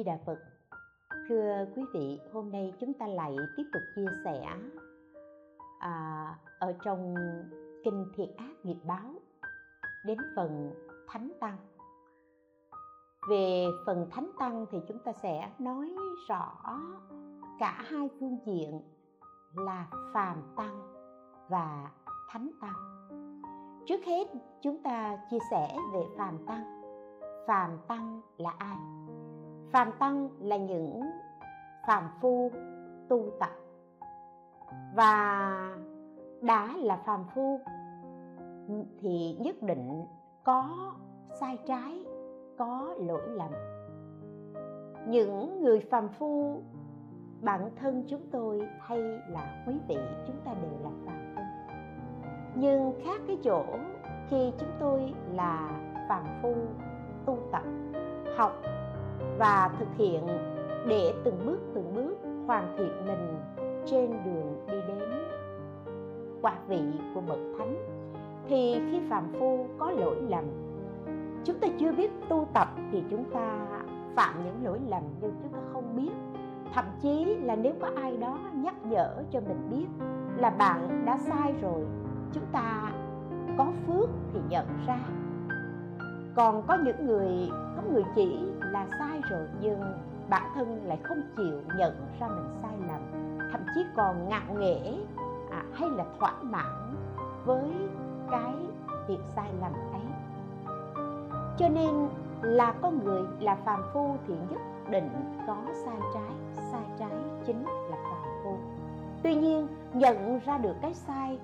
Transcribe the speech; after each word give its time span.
di 0.00 0.04
đà 0.04 0.18
phật. 0.26 0.38
Thưa 1.28 1.66
quý 1.76 1.82
vị 1.94 2.20
hôm 2.32 2.52
nay 2.52 2.74
chúng 2.80 2.92
ta 2.94 3.06
lại 3.06 3.36
tiếp 3.56 3.62
tục 3.72 3.82
chia 3.96 4.06
sẻ 4.24 4.56
à, 5.80 6.38
ở 6.58 6.74
trong 6.84 7.14
kinh 7.84 8.06
thiệt 8.16 8.28
ác 8.36 8.54
nghiệp 8.62 8.76
báo 8.86 9.14
đến 10.06 10.18
phần 10.36 10.74
thánh 11.08 11.32
tăng. 11.40 11.56
Về 13.30 13.66
phần 13.86 14.06
thánh 14.10 14.30
tăng 14.38 14.66
thì 14.70 14.78
chúng 14.88 14.98
ta 14.98 15.12
sẽ 15.12 15.52
nói 15.58 15.94
rõ 16.28 16.78
cả 17.58 17.84
hai 17.90 18.08
phương 18.20 18.38
diện 18.46 18.80
là 19.54 19.86
phàm 20.14 20.36
tăng 20.56 20.80
và 21.48 21.90
thánh 22.30 22.50
tăng. 22.60 23.06
Trước 23.86 24.04
hết 24.04 24.24
chúng 24.62 24.82
ta 24.82 25.18
chia 25.30 25.38
sẻ 25.50 25.76
về 25.94 26.00
phàm 26.18 26.46
tăng. 26.46 26.82
Phàm 27.46 27.78
tăng 27.88 28.20
là 28.36 28.54
ai? 28.58 28.99
Phàm 29.72 29.92
tăng 29.98 30.28
là 30.40 30.56
những 30.56 31.00
phàm 31.86 32.08
phu 32.20 32.50
tu 33.08 33.30
tập. 33.40 33.50
Và 34.94 35.54
đã 36.42 36.68
là 36.76 36.96
phàm 36.96 37.24
phu, 37.34 37.60
thì 39.00 39.36
nhất 39.40 39.62
định 39.62 40.04
có 40.44 40.92
sai 41.40 41.58
trái, 41.66 42.04
có 42.58 42.94
lỗi 42.98 43.28
lầm. 43.28 43.50
Những 45.08 45.62
người 45.62 45.80
phàm 45.90 46.08
phu, 46.08 46.62
bản 47.42 47.70
thân 47.76 48.04
chúng 48.08 48.26
tôi 48.30 48.68
hay 48.80 48.98
là 49.28 49.64
quý 49.66 49.74
vị, 49.88 49.98
chúng 50.26 50.36
ta 50.44 50.54
đều 50.62 50.72
là 50.82 50.90
phàm 51.06 51.34
phu. 51.36 51.42
Nhưng 52.54 52.92
khác 53.04 53.20
cái 53.26 53.38
chỗ 53.42 53.64
khi 54.30 54.52
chúng 54.58 54.70
tôi 54.80 55.14
là 55.32 55.70
phàm 56.08 56.24
phu 56.42 56.54
tu 57.26 57.38
tập, 57.52 57.62
học 58.36 58.52
và 59.40 59.70
thực 59.78 59.88
hiện 59.98 60.26
để 60.86 61.14
từng 61.24 61.38
bước 61.46 61.58
từng 61.74 61.94
bước 61.94 62.16
hoàn 62.46 62.74
thiện 62.78 63.06
mình 63.06 63.38
trên 63.86 64.10
đường 64.24 64.66
đi 64.66 64.76
đến 64.88 65.08
quả 66.42 66.54
vị 66.68 66.82
của 67.14 67.20
bậc 67.20 67.38
thánh. 67.58 67.76
Thì 68.48 68.80
khi 68.90 69.00
phàm 69.10 69.32
phu 69.38 69.66
có 69.78 69.90
lỗi 69.90 70.16
lầm, 70.28 70.44
chúng 71.44 71.58
ta 71.58 71.68
chưa 71.78 71.92
biết 71.92 72.10
tu 72.28 72.48
tập 72.54 72.68
thì 72.92 73.02
chúng 73.10 73.24
ta 73.24 73.66
phạm 74.16 74.34
những 74.44 74.64
lỗi 74.64 74.80
lầm 74.88 75.02
nhưng 75.20 75.32
chúng 75.42 75.52
ta 75.52 75.58
không 75.72 75.96
biết. 75.96 76.12
Thậm 76.74 76.84
chí 77.02 77.24
là 77.24 77.56
nếu 77.56 77.72
có 77.80 77.90
ai 77.96 78.16
đó 78.16 78.38
nhắc 78.54 78.74
nhở 78.86 79.22
cho 79.30 79.40
mình 79.40 79.68
biết 79.70 79.86
là 80.36 80.50
bạn 80.50 81.02
đã 81.06 81.18
sai 81.18 81.54
rồi, 81.62 81.86
chúng 82.32 82.46
ta 82.52 82.92
có 83.58 83.66
phước 83.86 84.08
thì 84.32 84.40
nhận 84.48 84.66
ra 84.86 84.98
còn 86.34 86.62
có 86.66 86.78
những 86.84 87.06
người 87.06 87.50
có 87.76 87.82
người 87.92 88.04
chỉ 88.14 88.52
là 88.60 88.86
sai 88.98 89.20
rồi 89.30 89.48
nhưng 89.60 89.80
bản 90.28 90.42
thân 90.54 90.80
lại 90.84 90.98
không 91.02 91.22
chịu 91.36 91.60
nhận 91.76 91.92
ra 92.20 92.28
mình 92.28 92.48
sai 92.62 92.72
lầm. 92.88 93.00
Thậm 93.52 93.60
chí 93.74 93.80
còn 93.96 94.28
ngạo 94.28 94.54
nghễ 94.58 94.94
à, 95.50 95.62
hay 95.72 95.90
là 95.90 96.04
thỏa 96.20 96.34
mãn 96.42 96.94
với 97.44 97.64
cái 98.30 98.54
việc 99.08 99.20
sai 99.36 99.50
lầm 99.60 99.72
ấy. 99.72 100.02
Cho 101.58 101.68
nên 101.68 102.08
là 102.42 102.74
con 102.82 103.04
người 103.04 103.22
là 103.40 103.54
phàm 103.54 103.80
phu 103.92 104.16
thì 104.26 104.34
nhất 104.50 104.60
định 104.90 105.10
có 105.46 105.56
sai 105.84 105.98
trái 106.14 106.32
sai 106.72 106.84
trái 106.98 107.12
chính 107.46 107.64
là 107.64 107.96
phàm 108.04 108.32
phu. 108.44 108.56
Tuy 109.22 109.34
nhiên 109.34 109.68
nhận 109.92 110.40
ra 110.44 110.58
được 110.58 110.74
cái 110.82 110.94
sai 110.94 111.38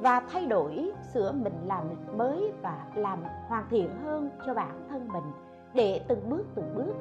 và 0.00 0.20
thay 0.20 0.46
đổi 0.46 0.92
sửa 1.14 1.32
mình 1.32 1.52
làm 1.66 1.84
mới 2.16 2.52
và 2.62 2.86
làm 2.94 3.18
hoàn 3.48 3.64
thiện 3.70 3.90
hơn 4.04 4.30
cho 4.46 4.54
bản 4.54 4.86
thân 4.88 5.08
mình 5.08 5.32
để 5.74 6.04
từng 6.08 6.30
bước 6.30 6.44
từng 6.54 6.74
bước 6.74 6.94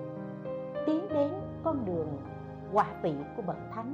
tiến 0.86 1.08
đến 1.10 1.32
con 1.64 1.86
đường 1.86 2.18
quả 2.74 2.86
vị 3.02 3.14
của 3.36 3.42
bậc 3.42 3.58
thánh. 3.76 3.94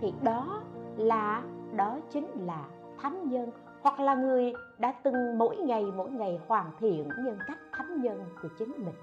Thì 0.00 0.14
đó 0.22 0.62
là, 0.96 1.42
đó 1.76 1.96
chính 2.10 2.26
là 2.46 2.64
thánh 2.98 3.28
nhân 3.28 3.50
hoặc 3.82 4.00
là 4.00 4.14
người 4.14 4.52
đã 4.78 4.92
từng 5.02 5.38
mỗi 5.38 5.56
ngày 5.56 5.84
mỗi 5.96 6.10
ngày 6.10 6.40
hoàn 6.46 6.70
thiện 6.78 7.08
nhân 7.24 7.38
cách 7.46 7.58
thánh 7.72 8.02
nhân 8.02 8.24
của 8.42 8.48
chính 8.58 8.72
mình. 8.76 8.94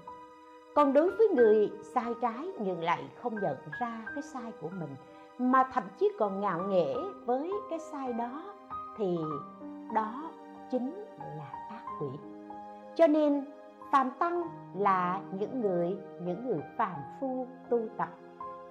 Còn 0.74 0.92
đối 0.92 1.10
với 1.10 1.28
người 1.28 1.70
sai 1.94 2.14
trái 2.22 2.48
nhưng 2.60 2.82
lại 2.82 3.04
không 3.22 3.34
nhận 3.34 3.56
ra 3.80 4.04
cái 4.14 4.22
sai 4.22 4.52
của 4.60 4.68
mình, 4.80 4.90
mà 5.38 5.64
thậm 5.72 5.84
chí 5.98 6.10
còn 6.18 6.40
ngạo 6.40 6.62
nghễ 6.62 6.94
với 7.24 7.52
cái 7.70 7.78
sai 7.78 8.12
đó 8.12 8.54
thì 8.98 9.18
đó 9.94 10.30
chính 10.70 11.04
là 11.18 11.52
ác 11.68 11.82
quỷ. 12.00 12.06
Cho 12.94 13.06
nên, 13.06 13.44
phàm 13.92 14.10
tăng 14.10 14.42
là 14.74 15.20
những 15.38 15.60
người 15.60 15.96
những 16.20 16.46
người 16.46 16.60
phàm 16.76 16.96
phu 17.20 17.46
tu 17.68 17.80
tập. 17.96 18.08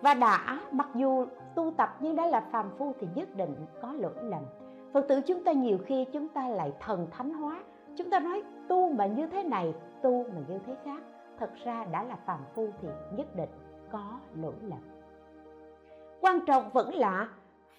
Và 0.01 0.13
đã, 0.13 0.59
mặc 0.71 0.87
dù 0.95 1.25
tu 1.55 1.71
tập 1.77 1.95
nhưng 1.99 2.15
đã 2.15 2.25
là 2.25 2.41
phàm 2.51 2.69
phu 2.77 2.93
thì 2.99 3.07
nhất 3.15 3.35
định 3.35 3.55
có 3.81 3.93
lỗi 3.93 4.13
lầm. 4.21 4.41
Phật 4.93 5.05
tử 5.09 5.21
chúng 5.21 5.43
ta 5.43 5.51
nhiều 5.51 5.77
khi 5.85 6.05
chúng 6.13 6.27
ta 6.27 6.47
lại 6.47 6.73
thần 6.79 7.07
thánh 7.11 7.33
hóa. 7.33 7.59
Chúng 7.97 8.09
ta 8.09 8.19
nói 8.19 8.43
tu 8.67 8.93
mà 8.93 9.05
như 9.05 9.27
thế 9.27 9.43
này, 9.43 9.73
tu 10.01 10.23
mà 10.23 10.41
như 10.47 10.59
thế 10.65 10.75
khác. 10.85 11.01
Thật 11.39 11.49
ra 11.63 11.85
đã 11.85 12.03
là 12.03 12.15
phàm 12.25 12.39
phu 12.55 12.69
thì 12.81 12.87
nhất 13.17 13.35
định 13.35 13.49
có 13.91 14.19
lỗi 14.35 14.53
lầm. 14.61 14.79
Quan 16.21 16.39
trọng 16.45 16.69
vẫn 16.69 16.93
là 16.93 17.27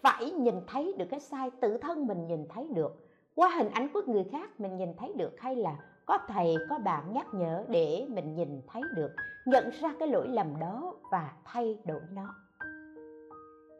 phải 0.02 0.30
nhìn 0.30 0.54
thấy 0.66 0.94
được 0.98 1.04
cái 1.10 1.20
sai, 1.20 1.50
tự 1.60 1.78
thân 1.78 2.06
mình 2.06 2.26
nhìn 2.26 2.46
thấy 2.48 2.68
được. 2.74 2.96
Qua 3.34 3.48
hình 3.48 3.70
ảnh 3.70 3.88
của 3.94 4.02
người 4.06 4.24
khác 4.32 4.60
mình 4.60 4.76
nhìn 4.76 4.94
thấy 4.96 5.12
được, 5.12 5.40
hay 5.40 5.56
là 5.56 5.76
có 6.06 6.18
thầy, 6.28 6.56
có 6.70 6.78
bạn 6.78 7.12
nhắc 7.12 7.26
nhở 7.34 7.64
để 7.68 8.06
mình 8.08 8.34
nhìn 8.34 8.60
thấy 8.66 8.82
được, 8.94 9.10
nhận 9.46 9.70
ra 9.80 9.94
cái 9.98 10.08
lỗi 10.08 10.28
lầm 10.28 10.58
đó 10.60 10.94
và 11.10 11.32
thay 11.44 11.78
đổi 11.84 12.00
nó. 12.12 12.34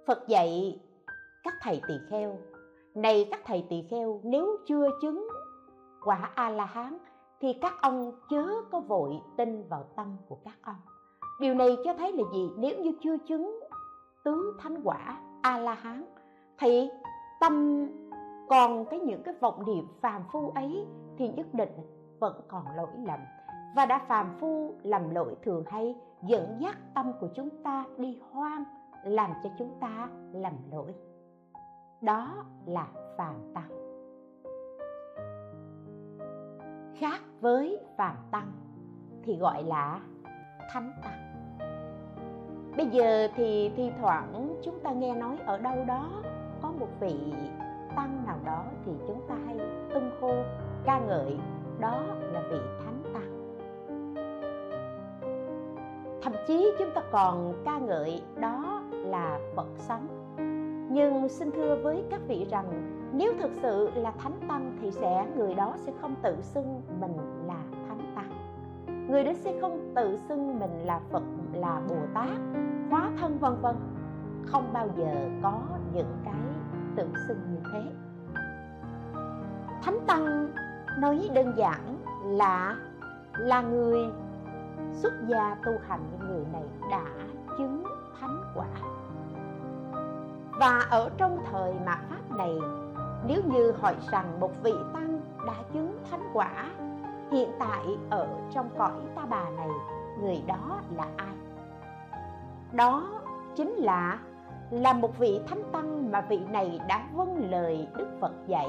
Phật 0.07 0.29
dạy 0.29 0.81
các 1.45 1.55
thầy 1.63 1.81
tỳ 1.89 1.95
kheo, 2.11 2.39
này 2.95 3.29
các 3.31 3.41
thầy 3.45 3.67
tỳ 3.69 3.83
kheo, 3.83 4.21
nếu 4.23 4.57
chưa 4.67 4.89
chứng 5.03 5.29
quả 6.05 6.31
a 6.35 6.51
la 6.51 6.65
hán 6.65 6.99
thì 7.41 7.53
các 7.53 7.73
ông 7.83 8.13
chớ 8.31 8.47
có 8.71 8.81
vội 8.81 9.21
tin 9.37 9.69
vào 9.69 9.85
tâm 9.97 10.17
của 10.29 10.37
các 10.45 10.59
ông. 10.63 10.81
Điều 11.41 11.55
này 11.55 11.77
cho 11.85 11.95
thấy 11.95 12.13
là 12.13 12.23
gì? 12.33 12.51
Nếu 12.57 12.79
như 12.79 12.93
chưa 13.03 13.17
chứng 13.29 13.61
tứ 14.25 14.57
thánh 14.61 14.81
quả 14.85 15.21
a 15.43 15.59
la 15.59 15.75
hán. 15.75 16.05
Thì 16.59 16.91
tâm 17.41 17.87
còn 18.49 18.85
cái 18.85 19.01
những 19.01 19.23
cái 19.23 19.35
vọng 19.41 19.67
niệm 19.67 19.87
phàm 20.01 20.23
phu 20.33 20.51
ấy 20.51 20.87
thì 21.19 21.29
nhất 21.29 21.47
định 21.53 21.73
vẫn 22.21 22.41
còn 22.49 22.65
lỗi 22.77 22.91
lầm. 23.07 23.21
Và 23.77 23.87
đã 23.87 23.99
phàm 24.09 24.37
phu 24.41 24.75
lầm 24.83 25.11
lỗi 25.11 25.37
thường 25.43 25.65
hay, 25.67 25.97
dẫn 26.23 26.57
dắt 26.61 26.77
tâm 26.95 27.13
của 27.21 27.29
chúng 27.35 27.63
ta 27.65 27.85
đi 27.97 28.21
hoang, 28.31 28.65
làm 29.05 29.31
cho 29.43 29.51
chúng 29.59 29.77
ta 29.81 30.09
lầm 30.33 30.53
lỗi. 30.71 30.95
Đó 32.01 32.45
là 32.67 32.87
phàm 33.17 33.35
tăng. 33.55 33.69
Khác 36.95 37.21
với 37.41 37.81
phàm 37.97 38.17
tăng 38.31 38.53
thì 39.23 39.37
gọi 39.37 39.63
là 39.63 40.01
thánh 40.71 40.93
tăng 41.03 41.28
bây 42.79 42.87
giờ 42.87 43.29
thì 43.37 43.71
thi 43.77 43.91
thoảng 44.01 44.57
chúng 44.63 44.81
ta 44.81 44.93
nghe 44.93 45.15
nói 45.15 45.37
ở 45.47 45.59
đâu 45.59 45.77
đó 45.87 46.11
có 46.63 46.73
một 46.79 46.89
vị 47.01 47.17
tăng 47.97 48.23
nào 48.27 48.37
đó 48.45 48.65
thì 48.87 48.93
chúng 49.07 49.21
ta 49.29 49.35
hay 49.47 49.59
tung 49.95 50.11
hô 50.21 50.31
ca 50.85 50.99
ngợi, 50.99 51.39
đó 51.79 52.03
là 52.33 52.43
vị 52.51 52.59
thánh 52.85 53.03
tăng. 53.15 53.59
Thậm 56.23 56.33
chí 56.47 56.73
chúng 56.79 56.91
ta 56.95 57.03
còn 57.11 57.63
ca 57.65 57.79
ngợi 57.79 58.23
đó 58.37 58.83
là 58.93 59.39
phật 59.57 59.69
sống. 59.77 60.07
Nhưng 60.91 61.29
xin 61.29 61.51
thưa 61.51 61.79
với 61.83 62.05
các 62.11 62.21
vị 62.29 62.47
rằng, 62.51 62.67
nếu 63.13 63.33
thực 63.41 63.51
sự 63.63 63.91
là 63.95 64.11
thánh 64.11 64.41
tăng 64.49 64.79
thì 64.81 64.91
sẽ, 64.91 65.27
người 65.37 65.55
đó 65.55 65.75
sẽ 65.77 65.93
không 66.01 66.15
tự 66.23 66.37
xưng 66.41 66.83
mình 67.01 67.17
là 67.47 67.63
thánh 67.89 68.13
tăng. 68.15 68.31
Người 69.09 69.25
đó 69.25 69.33
sẽ 69.35 69.61
không 69.61 69.93
tự 69.95 70.17
xưng 70.17 70.59
mình 70.59 70.87
là 70.87 71.01
phật, 71.11 71.23
là 71.53 71.81
bồ 71.89 71.97
tát 72.15 72.68
hóa 72.91 73.11
thân 73.21 73.39
vân 73.39 73.61
vân. 73.61 73.77
Không 74.47 74.73
bao 74.73 74.89
giờ 74.97 75.31
có 75.43 75.61
những 75.93 76.17
cái 76.25 76.35
tự 76.97 77.09
xưng 77.29 77.41
như 77.51 77.61
thế. 77.73 77.83
Thánh 79.83 79.99
tăng 80.07 80.53
nói 80.99 81.29
đơn 81.35 81.53
giản 81.57 81.99
là 82.25 82.77
là 83.39 83.63
người 83.63 83.99
xuất 84.93 85.13
gia 85.29 85.55
tu 85.55 85.73
hành 85.89 86.01
những 86.13 86.29
người 86.29 86.45
này 86.53 86.65
đã 86.91 87.05
chứng 87.59 87.85
thánh 88.21 88.41
quả. 88.55 88.67
Và 90.61 90.87
ở 90.91 91.11
trong 91.17 91.39
thời 91.53 91.75
mạt 91.87 91.99
pháp 92.11 92.37
này, 92.37 92.59
nếu 93.27 93.43
như 93.47 93.73
hỏi 93.81 93.97
rằng 94.11 94.41
một 94.41 94.63
vị 94.63 94.75
tăng 94.93 95.21
đã 95.47 95.55
chứng 95.73 95.99
thánh 96.11 96.31
quả, 96.33 96.71
hiện 97.31 97.51
tại 97.59 97.85
ở 98.11 98.29
trong 98.51 98.71
cõi 98.79 98.93
ta 99.15 99.23
bà 99.31 99.51
này, 99.51 99.71
người 100.21 100.43
đó 100.47 100.81
là 100.97 101.07
ai? 101.17 101.35
Đó 102.73 103.21
chính 103.57 103.71
là 103.71 104.19
là 104.71 104.93
một 104.93 105.19
vị 105.19 105.41
thánh 105.47 105.63
tăng 105.73 106.11
mà 106.11 106.21
vị 106.21 106.41
này 106.51 106.81
đã 106.89 107.09
vâng 107.15 107.51
lời 107.51 107.89
đức 107.97 108.09
phật 108.21 108.33
dạy. 108.47 108.69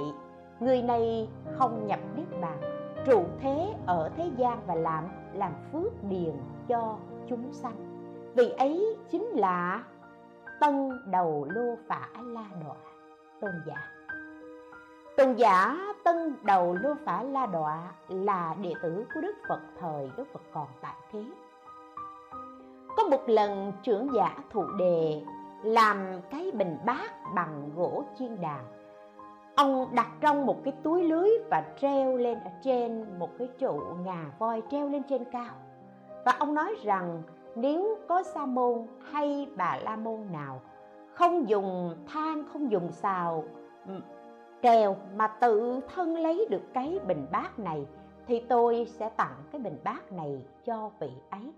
Người 0.59 0.81
này 0.81 1.29
không 1.57 1.87
nhập 1.87 1.99
niết 2.15 2.41
bàn, 2.41 2.61
trụ 3.05 3.23
thế 3.39 3.73
ở 3.85 4.09
thế 4.17 4.31
gian 4.37 4.59
và 4.67 4.75
làm 4.75 5.03
làm 5.33 5.51
phước 5.71 6.03
điền 6.03 6.33
cho 6.67 6.97
chúng 7.29 7.53
sanh. 7.53 7.75
Vị 8.35 8.49
ấy 8.49 8.97
chính 9.09 9.25
là 9.25 9.83
tân 10.59 10.91
đầu 11.05 11.47
lô 11.49 11.75
phả 11.87 12.07
la 12.23 12.45
đọa, 12.65 12.75
tôn 13.41 13.51
giả. 13.67 13.75
Tôn 15.17 15.33
giả 15.33 15.77
tân 16.03 16.35
đầu 16.43 16.77
lô 16.81 16.93
phả 17.05 17.23
la 17.23 17.45
đọa 17.45 17.91
là 18.07 18.55
đệ 18.61 18.73
tử 18.81 19.05
của 19.13 19.21
đức 19.21 19.35
phật 19.49 19.59
thời 19.79 20.11
đức 20.17 20.27
phật 20.33 20.41
còn 20.53 20.67
tại 20.81 20.95
thế 21.11 21.23
có 22.99 23.07
một 23.07 23.29
lần 23.29 23.73
trưởng 23.83 24.13
giả 24.13 24.37
thụ 24.49 24.63
đề, 24.77 25.21
làm 25.63 26.21
cái 26.29 26.51
bình 26.53 26.77
bát 26.85 27.11
bằng 27.35 27.69
gỗ 27.75 28.03
chiên 28.17 28.41
đàn 28.41 28.65
ông 29.55 29.87
đặt 29.95 30.07
trong 30.21 30.45
một 30.45 30.63
cái 30.63 30.73
túi 30.83 31.03
lưới 31.03 31.29
và 31.51 31.63
treo 31.81 32.17
lên 32.17 32.39
ở 32.39 32.51
trên 32.61 33.19
một 33.19 33.29
cái 33.37 33.47
trụ 33.57 33.81
ngà 34.05 34.25
voi 34.39 34.61
treo 34.71 34.89
lên 34.89 35.03
trên 35.03 35.23
cao. 35.25 35.55
Và 36.25 36.31
ông 36.39 36.53
nói 36.53 36.75
rằng, 36.83 37.23
nếu 37.55 37.97
có 38.07 38.23
sa 38.23 38.45
môn 38.45 38.87
hay 39.11 39.49
bà 39.55 39.79
la 39.83 39.95
môn 39.95 40.19
nào 40.31 40.61
không 41.13 41.49
dùng 41.49 41.95
than, 42.07 42.43
không 42.53 42.71
dùng 42.71 42.91
xào 42.91 43.43
ừ, 43.87 43.93
treo 44.63 44.95
mà 45.15 45.27
tự 45.27 45.79
thân 45.95 46.17
lấy 46.17 46.47
được 46.49 46.63
cái 46.73 46.99
bình 47.07 47.25
bát 47.31 47.59
này, 47.59 47.85
thì 48.27 48.39
tôi 48.39 48.85
sẽ 48.89 49.09
tặng 49.09 49.35
cái 49.51 49.61
bình 49.61 49.77
bát 49.83 50.11
này 50.11 50.41
cho 50.65 50.91
vị 50.99 51.11
ấy 51.29 51.53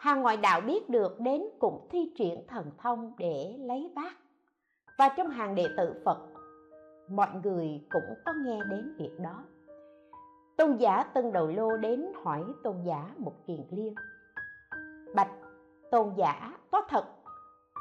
hàng 0.00 0.22
ngoại 0.22 0.36
đạo 0.36 0.60
biết 0.60 0.90
được 0.90 1.20
đến 1.20 1.42
cũng 1.58 1.88
thi 1.90 2.12
triển 2.18 2.44
thần 2.48 2.70
thông 2.78 3.12
để 3.18 3.56
lấy 3.58 3.92
bát. 3.94 4.12
Và 4.98 5.08
trong 5.16 5.30
hàng 5.30 5.54
đệ 5.54 5.66
tử 5.76 6.02
phật 6.04 6.18
mọi 7.10 7.28
người 7.42 7.86
cũng 7.90 8.14
có 8.24 8.32
nghe 8.44 8.60
đến 8.70 8.94
việc 8.98 9.10
đó. 9.18 9.44
Tôn 10.56 10.76
giả 10.76 11.02
tân 11.02 11.32
đầu 11.32 11.46
lô 11.46 11.76
đến 11.76 12.06
hỏi 12.24 12.44
tôn 12.62 12.76
giả 12.84 13.10
một 13.18 13.32
kiền 13.46 13.60
liên 13.70 13.94
bạch 15.14 15.30
tôn 15.90 16.14
giả 16.16 16.58
có 16.70 16.82
thật 16.88 17.04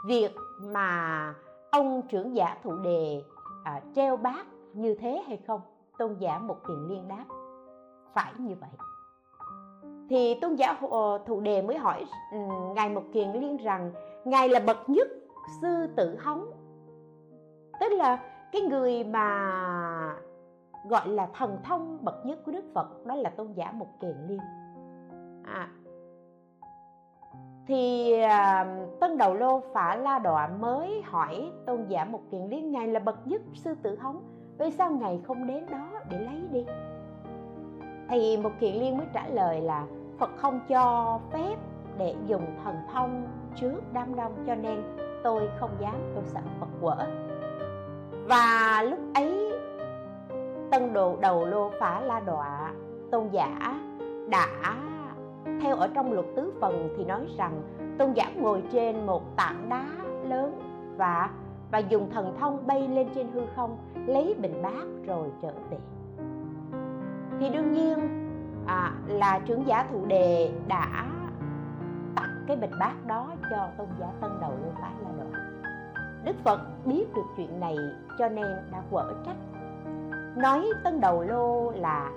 việc 0.07 0.31
mà 0.61 1.33
ông 1.71 2.01
trưởng 2.09 2.35
giả 2.35 2.57
thụ 2.63 2.75
đề 2.75 3.23
à, 3.63 3.81
treo 3.95 4.17
bát 4.17 4.45
như 4.73 4.95
thế 4.95 5.23
hay 5.27 5.37
không? 5.47 5.61
Tôn 5.97 6.15
giả 6.19 6.39
một 6.39 6.57
kiền 6.67 6.87
liên 6.89 7.07
đáp 7.07 7.25
phải 8.13 8.33
như 8.37 8.55
vậy 8.61 8.88
thì 10.09 10.37
tôn 10.41 10.55
giả 10.55 10.77
ờ, 10.89 11.19
thụ 11.25 11.39
đề 11.39 11.61
mới 11.61 11.77
hỏi 11.77 12.05
ừ, 12.31 12.37
ngài 12.75 12.89
mục 12.89 13.03
kiền 13.13 13.31
liên 13.31 13.57
rằng 13.57 13.91
ngài 14.25 14.49
là 14.49 14.59
bậc 14.59 14.89
nhất 14.89 15.07
sư 15.61 15.87
tử 15.95 16.17
hóng. 16.19 16.45
Tức 17.79 17.91
là 17.91 18.19
cái 18.51 18.61
người 18.61 19.03
mà 19.03 19.51
gọi 20.89 21.07
là 21.07 21.27
thần 21.33 21.57
thông 21.63 21.97
bậc 22.01 22.25
nhất 22.25 22.39
của 22.45 22.51
đức 22.51 22.65
phật 22.73 23.05
đó 23.05 23.15
là 23.15 23.29
tôn 23.29 23.53
giả 23.53 23.71
mục 23.71 23.87
kiền 24.01 24.15
liên. 24.27 24.39
À, 25.43 25.69
thì 27.67 28.13
à, 28.21 28.65
tân 28.99 29.17
đầu 29.17 29.33
lô 29.33 29.61
phả 29.73 29.95
la 29.95 30.19
đọa 30.19 30.47
mới 30.47 31.01
hỏi 31.05 31.51
tôn 31.65 31.85
giả 31.87 32.05
một 32.05 32.21
kiền 32.31 32.47
liên 32.47 32.71
ngài 32.71 32.87
là 32.87 32.99
bậc 32.99 33.27
nhất 33.27 33.41
sư 33.53 33.75
tử 33.83 33.97
hóng 33.99 34.23
vì 34.57 34.71
sao 34.71 34.91
ngài 34.91 35.21
không 35.27 35.47
đến 35.47 35.65
đó 35.71 35.91
để 36.09 36.19
lấy 36.19 36.41
đi? 36.51 36.65
Thì 38.09 38.37
một 38.37 38.51
kiền 38.59 38.75
liên 38.75 38.97
mới 38.97 39.07
trả 39.13 39.27
lời 39.27 39.61
là 39.61 39.87
phật 40.19 40.29
không 40.37 40.59
cho 40.69 41.19
phép 41.31 41.55
để 41.97 42.15
dùng 42.27 42.45
thần 42.63 42.75
thông 42.93 43.27
trước 43.55 43.81
đám 43.93 44.15
đông, 44.15 44.43
cho 44.47 44.55
nên 44.55 44.83
tôi 45.23 45.49
không 45.59 45.69
dám, 45.79 45.95
tôi 46.15 46.23
sợ 46.25 46.39
phật 46.59 46.67
quở. 46.81 46.95
Và 48.27 48.83
lúc 48.89 48.99
ấy, 49.13 49.51
tân 50.71 50.93
đồ 50.93 51.17
đầu 51.21 51.45
lô 51.45 51.71
phả 51.79 52.01
la 52.01 52.19
đọa 52.19 52.73
tôn 53.11 53.29
giả 53.31 53.79
đã 54.29 54.75
theo 55.61 55.75
ở 55.75 55.87
trong 55.95 56.13
luật 56.13 56.25
tứ 56.35 56.53
phần 56.61 56.89
thì 56.97 57.05
nói 57.05 57.27
rằng 57.37 57.61
tôn 57.97 58.13
giả 58.13 58.31
ngồi 58.35 58.63
trên 58.71 59.05
một 59.05 59.35
tảng 59.35 59.69
đá 59.69 59.85
lớn 60.29 60.59
và 60.97 61.29
và 61.71 61.77
dùng 61.77 62.09
thần 62.11 62.35
thông 62.39 62.67
bay 62.67 62.87
lên 62.87 63.07
trên 63.15 63.27
hư 63.33 63.41
không, 63.55 63.77
lấy 64.05 64.35
bình 64.41 64.61
bát 64.61 64.85
rồi 65.05 65.27
trở 65.41 65.51
về. 65.69 65.77
Thì 67.39 67.49
đương 67.49 67.73
nhiên 67.73 68.28
à, 68.65 68.91
là 69.07 69.39
trưởng 69.45 69.67
giả 69.67 69.85
thụ 69.91 70.05
đề 70.05 70.51
đã 70.67 71.05
tặng 72.15 72.43
cái 72.47 72.57
bình 72.57 72.79
bát 72.79 73.05
đó 73.07 73.27
cho 73.49 73.67
tôn 73.77 73.87
giả 73.99 74.07
tân 74.21 74.31
đầu 74.41 74.51
lô 74.51 74.71
phá 74.81 74.91
la 75.03 75.09
đoạn 75.17 75.29
đức 76.23 76.35
phật 76.43 76.59
biết 76.85 77.05
được 77.15 77.25
chuyện 77.37 77.59
này 77.59 77.77
cho 78.19 78.29
nên 78.29 78.45
đã 78.71 78.81
quở 78.91 79.13
trách. 79.25 79.35
Nói 80.35 80.67
tân 80.83 81.01
đầu 81.01 81.23
lô 81.23 81.71
là 81.71 82.11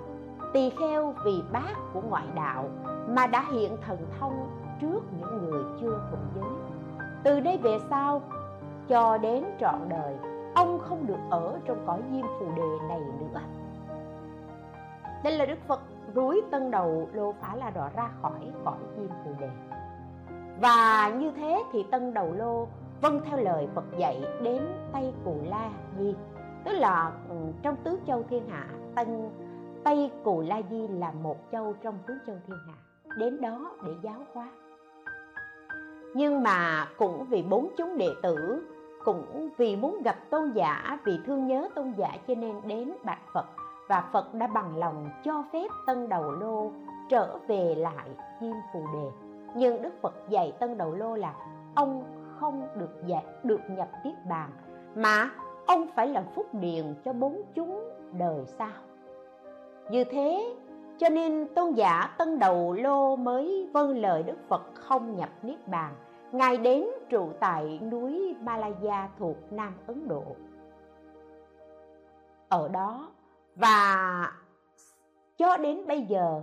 tỳ 0.53 0.69
kheo 0.69 1.13
vì 1.25 1.43
bát 1.51 1.75
của 1.93 2.01
ngoại 2.01 2.25
đạo 2.35 2.69
mà 3.07 3.27
đã 3.27 3.45
hiện 3.51 3.77
thần 3.85 3.97
thông 4.19 4.47
trước 4.81 4.99
những 5.19 5.37
người 5.37 5.63
chưa 5.81 6.01
thuận 6.09 6.27
giới. 6.35 6.79
Từ 7.23 7.39
đây 7.39 7.57
về 7.57 7.77
sau 7.89 8.21
cho 8.87 9.17
đến 9.17 9.43
trọn 9.59 9.89
đời 9.89 10.15
ông 10.55 10.79
không 10.79 11.07
được 11.07 11.19
ở 11.29 11.59
trong 11.65 11.77
cõi 11.85 12.01
diêm 12.11 12.25
phù 12.39 12.45
đề 12.55 12.87
này 12.87 12.99
nữa. 12.99 13.39
Đây 15.23 15.37
là 15.37 15.45
đức 15.45 15.59
phật 15.67 15.79
rúi 16.15 16.41
tân 16.51 16.71
đầu 16.71 17.09
lô 17.13 17.33
phá 17.41 17.55
la 17.55 17.69
đỏ 17.69 17.89
ra 17.95 18.09
khỏi 18.21 18.51
cõi 18.65 18.77
diêm 18.97 19.07
phù 19.07 19.31
đề. 19.39 19.49
Và 20.61 21.09
như 21.09 21.31
thế 21.31 21.63
thì 21.71 21.85
tân 21.91 22.13
đầu 22.13 22.33
lô 22.33 22.67
vâng 23.01 23.21
theo 23.25 23.39
lời 23.39 23.67
phật 23.75 23.83
dạy 23.97 24.23
đến 24.41 24.61
tây 24.93 25.13
cù 25.25 25.35
la 25.45 25.69
di. 25.99 26.15
Tức 26.63 26.71
là 26.71 27.11
ừ, 27.29 27.35
trong 27.61 27.75
tứ 27.83 27.99
châu 28.07 28.23
thiên 28.29 28.47
hạ, 28.49 28.67
tân 28.95 29.29
tây 29.83 30.11
cù 30.23 30.41
la 30.41 30.61
di 30.69 30.87
là 30.87 31.11
một 31.11 31.37
châu 31.51 31.73
trong 31.83 31.97
tứ 32.07 32.13
châu 32.27 32.35
thiên 32.47 32.57
hạ, 32.67 32.73
đến 33.17 33.41
đó 33.41 33.71
để 33.85 33.91
giáo 34.03 34.25
hóa. 34.33 34.49
Nhưng 36.15 36.43
mà 36.43 36.87
cũng 36.97 37.25
vì 37.29 37.43
bốn 37.43 37.69
chúng 37.77 37.97
đệ 37.97 38.09
tử, 38.23 38.67
cũng 39.05 39.49
vì 39.57 39.75
muốn 39.75 40.01
gặp 40.03 40.15
tôn 40.29 40.51
giả, 40.51 40.99
vì 41.05 41.19
thương 41.25 41.47
nhớ 41.47 41.69
tôn 41.75 41.93
giả 41.97 42.09
cho 42.27 42.35
nên 42.35 42.55
đến 42.67 42.93
bạch 43.03 43.21
phật 43.33 43.45
và 43.93 44.03
phật 44.11 44.33
đã 44.33 44.47
bằng 44.47 44.77
lòng 44.77 45.09
cho 45.23 45.43
phép 45.53 45.67
tân 45.87 46.09
đầu 46.09 46.31
lô 46.31 46.71
trở 47.09 47.37
về 47.47 47.75
lại 47.75 48.09
diêm 48.41 48.53
phù 48.73 48.79
đề. 48.93 49.27
Nhưng 49.55 49.81
đức 49.81 49.93
phật 50.01 50.13
dạy 50.29 50.53
tân 50.59 50.77
đầu 50.77 50.95
lô 50.95 51.15
là 51.15 51.33
ông 51.75 52.03
không 52.39 52.67
được 52.75 53.07
dạy, 53.07 53.25
được 53.43 53.61
nhập 53.69 53.89
Niết 54.05 54.13
bàn, 54.29 54.49
mà 54.95 55.29
ông 55.67 55.87
phải 55.95 56.07
làm 56.07 56.23
phúc 56.35 56.45
điền 56.53 56.95
cho 57.05 57.13
bốn 57.13 57.41
chúng 57.55 57.89
đời 58.17 58.45
sau. 58.45 58.71
Như 59.89 60.03
thế, 60.03 60.55
cho 60.97 61.09
nên 61.09 61.47
tôn 61.55 61.71
giả 61.71 62.09
tân 62.17 62.39
đầu 62.39 62.73
lô 62.73 63.15
mới 63.15 63.69
vâng 63.73 63.97
lời 63.97 64.23
đức 64.23 64.37
phật 64.47 64.61
không 64.73 65.15
nhập 65.15 65.29
niết 65.41 65.67
bàn. 65.67 65.93
Ngài 66.31 66.57
đến 66.57 66.87
trụ 67.09 67.29
tại 67.39 67.79
núi 67.91 68.35
malaya 68.41 69.09
thuộc 69.19 69.37
nam 69.51 69.73
ấn 69.87 70.07
độ. 70.07 70.23
Ở 72.49 72.67
đó 72.67 73.12
và 73.55 74.31
cho 75.37 75.57
đến 75.57 75.87
bây 75.87 76.01
giờ, 76.01 76.41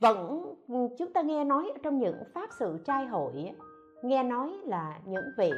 vẫn 0.00 0.54
chúng 0.98 1.12
ta 1.12 1.22
nghe 1.22 1.44
nói 1.44 1.72
trong 1.82 1.98
những 1.98 2.16
pháp 2.34 2.50
sự 2.58 2.78
trai 2.84 3.06
hội 3.06 3.54
nghe 4.02 4.22
nói 4.22 4.56
là 4.64 4.98
những 5.04 5.24
vị 5.38 5.50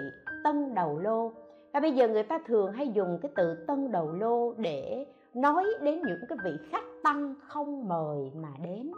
tân 0.44 0.74
đầu 0.74 0.98
lô. 0.98 1.32
Và 1.72 1.80
bây 1.80 1.92
giờ 1.92 2.08
người 2.08 2.22
ta 2.22 2.38
thường 2.46 2.72
hay 2.72 2.88
dùng 2.88 3.18
cái 3.22 3.32
từ 3.36 3.64
tân 3.66 3.90
đầu 3.90 4.12
lô 4.12 4.52
để 4.52 5.06
nói 5.34 5.64
đến 5.80 6.02
những 6.06 6.20
cái 6.28 6.38
vị 6.44 6.50
khách 6.70 6.84
tăng 7.02 7.34
không 7.48 7.88
mời 7.88 8.32
mà 8.34 8.48
đến. 8.62 8.92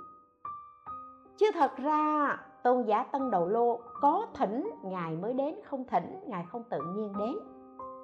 Chứ 1.37 1.51
thật 1.55 1.77
ra, 1.77 2.37
tôn 2.63 2.83
giả 2.83 3.03
tân 3.03 3.31
đầu 3.31 3.49
lô 3.49 3.81
có 4.01 4.27
thỉnh 4.35 4.71
ngài 4.85 5.17
mới 5.17 5.33
đến, 5.33 5.55
không 5.65 5.85
thỉnh 5.85 6.21
ngài 6.27 6.45
không 6.49 6.65
tự 6.71 6.79
nhiên 6.97 7.13
đến. 7.19 7.35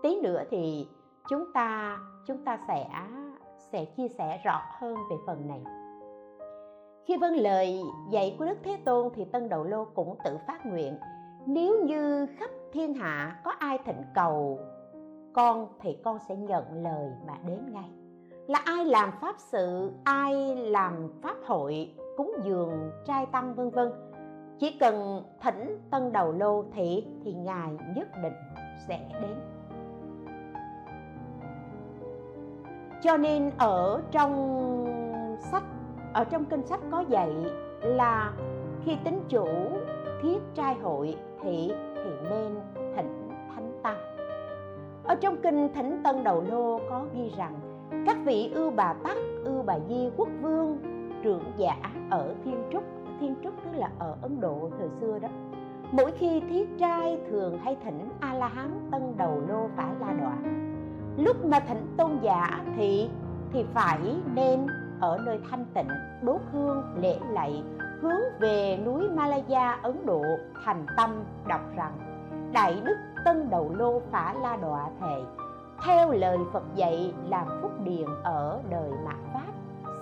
Tí 0.03 0.21
nữa 0.21 0.43
thì 0.51 0.89
chúng 1.29 1.53
ta 1.53 1.99
chúng 2.27 2.45
ta 2.45 2.59
sẽ 2.69 2.89
sẽ 3.73 3.85
chia 3.85 4.09
sẻ 4.09 4.41
rõ 4.45 4.63
hơn 4.79 4.97
về 5.11 5.17
phần 5.27 5.49
này. 5.49 5.61
Khi 7.05 7.17
vâng 7.17 7.37
lời 7.37 7.83
dạy 8.11 8.37
của 8.39 8.45
đức 8.45 8.59
thế 8.63 8.79
tôn 8.85 9.13
thì 9.15 9.25
tân 9.25 9.49
đầu 9.49 9.65
lô 9.65 9.85
cũng 9.85 10.17
tự 10.25 10.39
phát 10.47 10.67
nguyện, 10.67 10.99
nếu 11.47 11.85
như 11.85 12.27
khắp 12.39 12.51
thiên 12.73 12.95
hạ 12.95 13.41
có 13.45 13.51
ai 13.59 13.79
thịnh 13.85 14.03
cầu, 14.15 14.59
con 15.33 15.69
thì 15.81 15.99
con 16.05 16.19
sẽ 16.29 16.37
nhận 16.37 16.65
lời 16.83 17.11
mà 17.27 17.35
đến 17.47 17.73
ngay. 17.73 17.91
Là 18.47 18.63
ai 18.65 18.85
làm 18.85 19.11
pháp 19.21 19.35
sự, 19.39 19.93
ai 20.05 20.57
làm 20.57 21.21
pháp 21.23 21.37
hội, 21.47 21.95
cúng 22.17 22.33
dường, 22.45 22.91
trai 23.07 23.27
tăng, 23.27 23.55
vân 23.55 23.71
vân. 23.71 23.93
Chỉ 24.59 24.77
cần 24.81 25.23
thỉnh 25.41 25.79
tân 25.91 26.13
đầu 26.13 26.33
lô 26.33 26.65
thị 26.73 27.07
thì 27.25 27.33
ngài 27.33 27.71
nhất 27.97 28.09
định 28.23 28.37
sẽ 28.89 29.01
đến. 29.23 29.58
Cho 33.03 33.17
nên 33.17 33.51
ở 33.59 34.03
trong 34.11 34.33
sách, 35.53 35.63
ở 36.13 36.25
trong 36.25 36.45
kinh 36.45 36.67
sách 36.67 36.81
có 36.91 37.05
dạy 37.09 37.33
là 37.81 38.33
khi 38.85 38.97
tính 39.05 39.21
chủ 39.29 39.47
thiết 40.23 40.39
trai 40.55 40.75
hội 40.75 41.17
thì 41.43 41.73
thì 41.95 42.11
nên 42.31 42.55
thỉnh 42.97 43.29
thánh 43.55 43.73
tăng. 43.83 43.97
Ở 45.05 45.15
trong 45.15 45.37
kinh 45.43 45.69
thỉnh 45.75 46.01
tân 46.05 46.25
đầu 46.25 46.45
lô 46.51 46.81
có 46.91 47.05
ghi 47.15 47.33
rằng, 47.37 47.55
các 48.07 48.17
vị 48.25 48.51
ưu 48.55 48.71
bà 48.71 48.93
tắc 48.93 49.17
ưu 49.45 49.63
bà 49.63 49.79
di 49.89 50.11
quốc 50.17 50.29
vương, 50.41 50.79
trưởng 51.23 51.45
giả 51.57 51.77
ở 52.11 52.35
thiên 52.45 52.63
trúc 52.73 52.83
thiên 53.21 53.35
trúc 53.45 53.55
tức 53.65 53.71
là 53.79 53.91
ở 53.99 54.17
ấn 54.23 54.41
độ 54.41 54.71
thời 54.79 54.89
xưa 55.01 55.19
đó, 55.19 55.29
mỗi 55.93 56.13
khi 56.13 56.41
thiết 56.41 56.79
trai 56.79 57.19
thường 57.31 57.59
hay 57.59 57.77
thỉnh 57.85 58.09
a 58.21 58.35
la 58.35 58.49
hán 58.49 58.71
tân 58.91 59.15
đầu 59.17 59.43
lô 59.49 59.69
phải 59.77 59.95
la 60.01 60.13
đoạn 60.13 60.69
lúc 61.19 61.45
mà 61.45 61.61
thỉnh 61.61 61.95
tôn 61.97 62.19
giả 62.23 62.65
thì 62.77 63.11
thì 63.53 63.65
phải 63.75 63.99
nên 64.35 64.67
ở 65.01 65.19
nơi 65.25 65.41
thanh 65.51 65.65
tịnh, 65.75 65.89
đốt 66.23 66.41
hương, 66.53 66.83
lễ 67.01 67.19
lạy, 67.31 67.63
hướng 68.01 68.21
về 68.41 68.79
núi 68.85 69.09
Malaya, 69.11 69.79
Ấn 69.83 70.07
Độ, 70.07 70.23
thành 70.65 70.87
tâm 70.97 71.11
đọc 71.49 71.61
rằng, 71.77 71.93
Đại 72.53 72.83
Đức 72.85 72.97
Tân 73.25 73.51
Đầu 73.51 73.75
Lô 73.75 74.01
Phả 74.11 74.35
La 74.43 74.57
Đọa 74.57 74.89
Thệ, 75.01 75.23
theo 75.85 76.13
lời 76.13 76.39
Phật 76.53 76.63
dạy 76.75 77.15
làm 77.29 77.47
phúc 77.63 77.71
điền 77.85 78.07
ở 78.23 78.61
đời 78.71 78.91
mạt 79.05 79.17
Pháp, 79.35 79.53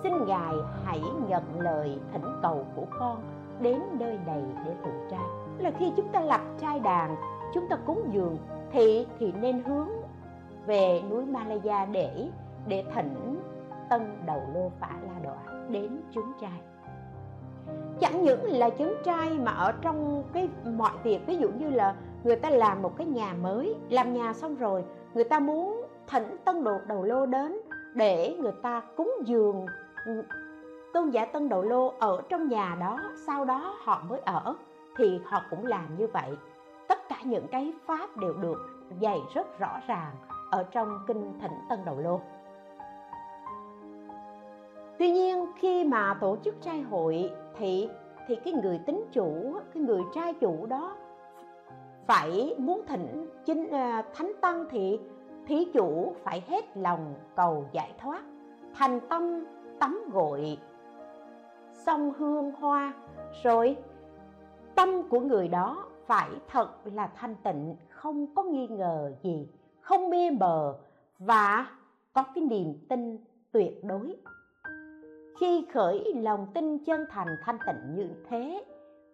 xin 0.03 0.25
Ngài 0.25 0.53
hãy 0.85 1.01
nhận 1.27 1.43
lời 1.59 1.99
thỉnh 2.13 2.39
cầu 2.41 2.65
của 2.75 2.85
con 2.99 3.17
đến 3.59 3.79
nơi 3.99 4.19
này 4.25 4.43
để 4.65 4.71
tụ 4.83 4.91
trai. 5.11 5.25
Là 5.57 5.71
khi 5.79 5.91
chúng 5.97 6.07
ta 6.07 6.21
lập 6.21 6.41
trai 6.61 6.79
đàn, 6.79 7.15
chúng 7.53 7.67
ta 7.69 7.75
cúng 7.75 8.09
dường, 8.11 8.37
thì 8.71 9.07
thì 9.19 9.33
nên 9.41 9.63
hướng 9.63 9.87
về 10.67 11.01
núi 11.09 11.25
Malaya 11.25 11.85
để 11.85 12.29
để 12.67 12.83
thỉnh 12.95 13.39
tân 13.89 14.17
đầu 14.25 14.41
lô 14.53 14.71
phả 14.79 14.89
la 15.07 15.19
đọa 15.23 15.57
đến 15.69 16.01
chứng 16.15 16.33
trai. 16.41 16.61
Chẳng 17.99 18.23
những 18.23 18.43
là 18.43 18.69
chứng 18.69 18.93
trai 19.03 19.29
mà 19.29 19.51
ở 19.51 19.71
trong 19.81 20.23
cái 20.33 20.49
mọi 20.65 20.91
việc, 21.03 21.27
ví 21.27 21.37
dụ 21.37 21.49
như 21.49 21.69
là 21.69 21.95
người 22.23 22.35
ta 22.35 22.49
làm 22.49 22.81
một 22.81 22.97
cái 22.97 23.07
nhà 23.07 23.33
mới, 23.41 23.75
làm 23.89 24.13
nhà 24.13 24.33
xong 24.33 24.55
rồi, 24.55 24.83
người 25.13 25.23
ta 25.23 25.39
muốn 25.39 25.85
thỉnh 26.07 26.37
tân 26.45 26.63
đồ, 26.63 26.77
đầu 26.87 27.03
lô 27.03 27.25
đến 27.25 27.57
để 27.95 28.37
người 28.39 28.53
ta 28.63 28.81
cúng 28.95 29.13
dường 29.25 29.65
tôn 30.93 31.09
giả 31.09 31.25
tân 31.25 31.49
đầu 31.49 31.61
lô 31.61 31.93
ở 31.99 32.21
trong 32.29 32.47
nhà 32.47 32.77
đó, 32.79 32.99
sau 33.27 33.45
đó 33.45 33.75
họ 33.83 34.01
mới 34.09 34.19
ở, 34.19 34.55
thì 34.97 35.21
họ 35.25 35.41
cũng 35.49 35.65
làm 35.65 35.97
như 35.97 36.07
vậy. 36.07 36.37
Tất 36.87 37.09
cả 37.09 37.15
những 37.23 37.47
cái 37.47 37.73
pháp 37.85 38.17
đều 38.17 38.33
được 38.33 38.57
dạy 38.99 39.19
rất 39.33 39.59
rõ 39.59 39.79
ràng 39.87 40.11
ở 40.51 40.63
trong 40.71 40.99
kinh 41.07 41.33
thỉnh 41.41 41.51
tân 41.69 41.79
đầu 41.85 41.99
lô. 41.99 42.19
Tuy 44.99 45.11
nhiên, 45.11 45.45
khi 45.55 45.83
mà 45.83 46.17
tổ 46.21 46.37
chức 46.43 46.55
trai 46.61 46.81
hội 46.81 47.31
thì 47.57 47.89
thì 48.27 48.35
cái 48.35 48.53
người 48.53 48.79
tính 48.85 49.05
chủ, 49.11 49.53
cái 49.73 49.83
người 49.83 50.01
trai 50.13 50.33
chủ 50.33 50.65
đó 50.65 50.95
phải 52.07 52.55
muốn 52.57 52.81
thỉnh 52.87 53.29
chính 53.45 53.69
ờ, 53.69 54.01
thánh 54.13 54.31
tăng 54.41 54.65
thì 54.69 54.99
thí 55.47 55.65
chủ 55.73 56.13
phải 56.23 56.43
hết 56.47 56.77
lòng 56.77 57.13
cầu 57.35 57.65
giải 57.71 57.93
thoát, 57.97 58.21
thành 58.73 58.99
tâm 59.09 59.45
tắm 59.79 60.01
gội 60.11 60.57
xong 61.71 62.13
hương 62.17 62.51
hoa. 62.51 62.93
Rồi, 63.43 63.77
tâm 64.75 65.09
của 65.09 65.19
người 65.19 65.47
đó 65.47 65.85
phải 66.05 66.29
thật 66.47 66.69
là 66.83 67.07
thanh 67.15 67.35
tịnh, 67.35 67.75
không 67.89 68.27
có 68.35 68.43
nghi 68.43 68.67
ngờ 68.67 69.13
gì 69.23 69.47
không 69.87 70.09
mê 70.09 70.31
bờ 70.31 70.75
và 71.19 71.67
có 72.13 72.23
cái 72.35 72.43
niềm 72.43 72.73
tin 72.89 73.17
tuyệt 73.51 73.83
đối. 73.83 74.15
Khi 75.39 75.67
khởi 75.73 76.13
lòng 76.15 76.47
tin 76.53 76.83
chân 76.83 77.05
thành 77.09 77.27
thanh 77.41 77.57
tịnh 77.67 77.95
như 77.95 78.09
thế, 78.29 78.65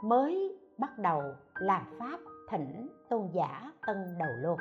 mới 0.03 0.57
bắt 0.77 0.99
đầu 0.99 1.21
làm 1.59 1.81
pháp 1.99 2.19
thỉnh 2.49 2.89
tôn 3.09 3.29
giả 3.33 3.71
tân 3.87 3.97
đầu 4.19 4.29
lô, 4.41 4.57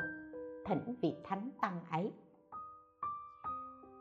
thỉnh 0.65 0.95
vị 1.01 1.15
thánh 1.23 1.49
tăng 1.61 1.79
ấy. 1.91 2.11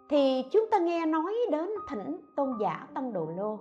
Thì 0.08 0.44
chúng 0.52 0.66
ta 0.70 0.78
nghe 0.78 1.06
nói 1.06 1.34
đến 1.50 1.68
thỉnh 1.88 2.20
tôn 2.36 2.48
giả 2.60 2.88
tân 2.94 3.12
đồ 3.12 3.26
lô, 3.36 3.58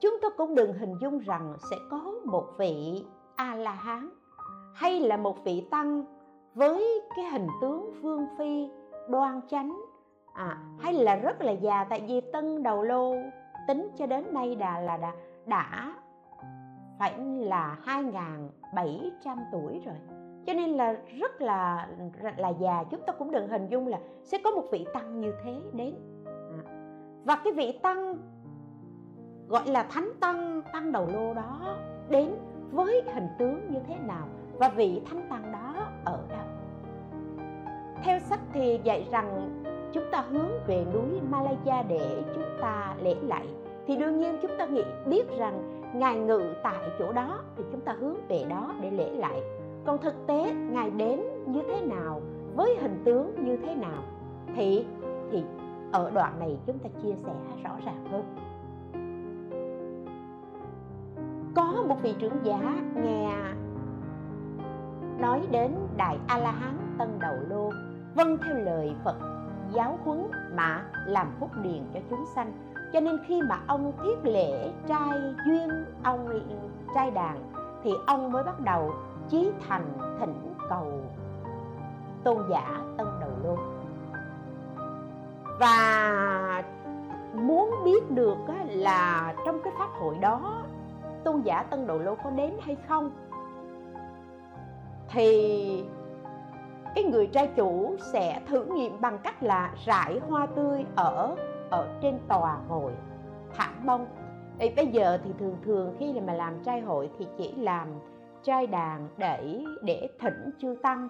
chúng 0.00 0.18
ta 0.22 0.28
cũng 0.36 0.54
đừng 0.54 0.72
hình 0.72 0.94
dung 1.00 1.18
rằng 1.18 1.54
sẽ 1.70 1.76
có 1.90 2.12
một 2.24 2.46
vị 2.58 3.04
a 3.36 3.54
la 3.54 3.72
hán 3.72 4.10
hay 4.74 5.00
là 5.00 5.16
một 5.16 5.44
vị 5.44 5.66
tăng 5.70 6.04
với 6.54 7.02
cái 7.16 7.24
hình 7.24 7.46
tướng 7.60 7.92
vương 8.02 8.26
phi 8.38 8.68
đoan 9.08 9.40
chánh. 9.48 9.80
À, 10.34 10.58
hay 10.78 10.92
là 10.92 11.16
rất 11.16 11.40
là 11.40 11.52
già 11.52 11.84
tại 11.84 12.02
vì 12.08 12.20
tân 12.20 12.62
đầu 12.62 12.82
lô 12.82 13.14
tính 13.68 13.88
cho 13.96 14.06
đến 14.06 14.34
nay 14.34 14.54
đã 14.54 14.80
là 14.80 14.96
đã, 14.96 15.12
đã 15.46 15.94
phải 16.98 17.18
là 17.38 17.78
2.700 17.84 19.36
tuổi 19.52 19.80
rồi. 19.84 19.94
Cho 20.46 20.54
nên 20.54 20.70
là 20.70 20.92
rất 20.92 21.40
là 21.40 21.88
là 22.36 22.48
già. 22.48 22.84
Chúng 22.90 23.00
ta 23.06 23.12
cũng 23.12 23.30
đừng 23.30 23.48
hình 23.48 23.68
dung 23.68 23.86
là 23.86 23.98
sẽ 24.24 24.38
có 24.44 24.50
một 24.50 24.64
vị 24.72 24.86
tăng 24.94 25.20
như 25.20 25.34
thế 25.44 25.60
đến. 25.72 25.94
À. 26.26 26.62
và 27.24 27.36
cái 27.44 27.52
vị 27.52 27.78
tăng 27.82 28.16
gọi 29.48 29.66
là 29.66 29.82
thánh 29.82 30.08
tăng 30.20 30.62
tăng 30.72 30.92
đầu 30.92 31.06
lô 31.12 31.34
đó 31.34 31.76
đến 32.08 32.34
với 32.70 33.02
hình 33.14 33.28
tướng 33.38 33.72
như 33.72 33.80
thế 33.88 33.96
nào? 33.96 34.28
Và 34.52 34.68
vị 34.68 35.02
thánh 35.10 35.26
tăng 35.30 35.52
đó 35.52 35.86
ở 36.04 36.26
đâu? 36.28 36.43
Theo 38.04 38.18
sách 38.18 38.40
thì 38.52 38.80
dạy 38.84 39.08
rằng 39.10 39.60
chúng 39.92 40.04
ta 40.12 40.24
hướng 40.30 40.50
về 40.66 40.84
núi 40.94 41.20
Malaya 41.30 41.82
để 41.88 42.22
chúng 42.34 42.44
ta 42.60 42.94
lễ 43.02 43.14
lạy 43.22 43.46
thì 43.86 43.96
đương 43.96 44.18
nhiên 44.18 44.38
chúng 44.42 44.50
ta 44.58 44.66
nghĩ, 44.66 44.84
biết 45.06 45.38
rằng 45.38 45.82
ngài 45.94 46.18
ngự 46.18 46.54
tại 46.62 46.90
chỗ 46.98 47.12
đó 47.12 47.40
thì 47.56 47.64
chúng 47.72 47.80
ta 47.80 47.92
hướng 47.92 48.16
về 48.28 48.44
đó 48.48 48.74
để 48.80 48.90
lễ 48.90 49.10
lạy 49.10 49.42
còn 49.86 49.98
thực 49.98 50.26
tế, 50.26 50.54
ngài 50.54 50.90
đến 50.90 51.20
như 51.46 51.62
thế 51.68 51.80
nào, 51.80 52.20
với 52.56 52.76
hình 52.80 53.02
tướng 53.04 53.44
như 53.44 53.56
thế 53.56 53.74
nào, 53.74 54.02
thì 54.56 54.86
thì 55.30 55.42
ở 55.92 56.10
đoạn 56.10 56.38
này 56.38 56.58
chúng 56.66 56.78
ta 56.78 56.88
chia 57.02 57.14
sẻ 57.14 57.32
rõ 57.64 57.70
ràng 57.84 58.04
hơn. 58.10 58.24
Có 61.54 61.84
một 61.88 61.96
vị 62.02 62.14
trưởng 62.18 62.38
giả 62.44 62.82
nghe 63.04 63.36
nói 65.20 65.40
đến 65.50 65.70
đại 65.96 66.18
a 66.26 66.38
la 66.38 66.50
hán 66.50 66.76
tân 66.98 67.08
đầu 67.20 67.34
lô 67.48 67.70
vâng 68.14 68.38
theo 68.44 68.56
lời 68.56 68.94
phật 69.04 69.16
giáo 69.72 69.98
huấn 70.04 70.30
mà 70.54 70.84
làm 71.06 71.26
phúc 71.40 71.50
điền 71.62 71.82
cho 71.94 72.00
chúng 72.10 72.24
sanh. 72.34 72.52
Cho 72.92 73.00
nên 73.00 73.18
khi 73.26 73.42
mà 73.42 73.60
ông 73.66 73.92
thiết 74.02 74.24
lễ 74.24 74.72
trai 74.86 75.34
duyên, 75.46 75.70
ông, 76.02 76.40
trai 76.94 77.10
đàn, 77.10 77.52
thì 77.82 77.90
ông 78.06 78.32
mới 78.32 78.44
bắt 78.44 78.60
đầu 78.60 78.92
chí 79.28 79.50
thành 79.68 80.16
thỉnh 80.20 80.54
cầu 80.68 81.02
tôn 82.24 82.38
giả 82.50 82.80
tân 82.96 83.06
đầu 83.20 83.30
luôn 83.44 83.58
và 85.60 86.62
muốn 87.34 87.70
biết 87.84 88.10
được 88.10 88.36
là 88.68 89.34
trong 89.46 89.60
cái 89.64 89.72
pháp 89.78 89.88
hội 90.00 90.18
đó, 90.20 90.62
tôn 91.24 91.40
giả 91.40 91.62
tân 91.62 91.86
độ 91.86 91.98
lô 91.98 92.14
có 92.14 92.30
đến 92.30 92.56
hay 92.60 92.76
không, 92.88 93.10
thì 95.08 95.84
cái 96.94 97.04
người 97.04 97.26
trai 97.26 97.50
chủ 97.56 97.96
sẽ 97.98 98.40
thử 98.46 98.64
nghiệm 98.64 99.00
bằng 99.00 99.18
cách 99.18 99.42
là 99.42 99.70
rải 99.84 100.20
hoa 100.28 100.46
tươi 100.46 100.84
ở 100.96 101.36
ở 101.70 101.88
trên 102.02 102.18
tòa 102.28 102.56
hội 102.68 102.92
thảm 103.54 103.86
bông. 103.86 104.06
Thì 104.58 104.70
bây 104.76 104.86
giờ 104.86 105.18
thì 105.24 105.30
thường 105.38 105.56
thường 105.64 105.96
khi 105.98 106.20
mà 106.20 106.32
làm 106.32 106.62
trai 106.64 106.80
hội 106.80 107.10
thì 107.18 107.26
chỉ 107.38 107.54
làm 107.56 107.88
trai 108.42 108.66
đàn 108.66 109.08
để 109.16 109.64
để 109.82 110.08
thỉnh 110.20 110.50
chư 110.58 110.76
tăng 110.82 111.08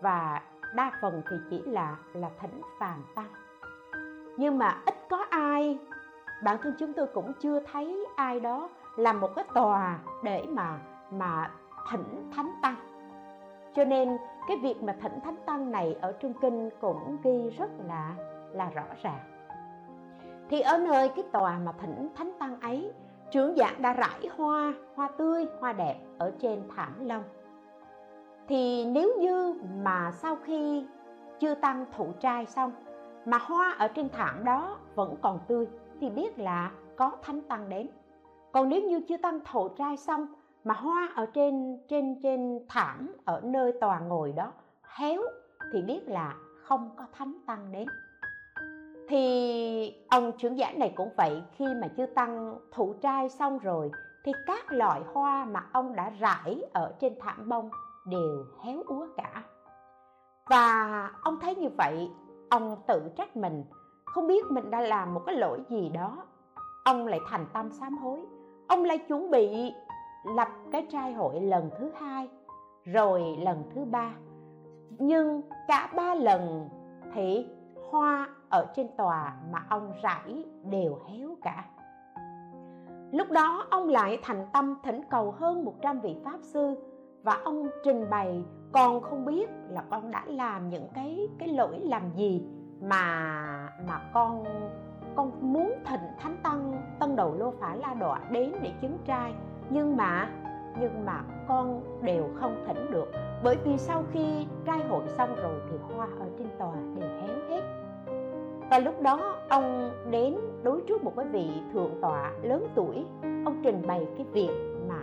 và 0.00 0.42
đa 0.74 0.92
phần 1.02 1.22
thì 1.30 1.36
chỉ 1.50 1.62
là 1.66 1.96
là 2.12 2.30
thỉnh 2.40 2.60
phàm 2.80 3.04
tăng. 3.14 3.28
Nhưng 4.36 4.58
mà 4.58 4.82
ít 4.86 4.94
có 5.10 5.26
ai, 5.30 5.78
bản 6.44 6.56
thân 6.62 6.74
chúng 6.78 6.92
tôi 6.92 7.06
cũng 7.06 7.32
chưa 7.40 7.60
thấy 7.72 8.06
ai 8.16 8.40
đó 8.40 8.68
làm 8.96 9.20
một 9.20 9.34
cái 9.36 9.44
tòa 9.54 9.98
để 10.22 10.44
mà 10.48 10.78
mà 11.10 11.50
thỉnh 11.90 12.30
thánh 12.36 12.50
tăng. 12.62 12.76
Cho 13.74 13.84
nên 13.84 14.16
cái 14.48 14.56
việc 14.56 14.82
mà 14.82 14.96
thỉnh 15.00 15.20
thánh 15.24 15.36
tăng 15.46 15.70
này 15.70 15.96
ở 16.00 16.12
trong 16.12 16.34
kinh 16.34 16.70
cũng 16.80 17.16
ghi 17.22 17.50
rất 17.50 17.70
là 17.86 18.14
là 18.52 18.70
rõ 18.70 18.84
ràng. 19.02 19.20
Thì 20.50 20.60
ở 20.60 20.78
nơi 20.78 21.08
cái 21.08 21.24
tòa 21.32 21.58
mà 21.58 21.72
thỉnh 21.72 22.08
thánh 22.14 22.32
tăng 22.38 22.60
ấy, 22.60 22.92
trưởng 23.30 23.56
dạng 23.56 23.82
đã 23.82 23.92
rải 23.92 24.28
hoa 24.36 24.74
hoa 24.94 25.08
tươi, 25.18 25.46
hoa 25.60 25.72
đẹp 25.72 25.96
ở 26.18 26.32
trên 26.38 26.62
thảm 26.76 27.06
lông. 27.06 27.22
Thì 28.48 28.84
nếu 28.84 29.14
như 29.18 29.54
mà 29.82 30.10
sau 30.12 30.36
khi 30.44 30.86
chưa 31.40 31.54
tăng 31.54 31.84
thụ 31.92 32.12
trai 32.20 32.46
xong, 32.46 32.72
mà 33.24 33.38
hoa 33.38 33.74
ở 33.78 33.88
trên 33.88 34.08
thảm 34.08 34.44
đó 34.44 34.78
vẫn 34.94 35.16
còn 35.22 35.38
tươi, 35.48 35.66
thì 36.00 36.10
biết 36.10 36.38
là 36.38 36.70
có 36.96 37.10
thánh 37.22 37.40
tăng 37.42 37.68
đến. 37.68 37.88
Còn 38.52 38.68
nếu 38.68 38.82
như 38.82 39.00
chưa 39.00 39.16
tăng 39.16 39.40
thụ 39.52 39.68
trai 39.68 39.96
xong 39.96 40.26
mà 40.66 40.74
hoa 40.74 41.08
ở 41.14 41.26
trên 41.26 41.78
trên 41.88 42.20
trên 42.22 42.60
thảm, 42.68 43.12
ở 43.24 43.40
nơi 43.44 43.72
tòa 43.80 43.98
ngồi 43.98 44.32
đó, 44.32 44.52
héo, 44.82 45.22
thì 45.72 45.82
biết 45.82 46.00
là 46.06 46.34
không 46.62 46.90
có 46.96 47.04
thánh 47.12 47.34
tăng 47.46 47.72
đến. 47.72 47.88
Thì 49.08 49.94
ông 50.08 50.32
trưởng 50.38 50.58
giả 50.58 50.72
này 50.76 50.92
cũng 50.96 51.10
vậy, 51.16 51.42
khi 51.52 51.66
mà 51.80 51.88
chưa 51.96 52.06
tăng 52.06 52.58
thụ 52.72 52.94
trai 53.00 53.28
xong 53.28 53.58
rồi, 53.58 53.90
thì 54.24 54.32
các 54.46 54.72
loại 54.72 55.00
hoa 55.14 55.44
mà 55.44 55.66
ông 55.72 55.96
đã 55.96 56.10
rải 56.10 56.62
ở 56.72 56.94
trên 57.00 57.14
thảm 57.20 57.48
bông 57.48 57.70
đều 58.06 58.44
héo 58.64 58.82
úa 58.86 59.06
cả. 59.16 59.42
Và 60.46 61.10
ông 61.22 61.38
thấy 61.40 61.54
như 61.54 61.68
vậy, 61.78 62.10
ông 62.50 62.76
tự 62.86 63.02
trách 63.16 63.36
mình, 63.36 63.64
không 64.04 64.26
biết 64.26 64.50
mình 64.50 64.70
đã 64.70 64.80
làm 64.80 65.14
một 65.14 65.22
cái 65.26 65.34
lỗi 65.34 65.60
gì 65.68 65.88
đó. 65.88 66.26
Ông 66.84 67.06
lại 67.06 67.20
thành 67.28 67.46
tâm 67.52 67.70
sám 67.70 67.98
hối. 67.98 68.20
Ông 68.68 68.84
lại 68.84 68.98
chuẩn 68.98 69.30
bị 69.30 69.72
lập 70.34 70.48
cái 70.72 70.86
trai 70.90 71.12
hội 71.12 71.40
lần 71.40 71.70
thứ 71.78 71.90
hai, 72.00 72.28
rồi 72.84 73.36
lần 73.40 73.62
thứ 73.74 73.84
ba. 73.84 74.12
Nhưng 74.98 75.42
cả 75.68 75.90
ba 75.96 76.14
lần 76.14 76.68
thì 77.14 77.46
hoa 77.90 78.28
ở 78.50 78.66
trên 78.76 78.86
tòa 78.96 79.36
mà 79.52 79.64
ông 79.68 79.92
rải 80.02 80.44
đều 80.70 80.98
héo 81.08 81.36
cả. 81.42 81.64
Lúc 83.12 83.30
đó 83.30 83.66
ông 83.70 83.88
lại 83.88 84.18
thành 84.22 84.46
tâm 84.52 84.76
thỉnh 84.82 85.00
cầu 85.10 85.30
hơn 85.30 85.64
100 85.64 86.00
vị 86.00 86.16
pháp 86.24 86.38
sư 86.42 86.76
và 87.22 87.40
ông 87.44 87.68
trình 87.84 88.10
bày, 88.10 88.44
con 88.72 89.00
không 89.02 89.24
biết 89.24 89.50
là 89.68 89.84
con 89.90 90.10
đã 90.10 90.24
làm 90.26 90.68
những 90.68 90.88
cái 90.94 91.28
cái 91.38 91.48
lỗi 91.48 91.78
làm 91.78 92.02
gì 92.16 92.42
mà 92.80 93.32
mà 93.88 94.10
con 94.14 94.44
con 95.16 95.52
muốn 95.52 95.72
thịnh 95.86 96.00
thánh 96.18 96.36
tăng, 96.42 96.82
tân 97.00 97.16
đầu 97.16 97.34
lô 97.34 97.50
phả 97.50 97.74
la 97.74 97.94
đọa 97.94 98.20
đến 98.30 98.52
để 98.62 98.72
chứng 98.80 98.98
trai 99.04 99.34
nhưng 99.70 99.96
mà 99.96 100.28
nhưng 100.80 101.06
mà 101.06 101.22
con 101.48 101.82
đều 102.02 102.24
không 102.34 102.64
thỉnh 102.66 102.90
được. 102.90 103.12
Bởi 103.44 103.56
vì 103.64 103.78
sau 103.78 104.04
khi 104.12 104.46
trai 104.66 104.78
hội 104.88 105.02
xong 105.08 105.36
rồi 105.42 105.60
thì 105.70 105.76
hoa 105.94 106.06
ở 106.20 106.26
trên 106.38 106.48
tòa 106.58 106.74
đều 107.00 107.08
héo 107.08 107.36
hết. 107.48 107.62
Và 108.70 108.78
lúc 108.78 109.02
đó 109.02 109.36
ông 109.48 109.90
đến 110.10 110.36
đối 110.62 110.80
trước 110.80 111.04
một 111.04 111.12
cái 111.16 111.26
vị 111.26 111.50
thượng 111.72 111.90
tọa 112.02 112.32
lớn 112.42 112.66
tuổi. 112.74 113.04
Ông 113.22 113.60
trình 113.62 113.82
bày 113.86 114.06
cái 114.16 114.26
việc 114.32 114.50
mà 114.88 115.00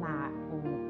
mà, 0.00 0.30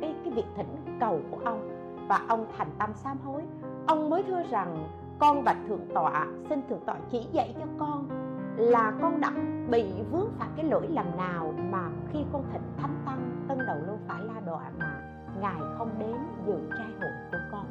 cái 0.01 0.15
cái 0.25 0.33
việc 0.33 0.47
thỉnh 0.57 0.77
cầu 1.01 1.21
của 1.31 1.39
ông. 1.45 1.69
Và 2.09 2.21
ông 2.29 2.47
thành 2.59 2.71
tâm 2.79 2.91
sám 2.95 3.19
hối. 3.25 3.43
Ông 3.87 4.11
mới 4.11 4.23
thưa 4.23 4.43
rằng 4.51 4.89
con 5.19 5.45
bạch 5.45 5.59
thượng 5.69 5.87
tọa 5.95 6.27
xin 6.49 6.61
thượng 6.69 6.81
tọa 6.87 6.97
chỉ 7.11 7.27
dạy 7.33 7.55
cho 7.59 7.67
con 7.79 8.26
là 8.57 8.93
con 9.03 9.21
đã 9.21 9.33
bị 9.71 9.93
vướng 10.11 10.29
phải 10.39 10.49
cái 10.57 10.65
lỗi 10.65 10.89
lầm 10.89 11.17
nào 11.17 11.55
mà 11.71 11.89
khi 12.13 12.19
con 12.33 12.45
thịnh 12.53 12.63
thánh 12.77 13.03
tăng 13.07 13.47
tân 13.49 13.59
đầu 13.67 13.77
luôn 13.87 13.99
phải 14.09 14.25
la 14.25 14.41
đọa 14.47 14.71
mà 14.79 15.01
ngài 15.41 15.61
không 15.79 15.91
đến 15.99 16.17
dự 16.47 16.59
trai 16.79 16.89
hội 17.01 17.11
của 17.33 17.39
con. 17.53 17.67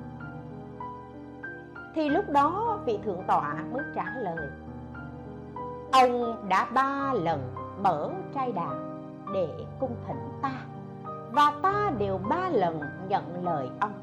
Thì 1.95 2.09
lúc 2.09 2.29
đó 2.29 2.79
vị 2.85 2.99
thượng 3.03 3.23
tọa 3.27 3.53
mới 3.71 3.83
trả 3.95 4.05
lời, 4.15 4.49
ông 5.91 6.35
đã 6.49 6.67
ba 6.73 7.13
lần 7.13 7.53
mở 7.83 8.09
trai 8.33 8.51
đà 8.51 8.69
để 9.33 9.49
cung 9.79 9.95
thỉnh 10.07 10.29
ta, 10.41 10.51
và 11.31 11.53
ta 11.61 11.91
đều 11.97 12.17
ba 12.29 12.49
lần 12.49 12.79
nhận 13.07 13.43
lời 13.45 13.69
ông. 13.79 13.93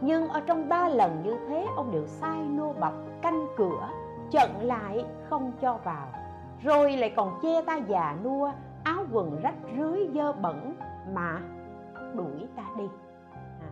Nhưng 0.00 0.28
ở 0.28 0.40
trong 0.40 0.68
ba 0.68 0.88
lần 0.88 1.22
như 1.24 1.36
thế, 1.48 1.66
ông 1.76 1.90
đều 1.92 2.06
sai 2.06 2.42
nô 2.42 2.72
bọc 2.80 2.94
canh 3.22 3.46
cửa 3.56 3.88
chận 4.32 4.50
lại, 4.60 5.04
không 5.30 5.52
cho 5.60 5.78
vào. 5.84 6.08
Rồi 6.62 6.92
lại 6.92 7.12
còn 7.16 7.40
che 7.42 7.62
ta 7.62 7.76
già 7.76 8.16
nua, 8.24 8.50
áo 8.84 9.04
quần 9.12 9.40
rách 9.42 9.54
rưới 9.76 10.08
dơ 10.14 10.32
bẩn 10.32 10.74
mà 11.14 11.40
đuổi 12.14 12.46
ta 12.56 12.62
đi. 12.78 12.84
À. 13.60 13.70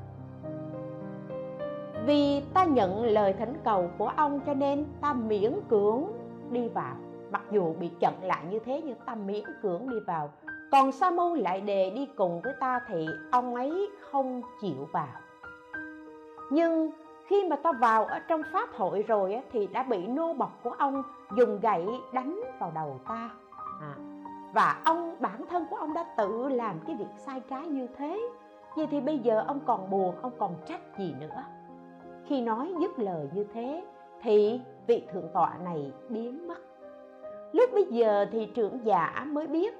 vì 2.07 2.43
ta 2.55 2.64
nhận 2.64 3.05
lời 3.05 3.33
thỉnh 3.33 3.55
cầu 3.64 3.90
của 3.99 4.12
ông 4.17 4.40
cho 4.47 4.55
nên 4.55 4.85
ta 5.00 5.12
miễn 5.12 5.52
cưỡng 5.69 6.05
đi 6.50 6.69
vào. 6.69 6.97
Mặc 7.31 7.43
dù 7.50 7.75
bị 7.81 7.90
chặn 8.00 8.14
lại 8.23 8.45
như 8.50 8.59
thế 8.59 8.83
nhưng 8.85 8.97
ta 9.07 9.14
miễn 9.14 9.45
cưỡng 9.62 9.90
đi 9.90 9.97
vào. 10.07 10.31
Còn 10.73 10.93
sa 10.93 11.11
môn 11.11 11.38
lại 11.38 11.61
đề 11.61 11.90
đi 11.90 12.09
cùng 12.17 12.40
với 12.40 12.52
ta 12.61 12.81
thì 12.88 13.07
ông 13.31 13.55
ấy 13.55 13.90
không 14.11 14.42
chịu 14.61 14.88
vào. 14.92 15.09
Nhưng 16.51 16.90
khi 17.31 17.45
mà 17.51 17.57
ta 17.57 17.73
vào 17.73 18.05
ở 18.05 18.19
trong 18.19 18.43
pháp 18.53 18.69
hội 18.73 19.05
rồi 19.09 19.43
thì 19.53 19.66
đã 19.66 19.83
bị 19.83 20.07
nô 20.07 20.33
bọc 20.33 20.61
của 20.62 20.71
ông 20.71 21.03
dùng 21.37 21.61
gậy 21.61 21.87
đánh 22.12 22.40
vào 22.59 22.73
đầu 22.75 23.01
ta. 23.09 23.31
À, 23.81 23.95
và 24.53 24.81
ông 24.85 25.16
bản 25.21 25.47
thân 25.51 25.66
của 25.71 25.77
ông 25.77 25.95
đã 25.95 26.05
tự 26.16 26.49
làm 26.49 26.77
cái 26.87 26.97
việc 26.97 27.09
sai 27.16 27.40
trái 27.51 27.66
như 27.66 27.87
thế. 27.97 28.21
Vậy 28.77 28.87
thì 28.90 29.01
bây 29.01 29.19
giờ 29.19 29.45
ông 29.47 29.61
còn 29.66 29.90
buồn 29.90 30.14
ông 30.23 30.33
còn 30.38 30.55
trách 30.66 30.99
gì 30.99 31.14
nữa? 31.21 31.45
Khi 32.27 32.40
nói 32.40 32.75
dứt 32.81 32.99
lời 32.99 33.29
như 33.35 33.45
thế 33.55 33.85
thì 34.23 34.61
vị 34.87 35.07
thượng 35.12 35.29
tọa 35.35 35.55
này 35.64 35.93
biến 36.09 36.49
mất. 36.49 36.59
Lúc 37.53 37.71
bây 37.75 37.85
giờ 37.85 38.27
thì 38.33 38.47
trưởng 38.47 38.85
giả 38.85 39.27
mới 39.27 39.47
biết 39.47 39.75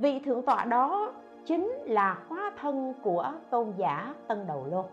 vị 0.00 0.20
thượng 0.24 0.42
tọa 0.42 0.64
đó 0.64 1.12
chính 1.44 1.68
là 1.84 2.18
hóa 2.28 2.52
thân 2.60 2.94
của 3.02 3.32
tôn 3.50 3.72
giả 3.76 4.14
tân 4.26 4.46
đầu 4.46 4.66
lô 4.70 4.84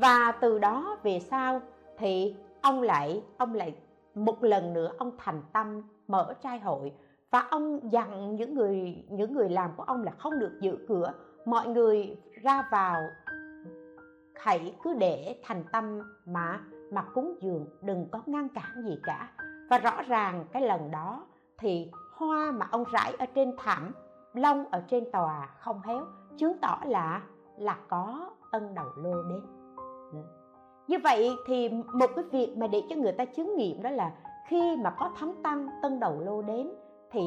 và 0.00 0.32
từ 0.40 0.58
đó 0.58 0.96
về 1.02 1.20
sau 1.20 1.60
thì 1.98 2.36
ông 2.62 2.82
lại 2.82 3.22
ông 3.38 3.54
lại 3.54 3.74
một 4.14 4.44
lần 4.44 4.72
nữa 4.72 4.92
ông 4.98 5.10
thành 5.18 5.42
tâm 5.52 5.82
mở 6.08 6.34
trai 6.42 6.58
hội. 6.58 6.92
Và 7.30 7.40
ông 7.50 7.92
dặn 7.92 8.36
những 8.36 8.54
người 8.54 9.04
những 9.10 9.34
người 9.34 9.48
làm 9.48 9.70
của 9.76 9.82
ông 9.82 10.02
là 10.02 10.12
không 10.18 10.38
được 10.38 10.58
giữ 10.60 10.78
cửa. 10.88 11.12
Mọi 11.44 11.68
người 11.68 12.16
ra 12.42 12.68
vào, 12.70 12.96
hãy 14.34 14.74
cứ 14.82 14.94
để 14.94 15.40
thành 15.44 15.64
tâm 15.72 16.00
mà 16.26 16.60
mà 16.92 17.02
cúng 17.02 17.34
dường, 17.40 17.66
đừng 17.82 18.06
có 18.12 18.20
ngăn 18.26 18.48
cản 18.48 18.82
gì 18.84 18.98
cả. 19.02 19.32
Và 19.70 19.78
rõ 19.78 20.02
ràng 20.02 20.44
cái 20.52 20.62
lần 20.62 20.90
đó 20.90 21.26
thì 21.58 21.90
hoa 22.16 22.50
mà 22.50 22.66
ông 22.70 22.84
rải 22.92 23.14
ở 23.18 23.26
trên 23.34 23.54
thảm, 23.58 23.92
lông 24.34 24.64
ở 24.70 24.82
trên 24.88 25.10
tòa 25.12 25.48
không 25.58 25.80
héo, 25.82 26.06
chứng 26.38 26.58
tỏ 26.62 26.80
là 26.86 27.22
là 27.58 27.76
có 27.88 28.30
ân 28.50 28.74
đầu 28.74 28.86
lô 28.96 29.22
đến 29.22 29.59
như 30.88 30.98
vậy 31.04 31.36
thì 31.46 31.68
một 31.68 32.06
cái 32.16 32.24
việc 32.32 32.54
mà 32.56 32.66
để 32.66 32.82
cho 32.90 32.96
người 32.96 33.12
ta 33.12 33.24
chứng 33.24 33.56
nghiệm 33.56 33.82
đó 33.82 33.90
là 33.90 34.12
khi 34.46 34.76
mà 34.76 34.90
có 34.90 35.10
thánh 35.18 35.42
tăng 35.42 35.68
tân 35.82 36.00
đầu 36.00 36.20
lô 36.20 36.42
đến 36.42 36.70
thì 37.10 37.20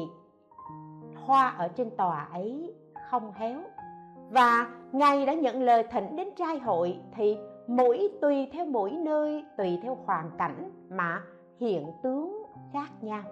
hoa 1.26 1.48
ở 1.48 1.68
trên 1.68 1.90
tòa 1.96 2.28
ấy 2.32 2.74
không 3.10 3.32
héo. 3.32 3.60
Và 4.30 4.68
ngài 4.92 5.26
đã 5.26 5.34
nhận 5.34 5.62
lời 5.62 5.82
thỉnh 5.90 6.16
đến 6.16 6.28
trai 6.36 6.58
hội 6.58 6.98
thì 7.16 7.38
mỗi 7.66 8.08
tùy 8.20 8.48
theo 8.52 8.66
mỗi 8.66 8.90
nơi, 8.90 9.44
tùy 9.56 9.78
theo 9.82 9.98
hoàn 10.06 10.30
cảnh 10.38 10.70
mà 10.90 11.22
hiện 11.60 11.92
tướng 12.02 12.42
khác 12.72 12.88
nhau. 13.00 13.22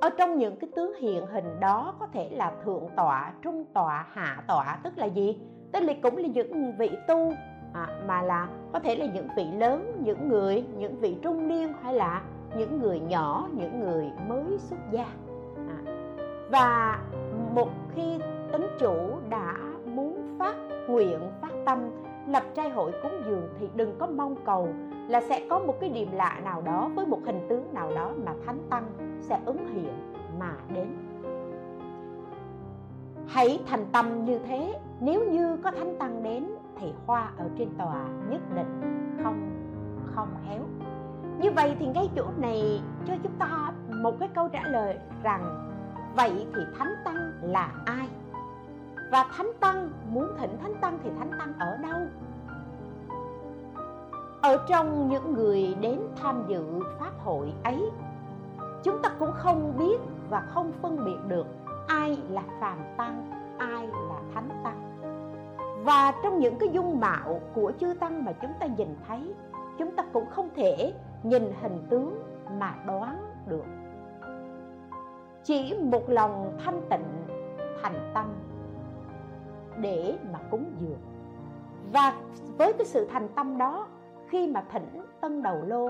Ở 0.00 0.10
trong 0.18 0.38
những 0.38 0.56
cái 0.56 0.70
tướng 0.76 0.94
hiện 1.00 1.26
hình 1.26 1.60
đó 1.60 1.94
có 2.00 2.06
thể 2.06 2.30
là 2.32 2.52
thượng 2.64 2.88
tọa, 2.96 3.32
trung 3.42 3.64
tọa, 3.74 4.06
hạ 4.12 4.44
tọa 4.48 4.78
tức 4.84 4.98
là 4.98 5.06
gì? 5.06 5.40
Tức 5.72 5.80
là 5.80 5.92
cũng 6.02 6.16
là 6.16 6.28
những 6.28 6.76
vị 6.78 6.90
tu 7.08 7.32
à, 7.72 7.88
mà 8.06 8.22
là 8.22 8.48
có 8.72 8.78
thể 8.78 8.96
là 8.96 9.06
những 9.06 9.28
vị 9.36 9.44
lớn 9.58 9.92
những 10.04 10.28
người 10.28 10.64
những 10.78 10.96
vị 10.96 11.16
trung 11.22 11.48
niên 11.48 11.72
hay 11.82 11.94
là 11.94 12.22
những 12.56 12.80
người 12.80 13.00
nhỏ 13.00 13.48
những 13.52 13.80
người 13.80 14.10
mới 14.28 14.58
xuất 14.58 14.78
gia. 14.90 15.06
À, 15.56 15.78
và 16.50 16.98
một 17.54 17.68
khi 17.94 18.18
tính 18.52 18.66
chủ 18.78 18.96
đã 19.30 19.56
muốn 19.86 20.36
phát 20.38 20.54
nguyện 20.88 21.18
phát 21.40 21.52
tâm 21.66 21.90
lập 22.28 22.42
trai 22.54 22.70
hội 22.70 22.92
cúng 23.02 23.22
dường 23.26 23.48
thì 23.60 23.68
đừng 23.74 23.96
có 23.98 24.06
mong 24.06 24.36
cầu 24.44 24.68
là 25.08 25.20
sẽ 25.20 25.46
có 25.50 25.58
một 25.58 25.80
cái 25.80 25.90
điểm 25.90 26.08
lạ 26.12 26.40
nào 26.44 26.62
đó 26.62 26.90
với 26.94 27.06
một 27.06 27.18
hình 27.24 27.46
tướng 27.48 27.74
nào 27.74 27.94
đó 27.94 28.12
mà 28.24 28.32
thánh 28.46 28.58
tăng 28.70 28.84
sẽ 29.20 29.38
ứng 29.44 29.74
hiện 29.74 29.92
mà 30.38 30.54
đến. 30.74 30.86
Hãy 33.26 33.60
thành 33.66 33.86
tâm 33.92 34.24
như 34.24 34.38
thế. 34.38 34.74
Nếu 35.00 35.24
như 35.24 35.56
có 35.56 35.70
thánh 35.70 35.96
tăng 35.98 36.22
đến 36.22 36.46
thì 36.76 36.92
hoa 37.06 37.30
ở 37.38 37.48
trên 37.58 37.68
tòa 37.78 38.04
nhất 38.28 38.40
định 38.54 38.80
không 39.22 39.50
không 40.14 40.28
héo 40.48 40.62
như 41.42 41.50
vậy 41.50 41.76
thì 41.78 41.86
ngay 41.86 42.10
chỗ 42.16 42.24
này 42.36 42.82
cho 43.06 43.14
chúng 43.22 43.32
ta 43.38 43.72
một 43.88 44.14
cái 44.20 44.28
câu 44.34 44.48
trả 44.48 44.62
lời 44.68 44.98
rằng, 45.22 45.70
vậy 46.16 46.46
thì 46.54 46.62
thánh 46.78 46.94
tăng 47.04 47.32
là 47.42 47.72
ai? 47.84 48.08
Và 49.12 49.26
thánh 49.36 49.50
tăng 49.60 49.90
muốn 50.10 50.26
thỉnh 50.38 50.56
thánh 50.62 50.74
tăng 50.80 50.98
thì 51.04 51.10
thánh 51.18 51.30
tăng 51.38 51.52
ở 51.58 51.76
đâu? 51.76 52.00
Ở 54.42 54.64
trong 54.68 55.08
những 55.08 55.34
người 55.34 55.76
đến 55.80 56.00
tham 56.22 56.44
dự 56.48 56.64
pháp 57.00 57.12
hội 57.24 57.52
ấy, 57.64 57.90
chúng 58.82 59.02
ta 59.02 59.08
cũng 59.18 59.32
không 59.32 59.78
biết 59.78 60.00
và 60.30 60.40
không 60.40 60.72
phân 60.82 61.04
biệt 61.04 61.18
được 61.28 61.46
ai 61.86 62.22
là 62.28 62.42
phàm 62.60 62.78
tăng, 62.96 63.30
ai 63.58 63.86
là 63.86 64.20
thánh 64.34 64.48
tăng 64.64 64.81
và 65.84 66.12
trong 66.22 66.38
những 66.38 66.58
cái 66.58 66.68
dung 66.68 67.00
mạo 67.00 67.40
của 67.54 67.72
chư 67.80 67.94
tăng 68.00 68.24
mà 68.24 68.32
chúng 68.32 68.50
ta 68.60 68.66
nhìn 68.66 68.96
thấy, 69.08 69.34
chúng 69.78 69.96
ta 69.96 70.04
cũng 70.12 70.26
không 70.30 70.48
thể 70.56 70.92
nhìn 71.22 71.52
hình 71.62 71.86
tướng 71.90 72.22
mà 72.58 72.74
đoán 72.86 73.16
được. 73.46 73.64
Chỉ 75.44 75.74
một 75.82 76.10
lòng 76.10 76.58
thanh 76.64 76.80
tịnh, 76.90 77.36
thành 77.82 78.10
tâm 78.14 78.26
để 79.80 80.18
mà 80.32 80.38
cúng 80.50 80.64
dường. 80.78 81.00
Và 81.92 82.14
với 82.58 82.72
cái 82.72 82.84
sự 82.84 83.06
thành 83.10 83.28
tâm 83.28 83.58
đó, 83.58 83.88
khi 84.28 84.46
mà 84.46 84.64
thỉnh 84.72 85.02
tân 85.20 85.42
đầu 85.42 85.62
lô, 85.66 85.88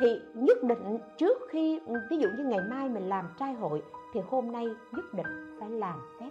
thì 0.00 0.20
nhất 0.34 0.62
định 0.62 0.98
trước 1.18 1.38
khi, 1.50 1.80
ví 2.10 2.16
dụ 2.18 2.28
như 2.38 2.44
ngày 2.44 2.60
mai 2.70 2.88
mình 2.88 3.08
làm 3.08 3.28
trai 3.38 3.54
hội, 3.54 3.82
thì 4.14 4.20
hôm 4.30 4.52
nay 4.52 4.66
nhất 4.92 5.04
định 5.14 5.56
phải 5.60 5.70
làm 5.70 6.00
phép. 6.20 6.30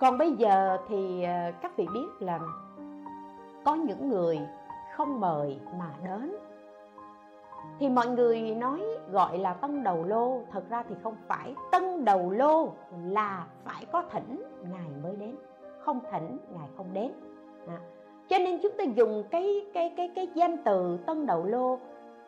Còn 0.00 0.18
bây 0.18 0.32
giờ 0.32 0.78
thì 0.88 1.22
ờ, 1.22 1.52
các 1.62 1.76
vị 1.76 1.86
biết 1.94 2.08
là 2.18 2.40
có 3.64 3.74
những 3.74 4.08
người 4.08 4.40
không 4.96 5.20
mời 5.20 5.58
mà 5.78 5.90
đến. 6.04 6.36
Thì 7.78 7.88
mọi 7.88 8.06
người 8.06 8.54
nói 8.54 8.80
gọi 9.12 9.38
là 9.38 9.52
tân 9.52 9.82
đầu 9.82 10.04
lô 10.04 10.40
thật 10.50 10.64
ra 10.70 10.82
thì 10.88 10.94
không 11.02 11.16
phải. 11.28 11.54
Tân 11.72 12.04
đầu 12.04 12.30
lô 12.30 12.72
là 13.06 13.46
phải 13.64 13.86
có 13.92 14.02
thỉnh 14.12 14.42
ngài 14.72 14.88
mới 15.02 15.16
đến. 15.16 15.36
Không 15.78 16.00
thỉnh 16.12 16.38
ngài 16.50 16.68
không 16.76 16.86
đến. 16.92 17.12
À. 17.68 17.78
cho 18.28 18.38
nên 18.38 18.58
chúng 18.62 18.72
ta 18.78 18.84
dùng 18.84 19.24
cái 19.30 19.66
cái 19.74 19.94
cái 19.96 20.12
cái 20.14 20.28
danh 20.34 20.56
từ 20.64 20.98
tân 21.06 21.26
đầu 21.26 21.44
lô 21.44 21.78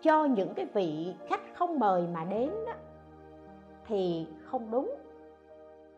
cho 0.02 0.24
những 0.24 0.54
cái 0.54 0.66
vị 0.74 1.14
khách 1.28 1.40
không 1.54 1.78
mời 1.78 2.06
mà 2.14 2.24
đến 2.24 2.50
đó, 2.66 2.72
thì 3.88 4.26
không 4.44 4.70
đúng 4.70 4.94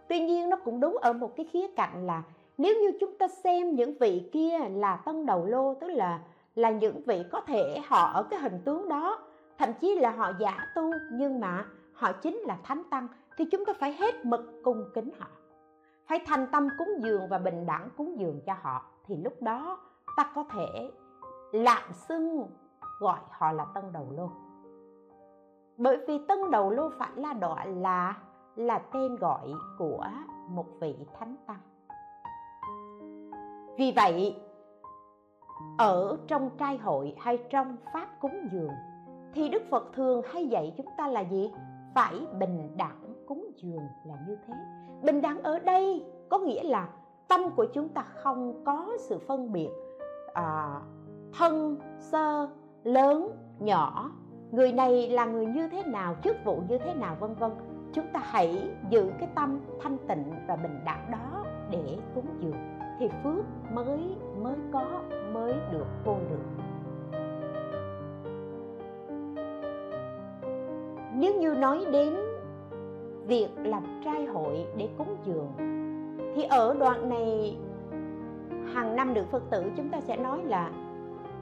tuy 0.09 0.21
nhiên 0.21 0.49
nó 0.49 0.57
cũng 0.57 0.81
đúng 0.81 0.97
ở 0.97 1.13
một 1.13 1.37
cái 1.37 1.47
khía 1.47 1.67
cạnh 1.77 2.07
là 2.07 2.23
nếu 2.59 2.75
như 2.81 2.93
chúng 3.01 3.19
ta 3.19 3.29
xem 3.29 3.75
những 3.75 3.99
vị 4.01 4.29
kia 4.33 4.59
là 4.71 4.97
tân 4.97 5.27
đầu 5.27 5.47
lô, 5.47 5.75
tức 5.75 5.89
là 5.89 6.21
là 6.55 6.71
những 6.71 7.01
vị 7.07 7.25
có 7.33 7.41
thể 7.41 7.81
họ 7.87 8.11
ở 8.13 8.23
cái 8.23 8.41
hình 8.41 8.61
tướng 8.65 8.89
đó, 8.89 9.19
thậm 9.59 9.69
chí 9.81 9.95
là 9.95 10.11
họ 10.11 10.33
giả 10.39 10.67
tu, 10.75 10.91
nhưng 11.13 11.41
mà 11.41 11.65
họ 11.93 12.13
chính 12.13 12.37
là 12.37 12.59
thánh 12.63 12.83
tăng, 12.91 13.09
thì 13.37 13.45
chúng 13.45 13.65
ta 13.65 13.73
phải 13.73 13.93
hết 13.93 14.25
mực 14.25 14.61
cung 14.65 14.85
kính 14.95 15.11
họ. 15.19 15.27
Phải 16.07 16.19
thành 16.27 16.47
tâm 16.53 16.69
cúng 16.79 16.89
dường 16.99 17.29
và 17.29 17.39
bình 17.39 17.67
đẳng 17.67 17.89
cúng 17.97 18.19
dường 18.19 18.41
cho 18.47 18.55
họ, 18.63 18.85
thì 19.07 19.17
lúc 19.17 19.43
đó 19.43 19.79
ta 20.17 20.33
có 20.35 20.45
thể 20.51 20.91
lạm 21.53 21.93
xưng 21.93 22.47
gọi 23.01 23.19
họ 23.31 23.53
là 23.53 23.67
tân 23.75 23.85
đầu 23.93 24.09
lô. 24.17 24.31
Bởi 25.77 25.99
vì 26.09 26.19
tân 26.29 26.51
đầu 26.51 26.71
lô 26.71 26.91
phải 26.99 27.11
là 27.17 27.33
đọa 27.33 27.65
là 27.65 28.15
là 28.59 28.79
tên 28.79 29.17
gọi 29.17 29.53
của 29.79 30.05
một 30.49 30.67
vị 30.81 30.95
thánh 31.19 31.37
tăng. 31.47 31.61
Vì 33.77 33.93
vậy 33.97 34.37
ở 35.79 36.19
trong 36.27 36.51
trai 36.59 36.77
hội 36.79 37.15
hay 37.19 37.39
trong 37.51 37.77
pháp 37.93 38.09
cúng 38.21 38.49
dường 38.53 38.73
thì 39.35 39.49
đức 39.49 39.63
phật 39.71 39.93
thường 39.93 40.23
hay 40.33 40.47
dạy 40.47 40.75
chúng 40.77 40.87
ta 40.97 41.09
là 41.09 41.21
gì? 41.21 41.53
Phải 41.95 42.27
bình 42.39 42.77
đẳng 42.77 43.15
cúng 43.27 43.51
dường 43.57 43.87
là 44.05 44.15
như 44.29 44.37
thế. 44.47 44.55
Bình 45.03 45.21
đẳng 45.21 45.43
ở 45.43 45.59
đây 45.59 46.05
có 46.29 46.39
nghĩa 46.39 46.63
là 46.63 46.89
tâm 47.29 47.41
của 47.57 47.67
chúng 47.75 47.89
ta 47.89 48.03
không 48.03 48.65
có 48.65 48.89
sự 48.99 49.19
phân 49.19 49.53
biệt 49.53 49.71
à, 50.35 50.81
thân 51.39 51.77
sơ 51.99 52.49
lớn 52.85 53.31
nhỏ 53.59 54.11
người 54.51 54.73
này 54.73 55.09
là 55.09 55.25
người 55.25 55.47
như 55.47 55.69
thế 55.69 55.83
nào 55.83 56.17
chức 56.25 56.37
vụ 56.45 56.63
như 56.69 56.79
thế 56.79 56.95
nào 56.95 57.17
vân 57.21 57.35
vân 57.35 57.51
chúng 57.93 58.07
ta 58.13 58.21
hãy 58.23 58.71
giữ 58.91 59.11
cái 59.19 59.29
tâm 59.35 59.61
thanh 59.81 59.99
tịnh 60.09 60.25
và 60.49 60.57
bình 60.57 60.81
đẳng 60.85 61.11
đó 61.11 61.45
để 61.71 61.99
cúng 62.15 62.27
dường, 62.41 62.79
thì 62.99 63.09
phước 63.25 63.45
mới 63.73 64.17
mới 64.43 64.55
có, 64.73 65.03
mới 65.33 65.55
được 65.73 65.87
vô 66.05 66.17
lượng. 66.31 66.45
Nếu 71.15 71.41
như 71.41 71.55
nói 71.55 71.87
đến 71.93 72.17
việc 73.27 73.49
làm 73.57 73.83
trai 74.05 74.27
hội 74.27 74.67
để 74.77 74.89
cúng 74.99 75.17
dường, 75.25 75.53
thì 76.35 76.43
ở 76.43 76.75
đoạn 76.75 77.09
này, 77.09 77.57
hàng 78.75 78.97
năm 78.97 79.15
được 79.15 79.31
phật 79.31 79.43
tử 79.51 79.65
chúng 79.77 79.89
ta 79.89 80.01
sẽ 80.01 80.17
nói 80.17 80.45
là 80.45 80.71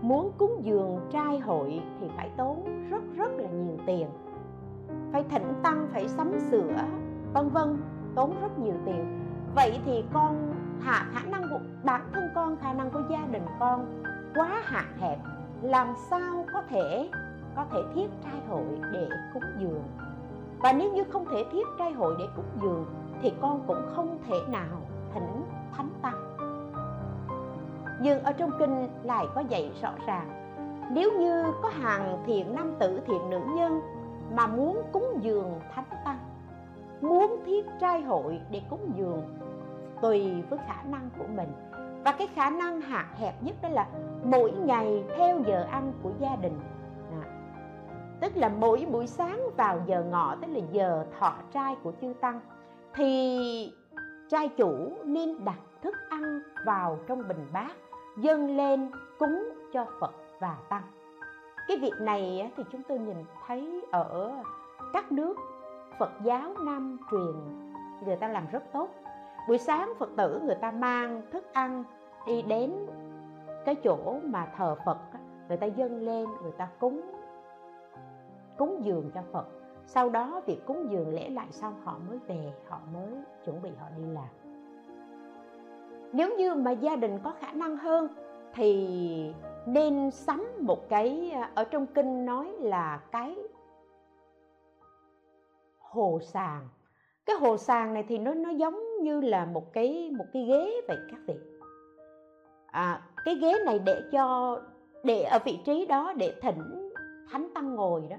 muốn 0.01 0.31
cúng 0.39 0.61
dường 0.63 1.01
trai 1.11 1.39
hội 1.39 1.83
thì 2.01 2.07
phải 2.17 2.31
tốn 2.37 2.89
rất 2.91 3.03
rất 3.17 3.31
là 3.37 3.51
nhiều 3.51 3.77
tiền 3.87 4.07
phải 5.13 5.25
thỉnh 5.31 5.55
tăng 5.63 5.89
phải 5.93 6.09
sắm 6.09 6.33
sửa, 6.51 6.73
vân 7.33 7.49
vân, 7.49 7.83
tốn 8.15 8.41
rất 8.41 8.59
nhiều 8.59 8.75
tiền. 8.87 9.21
Vậy 9.55 9.81
thì 9.85 10.05
con 10.13 10.55
hạ, 10.81 11.07
khả 11.13 11.31
năng 11.31 11.43
của 11.51 11.61
bản 11.85 12.01
thân 12.13 12.25
con, 12.35 12.57
khả 12.57 12.73
năng 12.73 12.91
của 12.91 13.03
gia 13.11 13.27
đình 13.31 13.47
con 13.61 14.03
quá 14.35 14.63
hạn 14.65 14.87
hẹp, 15.01 15.19
làm 15.63 15.95
sao 16.11 16.47
có 16.53 16.63
thể 16.69 17.11
có 17.57 17.65
thể 17.73 17.79
thiết 17.95 18.11
trai 18.25 18.41
hội 18.49 18.81
để 18.93 19.09
cúng 19.35 19.43
dường? 19.59 19.83
Và 20.59 20.73
nếu 20.73 20.93
như 20.93 21.05
không 21.05 21.25
thể 21.31 21.45
thiết 21.53 21.67
trai 21.79 21.93
hội 21.93 22.15
để 22.19 22.25
cúng 22.37 22.51
dường, 22.63 22.87
thì 23.23 23.33
con 23.41 23.65
cũng 23.67 23.83
không 23.97 24.19
thể 24.29 24.37
nào 24.49 24.77
thỉnh 25.15 25.45
thánh 25.77 25.89
tăng. 26.03 26.37
Nhưng 28.01 28.23
ở 28.23 28.33
trong 28.33 28.51
kinh 28.59 28.89
lại 29.03 29.27
có 29.35 29.41
dạy 29.41 29.73
rõ 29.83 29.91
ràng, 30.07 30.29
nếu 30.91 31.13
như 31.19 31.45
có 31.63 31.69
hàng 31.69 32.23
thiện 32.27 32.55
nam 32.55 32.73
tử, 32.79 33.01
thiện 33.07 33.31
nữ 33.31 33.41
nhân 33.57 33.81
mà 34.35 34.47
muốn 34.47 34.83
cúng 34.93 35.19
dường 35.23 35.61
thánh 35.75 35.91
tăng 36.05 36.19
muốn 37.01 37.43
thiết 37.47 37.67
trai 37.81 38.03
hội 38.03 38.41
để 38.51 38.63
cúng 38.71 38.93
dường 38.97 39.23
tùy 40.03 40.43
với 40.51 40.59
khả 40.67 40.83
năng 40.83 41.11
của 41.19 41.27
mình. 41.37 41.49
Và 42.05 42.13
cái 42.13 42.27
khả 42.35 42.51
năng 42.51 42.81
hạn 42.81 43.07
hẹp 43.15 43.43
nhất 43.43 43.55
đó 43.63 43.69
là 43.69 43.87
mỗi 44.25 44.53
ngày 44.53 45.05
theo 45.17 45.41
giờ 45.47 45.67
ăn 45.71 45.93
của 46.03 46.11
gia 46.19 46.37
đình. 46.37 46.61
À, 47.11 47.23
tức 48.21 48.37
là 48.37 48.49
mỗi 48.49 48.87
buổi 48.93 49.07
sáng 49.07 49.41
vào 49.57 49.81
giờ 49.87 50.05
ngọ 50.11 50.37
tức 50.41 50.47
là 50.51 50.61
giờ 50.73 51.07
thọ 51.19 51.35
trai 51.53 51.77
của 51.83 51.93
chư 52.01 52.13
tăng 52.21 52.41
thì 52.95 53.73
trai 54.31 54.49
chủ 54.49 54.93
nên 55.05 55.45
đặt 55.45 55.59
thức 55.83 55.95
ăn 56.11 56.41
vào 56.67 56.99
trong 57.07 57.29
bình 57.29 57.47
bát 57.53 57.73
dâng 58.17 58.57
lên 58.57 58.91
cúng 59.19 59.49
cho 59.73 59.87
phật 60.01 60.15
và 60.41 60.57
tăng 60.69 60.83
cái 61.69 61.77
việc 61.77 61.95
này 62.01 62.53
thì 62.57 62.65
chúng 62.73 62.83
tôi 62.89 62.99
nhìn 62.99 63.17
thấy 63.47 63.85
ở 63.93 64.33
các 64.93 65.13
nước 65.13 65.35
phật 65.99 66.11
giáo 66.23 66.55
nam 66.65 66.99
truyền, 67.11 67.35
người 68.05 68.17
ta 68.17 68.29
làm 68.29 68.47
rất 68.53 68.63
tốt. 68.73 68.89
Buổi 69.49 69.59
sáng 69.59 69.93
phật 69.99 70.11
tử 70.17 70.41
người 70.45 70.55
ta 70.55 70.71
mang 70.71 71.23
thức 71.33 71.53
ăn 71.53 71.85
đi 72.27 72.43
đến 72.43 72.87
cái 73.65 73.75
chỗ 73.75 74.21
mà 74.25 74.47
thờ 74.57 74.77
phật 74.87 74.99
người 75.49 75.57
ta 75.57 75.67
dâng 75.67 76.01
lên, 76.01 76.27
người 76.43 76.53
ta 76.53 76.69
cúng 76.79 77.01
cúng 78.57 78.81
dường 78.85 79.11
cho 79.15 79.21
phật. 79.33 79.47
Sau 79.87 80.09
đó 80.11 80.41
việc 80.47 80.67
cúng 80.67 80.89
dường 80.91 81.15
lễ 81.15 81.29
lại 81.29 81.47
xong, 81.51 81.75
họ 81.85 81.99
mới 82.09 82.19
về, 82.27 82.53
họ 82.69 82.79
mới 82.95 83.09
chuẩn 83.45 83.63
bị 83.63 83.71
họ 83.81 83.87
đi 83.97 84.03
làm. 84.05 84.29
Nếu 86.13 86.37
như 86.39 86.55
mà 86.55 86.71
gia 86.71 86.97
đình 86.97 87.19
có 87.25 87.33
khả 87.41 87.53
năng 87.53 87.77
hơn, 87.77 88.09
thì 88.55 89.35
nên 89.67 90.11
sắm 90.11 90.47
một 90.61 90.89
cái 90.89 91.31
à, 91.35 91.51
ở 91.55 91.65
trong 91.65 91.87
kinh 91.87 92.27
nói 92.27 92.53
là 92.61 93.01
cái 93.13 93.37
hồ 95.79 96.21
sàng. 96.23 96.69
Cái 97.27 97.37
hồ 97.37 97.57
sàng 97.57 97.95
này 97.95 98.05
thì 98.09 98.19
nó 98.19 98.35
nó 98.35 98.51
giống 98.51 99.03
như 99.03 99.21
là 99.21 99.45
một 99.45 99.73
cái 99.73 100.11
một 100.19 100.25
cái 100.33 100.45
ghế 100.45 100.81
vậy 100.89 100.99
các 101.11 101.21
vị. 101.27 101.35
À, 102.67 103.03
cái 103.25 103.35
ghế 103.35 103.53
này 103.67 103.79
để 103.79 104.03
cho 104.13 104.59
để 105.05 105.23
ở 105.23 105.39
vị 105.45 105.59
trí 105.65 105.87
đó 105.87 106.13
để 106.17 106.35
thỉnh 106.43 106.93
thánh 107.31 107.49
tăng 107.55 107.75
ngồi 107.75 108.07
đó. 108.11 108.17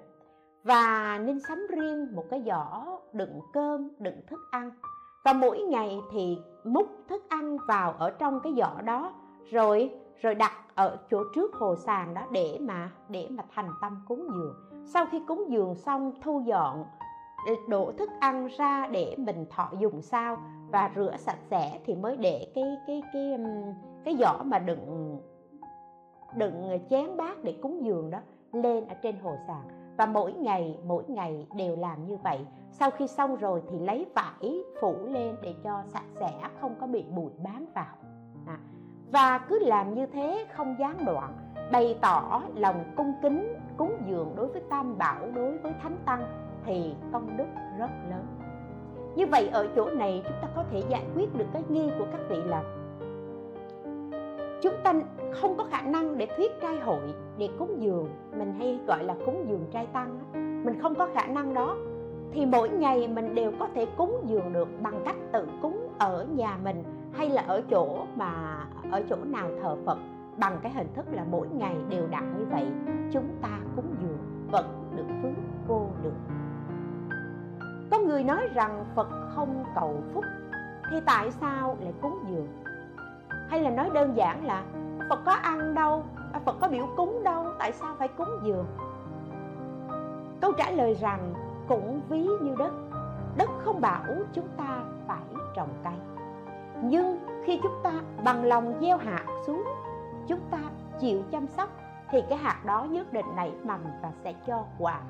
Và 0.63 1.17
nên 1.25 1.39
sắm 1.39 1.67
riêng 1.69 2.15
một 2.15 2.23
cái 2.29 2.43
giỏ 2.45 2.99
đựng 3.13 3.39
cơm 3.53 3.89
đựng 3.99 4.21
thức 4.27 4.39
ăn. 4.51 4.71
Và 5.25 5.33
mỗi 5.33 5.59
ngày 5.59 5.99
thì 6.11 6.37
múc 6.63 6.87
thức 7.09 7.23
ăn 7.29 7.57
vào 7.67 7.95
ở 7.99 8.09
trong 8.09 8.39
cái 8.39 8.53
giỏ 8.57 8.81
đó 8.81 9.13
rồi 9.51 9.91
rồi 10.21 10.35
đặt 10.35 10.51
ở 10.75 10.97
chỗ 11.11 11.23
trước 11.35 11.55
hồ 11.55 11.75
sàn 11.75 12.13
đó 12.13 12.21
để 12.31 12.57
mà 12.61 12.91
để 13.09 13.27
mà 13.29 13.43
thành 13.55 13.69
tâm 13.81 14.05
cúng 14.07 14.27
dường. 14.33 14.55
Sau 14.85 15.05
khi 15.05 15.21
cúng 15.27 15.45
dường 15.49 15.75
xong, 15.75 16.11
thu 16.21 16.41
dọn 16.45 16.85
ờ, 17.47 17.53
đổ 17.67 17.91
thức 17.97 18.09
ăn 18.19 18.47
ra 18.47 18.87
để 18.87 19.15
mình 19.17 19.45
thọ 19.49 19.71
dùng 19.79 20.01
sao 20.01 20.37
và 20.71 20.91
rửa 20.95 21.15
sạch 21.17 21.39
sẽ 21.49 21.79
thì 21.85 21.95
mới 21.95 22.17
để 22.17 22.51
cái 22.55 22.63
cái 22.87 23.03
cái 23.13 23.37
cái 24.05 24.15
giỏ 24.19 24.43
mà 24.43 24.59
đựng 24.59 25.17
đựng 26.35 26.79
chén 26.89 27.17
bát 27.17 27.43
để 27.43 27.57
cúng 27.61 27.85
dường 27.85 28.09
đó 28.09 28.19
lên 28.51 28.87
ở 28.87 28.95
trên 29.03 29.19
hồ 29.19 29.35
sàn. 29.47 29.67
Và 29.97 30.05
mỗi 30.05 30.33
ngày 30.33 30.79
mỗi 30.85 31.03
ngày 31.07 31.47
đều 31.55 31.75
làm 31.75 32.07
như 32.07 32.17
vậy. 32.17 32.39
Sau 32.71 32.91
khi 32.91 33.07
xong 33.07 33.35
rồi 33.35 33.61
thì 33.69 33.79
lấy 33.79 34.05
vải 34.15 34.63
phủ 34.81 34.95
lên 35.05 35.35
để 35.41 35.55
cho 35.63 35.83
sạch 35.87 36.05
sẽ, 36.19 36.49
không 36.61 36.75
có 36.79 36.87
bị 36.87 37.03
bụi 37.15 37.31
bám 37.43 37.65
vào. 37.75 37.95
À 38.47 38.59
và 39.11 39.37
cứ 39.37 39.59
làm 39.59 39.93
như 39.93 40.05
thế 40.05 40.45
không 40.55 40.75
gián 40.79 41.05
đoạn, 41.05 41.33
bày 41.71 41.97
tỏ 42.01 42.41
lòng 42.55 42.83
cung 42.97 43.13
kính, 43.21 43.53
cúng 43.77 43.97
dường 44.07 44.33
đối 44.35 44.47
với 44.47 44.61
tam 44.69 44.97
bảo, 44.97 45.31
đối 45.35 45.57
với 45.57 45.73
thánh 45.83 45.97
tăng 46.05 46.21
thì 46.65 46.95
công 47.13 47.37
đức 47.37 47.45
rất 47.79 47.89
lớn. 48.09 48.25
Như 49.15 49.25
vậy 49.27 49.49
ở 49.53 49.67
chỗ 49.75 49.89
này 49.89 50.21
chúng 50.23 50.37
ta 50.41 50.47
có 50.55 50.63
thể 50.71 50.83
giải 50.89 51.05
quyết 51.15 51.35
được 51.35 51.45
cái 51.53 51.63
nghi 51.69 51.89
của 51.99 52.05
các 52.11 52.21
vị 52.29 52.37
là 52.45 52.63
chúng 54.61 54.73
ta 54.83 54.93
không 55.41 55.57
có 55.57 55.63
khả 55.71 55.81
năng 55.81 56.17
để 56.17 56.27
thuyết 56.37 56.51
trai 56.61 56.79
hội, 56.79 57.13
để 57.37 57.49
cúng 57.59 57.81
dường. 57.81 58.09
Mình 58.37 58.53
hay 58.59 58.79
gọi 58.87 59.03
là 59.03 59.15
cúng 59.25 59.45
dường 59.47 59.65
trai 59.71 59.85
tăng 59.85 60.19
mình 60.67 60.79
không 60.81 60.95
có 60.95 61.07
khả 61.13 61.27
năng 61.27 61.53
đó. 61.53 61.75
Thì 62.31 62.45
mỗi 62.45 62.69
ngày 62.69 63.07
mình 63.07 63.35
đều 63.35 63.51
có 63.59 63.67
thể 63.75 63.85
cúng 63.97 64.21
dường 64.25 64.53
được 64.53 64.67
bằng 64.81 65.01
cách 65.05 65.15
tự 65.31 65.47
cúng 65.61 65.87
ở 65.97 66.27
nhà 66.35 66.57
mình 66.63 66.83
hay 67.17 67.29
là 67.29 67.43
ở 67.47 67.61
chỗ 67.69 68.05
mà, 68.15 68.57
ở 68.91 69.03
chỗ 69.09 69.15
nào 69.25 69.49
thờ 69.61 69.75
phật, 69.85 69.97
bằng 70.37 70.59
cái 70.63 70.71
hình 70.71 70.93
thức 70.95 71.05
là 71.11 71.25
mỗi 71.31 71.47
ngày 71.47 71.75
đều 71.89 72.07
đặn 72.07 72.37
như 72.37 72.45
vậy, 72.51 72.67
chúng 73.11 73.29
ta 73.41 73.59
cúng 73.75 73.95
dường 74.01 74.47
vẫn 74.51 74.91
được 74.95 75.05
phước 75.21 75.43
vô 75.67 75.87
lượng. 76.03 76.21
Có 77.91 77.99
người 77.99 78.23
nói 78.23 78.49
rằng 78.53 78.85
phật 78.95 79.07
không 79.35 79.63
cầu 79.75 80.03
phúc, 80.13 80.25
thì 80.91 80.97
tại 81.05 81.31
sao 81.31 81.77
lại 81.81 81.93
cúng 82.01 82.19
dường? 82.29 82.47
Hay 83.49 83.61
là 83.61 83.69
nói 83.69 83.89
đơn 83.93 84.15
giản 84.15 84.45
là 84.45 84.63
phật 85.09 85.19
có 85.25 85.31
ăn 85.31 85.73
đâu 85.75 86.03
à, 86.33 86.39
phật 86.45 86.55
có 86.61 86.67
biểu 86.67 86.87
cúng 86.97 87.23
đâu, 87.23 87.45
tại 87.59 87.71
sao 87.71 87.95
phải 87.99 88.07
cúng 88.07 88.29
dường? 88.43 88.65
Câu 90.41 90.51
trả 90.51 90.71
lời 90.71 90.93
rằng 90.93 91.33
cũng 91.67 92.01
ví 92.09 92.27
như 92.41 92.55
đất 92.57 92.71
đất 93.37 93.49
không 93.65 93.81
bảo 93.81 94.03
chúng 94.33 94.47
ta 94.57 94.83
phải 95.07 95.23
trồng 95.55 95.69
cây 95.83 96.16
nhưng 96.83 97.19
khi 97.45 97.59
chúng 97.63 97.79
ta 97.83 97.91
bằng 98.23 98.43
lòng 98.43 98.73
gieo 98.81 98.97
hạt 98.97 99.25
xuống, 99.45 99.63
chúng 100.27 100.39
ta 100.51 100.59
chịu 100.99 101.23
chăm 101.31 101.47
sóc, 101.47 101.69
thì 102.11 102.23
cái 102.29 102.37
hạt 102.37 102.61
đó 102.65 102.83
nhất 102.83 103.13
định 103.13 103.25
nảy 103.35 103.53
mầm 103.63 103.79
và 104.01 104.11
sẽ 104.23 104.33
cho 104.47 104.63
quả 104.79 105.01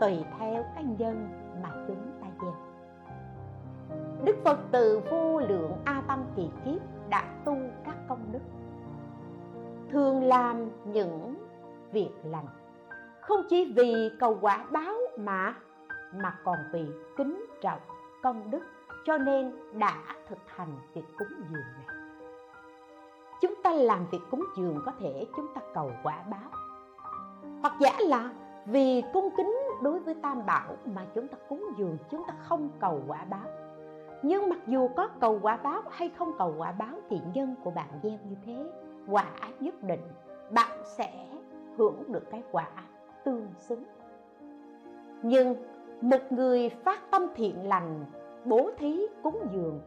tùy 0.00 0.24
theo 0.38 0.64
cái 0.74 0.84
nhân 0.84 1.28
mà 1.62 1.70
chúng 1.88 2.20
ta 2.20 2.26
gieo. 2.42 2.54
Đức 4.24 4.36
phật 4.44 4.58
từ 4.70 5.00
vô 5.10 5.40
lượng 5.40 5.72
a 5.84 6.02
tâm 6.08 6.24
kỳ 6.36 6.50
kiếp 6.64 6.80
đã 7.08 7.24
tu 7.44 7.56
các 7.84 7.94
công 8.08 8.32
đức, 8.32 8.40
thường 9.90 10.22
làm 10.22 10.70
những 10.84 11.34
việc 11.92 12.10
lành, 12.24 12.46
không 13.20 13.40
chỉ 13.48 13.72
vì 13.76 14.10
cầu 14.20 14.38
quả 14.40 14.64
báo 14.70 14.94
mà 15.18 15.54
mà 16.14 16.38
còn 16.44 16.56
vì 16.72 16.86
kính 17.16 17.46
trọng 17.60 17.80
công 18.22 18.50
đức 18.50 18.62
cho 19.06 19.18
nên 19.18 19.52
đã 19.72 20.02
thực 20.28 20.38
hành 20.46 20.76
việc 20.94 21.04
cúng 21.18 21.28
dường 21.50 21.64
này. 21.76 21.96
Chúng 23.40 23.54
ta 23.62 23.70
làm 23.72 24.06
việc 24.10 24.18
cúng 24.30 24.44
dường 24.56 24.80
có 24.86 24.92
thể 25.00 25.26
chúng 25.36 25.46
ta 25.54 25.60
cầu 25.74 25.90
quả 26.02 26.22
báo. 26.30 26.50
Hoặc 27.60 27.74
giả 27.80 27.92
là 28.00 28.30
vì 28.66 29.02
cung 29.12 29.28
kính 29.36 29.56
đối 29.82 29.98
với 29.98 30.14
tam 30.22 30.46
bảo 30.46 30.76
mà 30.84 31.06
chúng 31.14 31.28
ta 31.28 31.38
cúng 31.48 31.64
dường, 31.76 31.98
chúng 32.10 32.22
ta 32.28 32.34
không 32.42 32.70
cầu 32.80 33.02
quả 33.08 33.24
báo. 33.24 33.48
Nhưng 34.22 34.48
mặc 34.48 34.58
dù 34.66 34.88
có 34.88 35.08
cầu 35.20 35.38
quả 35.42 35.56
báo 35.56 35.82
hay 35.90 36.10
không 36.18 36.32
cầu 36.38 36.54
quả 36.58 36.72
báo 36.72 36.94
thì 37.10 37.20
nhân 37.34 37.54
của 37.64 37.70
bạn 37.70 37.88
gieo 38.02 38.12
như 38.12 38.36
thế, 38.46 38.64
quả 39.08 39.26
nhất 39.60 39.82
định, 39.82 40.02
bạn 40.50 40.82
sẽ 40.84 41.28
hưởng 41.78 42.12
được 42.12 42.30
cái 42.30 42.42
quả 42.52 42.68
tương 43.24 43.46
xứng. 43.58 43.84
Nhưng 45.22 45.54
một 46.00 46.32
người 46.32 46.68
phát 46.68 47.10
tâm 47.10 47.26
thiện 47.34 47.68
lành 47.68 48.04
bố 48.46 48.70
thí 48.78 49.06
cúng 49.22 49.48
dường. 49.52 49.80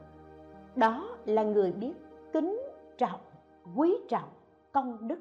Đó 0.75 1.17
là 1.25 1.43
người 1.43 1.71
biết 1.71 1.93
kính 2.33 2.61
trọng, 2.97 3.21
quý 3.75 3.97
trọng 4.09 4.29
công 4.71 5.07
đức. 5.07 5.19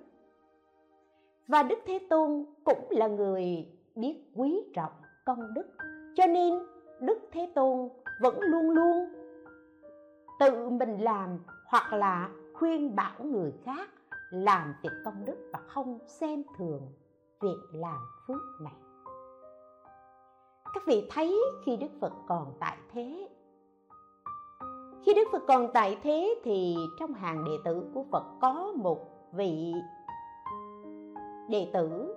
Và 1.49 1.63
đức 1.63 1.79
thế 1.87 1.99
tôn 2.11 2.45
cũng 2.65 2.87
là 2.91 3.09
người 3.09 3.69
biết 3.95 4.17
quý 4.35 4.65
trọng 4.75 4.93
công 5.27 5.55
đức. 5.55 5.67
Cho 6.17 6.27
nên 6.27 6.55
đức 7.01 7.19
thế 7.33 7.53
tôn 7.55 7.89
vẫn 8.21 8.41
luôn 8.41 8.71
luôn 8.71 9.09
tự 10.39 10.69
mình 10.69 10.99
làm 10.99 11.39
hoặc 11.67 11.93
là 11.93 12.31
khuyên 12.55 12.97
bảo 12.97 13.25
người 13.25 13.53
khác 13.65 13.91
làm 14.31 14.75
việc 14.83 14.93
công 15.05 15.25
đức 15.25 15.37
và 15.53 15.59
không 15.67 15.99
xem 16.07 16.43
thường 16.59 16.83
việc 17.41 17.59
làm 17.73 18.01
phước 18.27 18.43
này 18.61 18.88
các 20.75 20.83
vị 20.87 21.07
thấy 21.11 21.41
khi 21.65 21.77
đức 21.77 21.91
phật 22.01 22.13
còn 22.29 22.53
tại 22.61 22.77
thế. 22.93 23.29
Khi 25.03 25.15
đức 25.15 25.29
phật 25.33 25.43
còn 25.49 25.69
tại 25.75 25.99
thế 26.03 26.35
thì 26.45 26.77
trong 27.01 27.13
hàng 27.13 27.45
đệ 27.45 27.53
tử 27.65 27.91
của 27.95 28.05
phật 28.11 28.25
có 28.41 28.73
một 28.77 28.99
vị 29.33 29.75
đệ 31.49 31.71
tử 31.73 32.15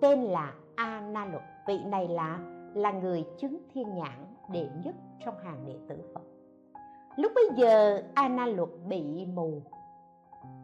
tên 0.00 0.22
là 0.22 0.54
a 0.74 1.00
na 1.00 1.24
luật 1.24 1.42
vị 1.66 1.78
này 1.86 2.08
là 2.08 2.38
là 2.74 2.92
người 2.92 3.24
chứng 3.38 3.58
thiên 3.74 3.94
nhãn 3.94 4.26
đệ 4.48 4.68
nhất 4.84 4.94
trong 5.24 5.34
hàng 5.44 5.64
đệ 5.66 5.74
tử 5.88 5.96
phật. 6.14 6.22
Lúc 7.16 7.32
bấy 7.34 7.48
giờ 7.56 8.02
a 8.14 8.28
na 8.28 8.46
luật 8.46 8.68
bị 8.88 9.26
mù. 9.26 9.62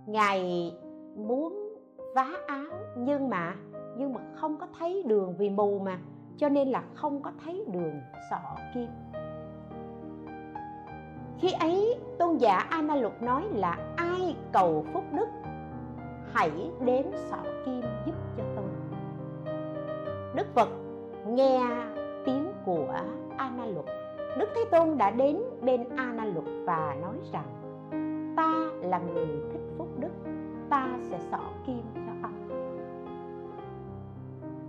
Ngài 0.07 0.73
muốn 1.17 1.75
vá 2.15 2.31
áo 2.47 2.67
nhưng 2.97 3.29
mà 3.29 3.57
nhưng 3.99 4.13
mà 4.13 4.21
không 4.35 4.57
có 4.57 4.67
thấy 4.79 5.03
đường 5.07 5.35
vì 5.39 5.51
mù 5.51 5.79
mà, 5.79 5.99
cho 6.37 6.49
nên 6.49 6.69
là 6.69 6.83
không 6.95 7.23
có 7.23 7.31
thấy 7.45 7.65
đường 7.73 8.01
sọ 8.31 8.57
kim. 8.75 8.89
Khi 11.39 11.53
ấy, 11.53 12.01
tôn 12.19 12.37
giả 12.37 12.57
a 12.57 12.83
na 12.83 12.95
luật 12.95 13.23
nói 13.23 13.45
là 13.55 13.79
ai 13.97 14.37
cầu 14.53 14.85
phúc 14.93 15.05
đức, 15.13 15.29
hãy 16.33 16.51
đến 16.85 17.07
sọ 17.31 17.39
kim 17.65 17.83
giúp 18.07 18.15
cho 18.37 18.45
tôi. 18.57 18.65
Đức 20.35 20.47
phật 20.55 20.69
nghe 21.27 21.61
tiếng 22.25 22.53
của 22.65 22.95
a 23.37 23.51
na 23.57 23.67
luật 23.67 23.87
đức 24.39 24.49
thế 24.55 24.65
tôn 24.71 24.99
đã 24.99 25.11
đến 25.11 25.39
bên 25.63 25.85
a 25.97 26.13
na 26.13 26.25
luật 26.25 26.45
và 26.65 26.97
nói 27.03 27.17
rằng, 27.33 27.47
ta 28.37 28.55
là 28.89 28.99
người 28.99 29.27
thích 29.53 29.61
phúc 29.79 29.89
đức, 29.99 30.13
ta 30.71 30.89
sẽ 31.11 31.19
sọ 31.31 31.41
kim 31.67 31.83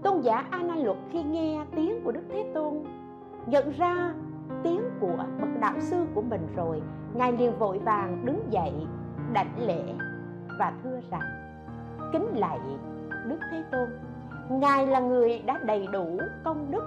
tôn 0.04 0.22
giả 0.22 0.46
a 0.52 0.64
na 0.64 0.76
luật 0.76 0.98
khi 1.12 1.24
nghe 1.24 1.66
tiếng 1.76 2.04
của 2.04 2.12
đức 2.12 2.24
thế 2.30 2.52
tôn, 2.54 2.84
nhận 3.46 3.72
ra 3.72 4.14
tiếng 4.64 4.82
của 5.00 5.16
bậc 5.40 5.50
đạo 5.60 5.80
sư 5.80 6.06
của 6.16 6.22
mình 6.22 6.48
rồi, 6.56 6.82
ngài 7.14 7.32
liền 7.32 7.58
vội 7.60 7.80
vàng 7.80 8.26
đứng 8.26 8.42
dậy, 8.50 8.74
đảnh 9.34 9.68
lễ 9.68 9.84
và 10.60 10.74
thưa 10.84 11.00
rằng, 11.12 11.22
kính 12.14 12.28
lạy 12.36 12.60
đức 13.28 13.40
thế 13.52 13.64
tôn, 13.72 13.90
ngài 14.50 14.88
là 14.88 15.00
người 15.00 15.40
đã 15.46 15.58
đầy 15.58 15.88
đủ 15.88 16.20
công 16.44 16.72
đức, 16.72 16.84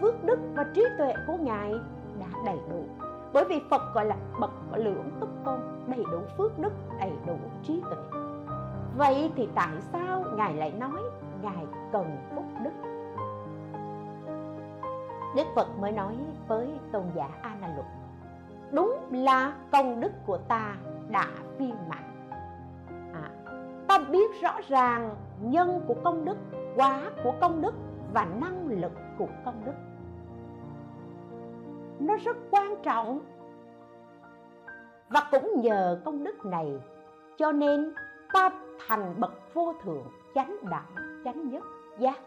phước 0.00 0.24
đức 0.24 0.38
và 0.54 0.64
trí 0.74 0.84
tuệ 0.98 1.14
của 1.26 1.36
ngài 1.40 1.72
đã 2.20 2.26
đầy 2.46 2.58
đủ. 2.70 2.84
Bởi 3.32 3.44
vì 3.48 3.60
phật 3.70 3.82
gọi 3.94 4.04
là 4.06 4.16
bậc 4.40 4.50
lưỡng 4.74 5.10
túc 5.20 5.44
tôn, 5.44 5.60
đầy 5.86 6.04
đủ 6.12 6.18
phước 6.38 6.58
đức, 6.58 6.72
đầy 7.00 7.12
đủ 7.26 7.36
trí 7.62 7.82
tuệ. 7.90 8.20
Vậy 8.96 9.32
thì 9.36 9.48
tại 9.54 9.74
sao 9.92 10.24
ngài 10.36 10.54
lại 10.54 10.72
nói 10.78 11.02
ngài 11.42 11.66
cần 11.92 12.16
phúc 12.34 12.44
đức. 12.64 12.72
Đức 15.36 15.46
phật 15.56 15.78
mới 15.78 15.92
nói 15.92 16.16
với 16.48 16.68
tôn 16.92 17.02
giả 17.14 17.28
a 17.42 17.56
na 17.60 17.68
luật 17.74 17.86
đúng 18.70 18.98
là 19.10 19.52
công 19.72 20.00
đức 20.00 20.12
của 20.26 20.38
ta 20.38 20.76
đã 21.10 21.26
viên 21.58 21.74
mãn. 21.88 22.04
À, 23.14 23.30
ta 23.88 23.98
biết 23.98 24.40
rõ 24.42 24.60
ràng 24.68 25.16
nhân 25.40 25.80
của 25.88 25.94
công 26.04 26.24
đức 26.24 26.36
quá 26.76 27.02
của 27.24 27.32
công 27.40 27.62
đức 27.62 27.74
và 28.12 28.24
năng 28.24 28.68
lực 28.68 28.92
của 29.18 29.28
công 29.44 29.62
đức. 29.64 29.72
Nó 31.98 32.16
rất 32.24 32.36
quan 32.50 32.74
trọng. 32.82 33.20
Và 35.08 35.28
cũng 35.30 35.60
nhờ 35.60 36.00
công 36.04 36.24
đức 36.24 36.44
này 36.44 36.80
cho 37.38 37.52
nên 37.52 37.94
ta 38.32 38.50
thành 38.88 39.14
bậc 39.20 39.54
vô 39.54 39.74
thượng 39.84 40.06
chánh 40.34 40.56
đẳng 40.70 41.05
chánh 41.26 41.48
nhất. 41.48 41.62
Giác 41.98 42.18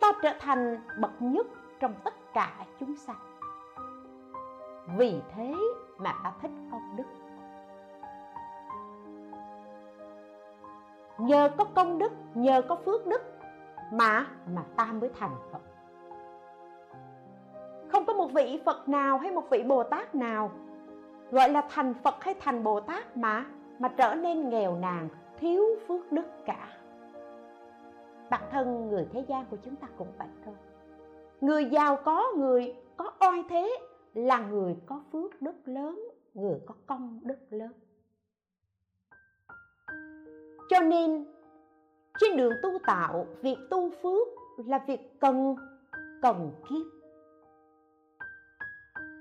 ta 0.00 0.12
trở 0.22 0.32
thành 0.40 0.80
bậc 1.00 1.10
nhất 1.22 1.46
trong 1.80 1.94
tất 2.04 2.14
cả 2.34 2.52
chúng 2.80 2.96
sanh. 2.96 3.16
Vì 4.96 5.20
thế 5.34 5.54
mà 5.98 6.14
ta 6.24 6.32
thích 6.42 6.50
công 6.70 6.96
đức. 6.96 7.04
Nhờ 11.18 11.50
có 11.58 11.64
công 11.64 11.98
đức, 11.98 12.12
nhờ 12.34 12.62
có 12.68 12.76
phước 12.76 13.06
đức 13.06 13.22
mà 13.92 14.26
mà 14.54 14.62
ta 14.76 14.84
mới 14.84 15.10
thành 15.18 15.36
phật. 15.52 15.60
Không 17.92 18.04
có 18.04 18.12
một 18.12 18.32
vị 18.32 18.62
phật 18.64 18.88
nào 18.88 19.18
hay 19.18 19.32
một 19.32 19.50
vị 19.50 19.62
bồ 19.62 19.82
tát 19.82 20.14
nào, 20.14 20.50
gọi 21.30 21.48
là 21.48 21.62
thành 21.70 21.94
phật 21.94 22.24
hay 22.24 22.34
thành 22.40 22.64
bồ 22.64 22.80
tát 22.80 23.16
mà 23.16 23.44
mà 23.78 23.88
trở 23.88 24.14
nên 24.14 24.48
nghèo 24.48 24.76
nàn, 24.76 25.08
thiếu 25.40 25.64
phước 25.88 26.12
đức 26.12 26.26
cả 26.44 26.68
bản 28.30 28.42
thân 28.50 28.88
người 28.88 29.06
thế 29.12 29.24
gian 29.28 29.44
của 29.50 29.56
chúng 29.64 29.76
ta 29.76 29.88
cũng 29.98 30.08
vậy 30.18 30.28
thôi. 30.44 30.54
Người 31.40 31.64
giàu 31.64 31.98
có, 32.04 32.32
người 32.36 32.74
có 32.96 33.12
oai 33.20 33.44
thế 33.48 33.78
là 34.14 34.40
người 34.40 34.76
có 34.86 35.00
phước 35.12 35.42
đức 35.42 35.56
lớn, 35.64 36.08
người 36.34 36.60
có 36.66 36.74
công 36.86 37.20
đức 37.22 37.38
lớn. 37.50 37.72
Cho 40.70 40.80
nên, 40.80 41.26
trên 42.18 42.36
đường 42.36 42.52
tu 42.62 42.70
tạo, 42.86 43.26
việc 43.42 43.56
tu 43.70 43.90
phước 44.02 44.28
là 44.56 44.84
việc 44.86 45.20
cần 45.20 45.56
cần 46.22 46.50
kiếp 46.68 46.86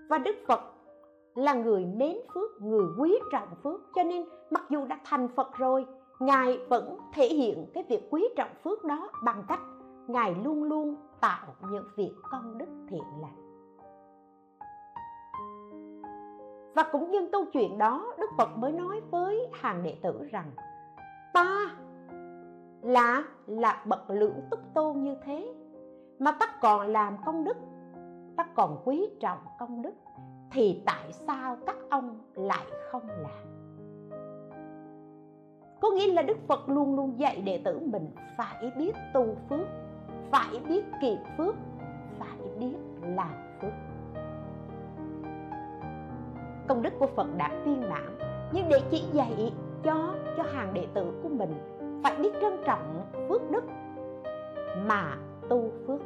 và 0.09 0.17
đức 0.17 0.35
phật 0.47 0.59
là 1.35 1.53
người 1.53 1.85
mến 1.85 2.17
phước, 2.33 2.61
người 2.61 2.85
quý 2.97 3.19
trọng 3.31 3.55
phước. 3.63 3.81
Cho 3.95 4.03
nên, 4.03 4.25
mặc 4.49 4.63
dù 4.69 4.85
đã 4.85 4.99
thành 5.03 5.27
phật 5.27 5.47
rồi 5.57 5.85
ngài 6.19 6.59
vẫn 6.69 6.97
thể 7.13 7.27
hiện 7.27 7.65
cái 7.73 7.83
việc 7.89 8.07
quý 8.11 8.29
trọng 8.37 8.55
phước 8.63 8.83
đó 8.83 9.09
bằng 9.23 9.43
cách 9.47 9.59
ngài 10.07 10.35
luôn 10.43 10.63
luôn 10.63 10.95
tạo 11.21 11.47
những 11.71 11.87
việc 11.95 12.11
công 12.31 12.57
đức 12.57 12.65
thiện 12.89 13.03
lành. 13.21 13.49
Và 16.75 16.83
cũng 16.91 17.11
nhân 17.11 17.29
câu 17.31 17.45
chuyện 17.53 17.77
đó, 17.77 18.13
đức 18.19 18.29
phật 18.37 18.57
mới 18.57 18.71
nói 18.71 19.01
với 19.11 19.47
hàng 19.53 19.83
đệ 19.83 19.97
tử 20.03 20.27
rằng, 20.31 20.51
ta 21.33 21.71
là 22.81 23.23
là 23.47 23.83
bậc 23.85 24.09
lưỡng 24.09 24.41
túc 24.51 24.59
tôn 24.73 25.03
như 25.03 25.15
thế, 25.23 25.53
mà 26.19 26.31
ta 26.31 26.45
còn 26.61 26.87
làm 26.87 27.17
công 27.25 27.43
đức, 27.43 27.57
ta 28.37 28.47
còn 28.55 28.81
quý 28.85 29.09
trọng 29.19 29.39
công 29.59 29.81
đức, 29.81 29.93
thì 30.51 30.83
tại 30.85 31.13
sao 31.13 31.57
các 31.65 31.75
ông 31.89 32.19
lại 32.33 32.65
không 32.91 33.07
làm? 33.07 33.58
Có 35.81 35.91
nghĩa 35.91 36.13
là 36.13 36.21
đức 36.21 36.37
phật 36.47 36.69
luôn 36.69 36.95
luôn 36.95 37.19
dạy 37.19 37.41
đệ 37.41 37.61
tử 37.65 37.79
mình 37.79 38.11
phải 38.37 38.71
biết 38.77 38.95
tu 39.13 39.35
phước, 39.49 39.67
phải 40.31 40.59
biết 40.69 40.85
kiệt 41.01 41.17
phước, 41.37 41.55
phải 42.19 42.37
biết 42.59 42.75
làm 43.01 43.31
phước. 43.61 43.71
Công 46.67 46.81
đức 46.81 46.93
của 46.99 47.07
phật 47.07 47.27
đã 47.37 47.51
viên 47.65 47.89
mãn, 47.89 48.17
nhưng 48.53 48.69
để 48.69 48.79
chỉ 48.91 49.03
dạy 49.13 49.53
cho 49.83 50.15
cho 50.37 50.43
hàng 50.43 50.73
đệ 50.73 50.87
tử 50.93 51.19
của 51.23 51.29
mình 51.29 51.53
phải 52.03 52.15
biết 52.17 52.33
trân 52.41 52.53
trọng 52.65 53.01
phước 53.29 53.51
đức 53.51 53.63
mà 54.85 55.17
tu 55.49 55.71
phước. 55.87 56.01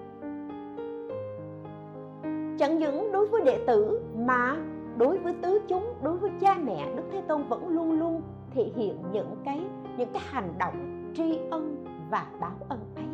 Chẳng 2.60 2.80
những 2.80 3.12
đối 3.12 3.28
với 3.28 3.42
đệ 3.42 3.64
tử 3.68 4.02
mà 4.16 4.56
đối 4.98 5.18
với 5.18 5.36
tứ 5.42 5.62
chúng, 5.68 5.94
đối 6.04 6.18
với 6.18 6.32
cha 6.42 6.56
mẹ, 6.64 6.94
đức 6.96 7.04
thế 7.12 7.22
tôn 7.28 7.44
vẫn 7.44 7.68
luôn 7.68 8.00
luôn 8.00 8.22
thể 8.54 8.72
hiện 8.76 9.12
những 9.12 9.36
cái 9.46 9.62
những 9.98 10.10
cái 10.14 10.22
hành 10.26 10.54
động 10.58 11.12
tri 11.16 11.40
ân 11.52 11.86
và 12.10 12.26
báo 12.40 12.56
ân 12.70 12.80
ấy. 12.96 13.06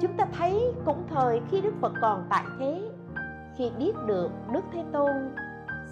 Chúng 0.00 0.12
ta 0.16 0.26
thấy 0.38 0.72
cũng 0.84 1.02
thời 1.08 1.40
khi 1.50 1.60
đức 1.60 1.74
phật 1.80 1.92
còn 2.02 2.26
tại 2.28 2.44
thế, 2.58 2.90
khi 3.56 3.70
biết 3.78 3.92
được 4.06 4.30
đức 4.52 4.64
thế 4.72 4.84
tôn, 4.92 5.10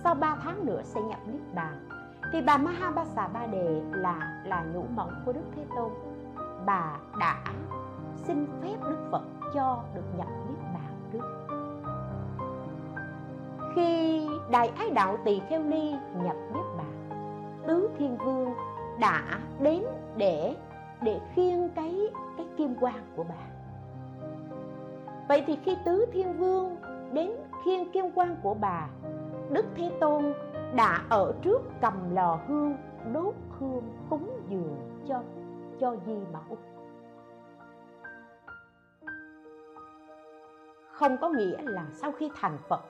sau 0.05 0.15
3 0.15 0.37
tháng 0.43 0.67
nữa 0.67 0.81
sẽ 0.85 1.01
nhập 1.03 1.19
niết 1.27 1.55
bàn, 1.55 1.89
thì 2.33 2.43
bà 2.43 2.59
Mahabasa 2.59 3.29
Ba 3.29 3.47
Đề 3.47 3.83
là 3.91 4.43
là 4.45 4.65
nhũ 4.75 4.85
mẫu 4.95 5.09
của 5.27 5.33
Đức 5.33 5.45
Thế 5.57 5.65
Tôn. 5.77 5.91
Bà 6.67 6.97
đã 7.19 7.37
xin 8.15 8.47
phép 8.63 8.77
Đức 8.85 9.09
Phật 9.11 9.23
cho 9.55 9.83
được 9.95 10.05
nhập 10.17 10.29
niết 10.49 10.59
bàn 10.75 10.95
trước. 11.13 11.25
Khi 13.75 14.06
đại 14.51 14.73
ái 14.79 14.91
đạo 14.91 15.17
tỳ 15.25 15.41
kheo 15.49 15.63
ni 15.63 15.95
nhập 16.15 16.37
niết 16.55 16.65
bàn. 16.79 17.11
Tứ 17.67 17.91
thiên 17.99 18.17
vương 18.17 18.55
đã 19.01 19.23
đến 19.61 19.83
để 20.17 20.57
để 21.03 21.21
khiêng 21.35 21.69
cái 21.69 22.01
cái 22.37 22.47
kim 22.57 22.75
quan 22.81 22.95
của 23.17 23.25
bà. 23.29 23.47
Vậy 25.29 25.45
thì 25.47 25.59
khi 25.65 25.77
tứ 25.85 26.07
thiên 26.13 26.39
vương 26.39 26.77
đến 27.13 27.31
khiêng 27.65 27.93
kim 27.93 28.05
quan 28.15 28.37
của 28.43 28.55
bà, 28.55 28.89
đức 29.51 29.67
thế 29.77 29.93
tôn 30.01 30.33
đã 30.75 31.03
ở 31.09 31.35
trước 31.43 31.63
cầm 31.81 32.15
lò 32.15 32.39
hương, 32.49 32.75
đốt 33.13 33.35
hương 33.59 33.83
cúng 34.11 34.41
dường 34.49 34.77
cho 35.09 35.23
cho 35.81 35.97
di 36.07 36.17
mẫu. 36.33 36.59
Không 40.93 41.17
có 41.21 41.29
nghĩa 41.29 41.63
là 41.63 41.87
sau 41.93 42.13
khi 42.13 42.31
thành 42.35 42.59
phật 42.69 42.81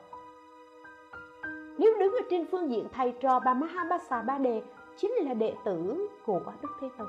nếu 1.78 1.98
đứng 1.98 2.12
ở 2.12 2.20
trên 2.30 2.46
phương 2.46 2.70
diện 2.70 2.88
thầy 2.92 3.12
trò 3.20 3.40
bà 3.40 3.54
Mahabasa 3.54 4.22
Ba 4.22 4.38
Đề 4.38 4.62
chính 4.96 5.12
là 5.12 5.34
đệ 5.34 5.54
tử 5.64 6.08
của 6.26 6.40
Đức 6.62 6.68
Thế 6.80 6.88
Tôn. 6.98 7.08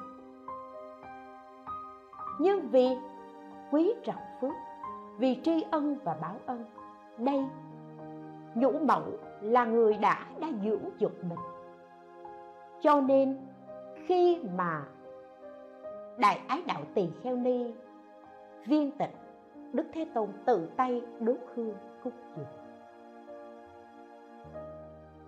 Nhưng 2.39 2.69
vì 2.69 2.87
quý 3.71 3.93
trọng 4.03 4.21
phước, 4.41 4.53
vì 5.17 5.39
tri 5.43 5.65
ân 5.71 5.97
và 6.03 6.17
báo 6.21 6.35
ân, 6.45 6.65
đây 7.17 7.45
nhũ 8.55 8.71
Mậu 8.71 9.03
là 9.41 9.65
người 9.65 9.97
đã 9.97 10.25
đã 10.39 10.47
dưỡng 10.63 10.89
dục 10.97 11.11
mình 11.29 11.39
cho 12.81 13.01
nên 13.01 13.37
khi 14.05 14.39
mà 14.57 14.83
đại 16.17 16.41
ái 16.47 16.63
đạo 16.67 16.81
tỳ 16.93 17.09
kheo 17.23 17.35
ni 17.35 17.73
viên 18.65 18.91
tịch 18.91 19.15
đức 19.73 19.87
thế 19.93 20.07
tôn 20.13 20.29
tự 20.45 20.67
tay 20.77 21.01
đốt 21.19 21.37
hương 21.55 21.75
cúng 22.03 22.13
dường 22.35 22.66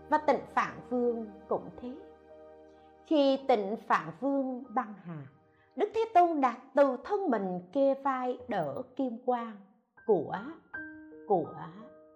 và 0.09 0.17
tịnh 0.17 0.41
phạn 0.53 0.79
vương 0.89 1.27
cũng 1.47 1.69
thế. 1.81 1.95
Khi 3.05 3.39
tịnh 3.47 3.75
phạn 3.87 4.11
vương 4.19 4.63
băng 4.75 4.93
hà, 5.03 5.27
đức 5.75 5.89
thế 5.95 6.05
tôn 6.13 6.41
đã 6.41 6.57
từ 6.75 6.97
thân 7.03 7.29
mình 7.29 7.61
kê 7.73 7.95
vai 8.03 8.37
đỡ 8.47 8.81
kim 8.95 9.17
quang 9.25 9.57
của 10.07 10.37
của 11.27 11.53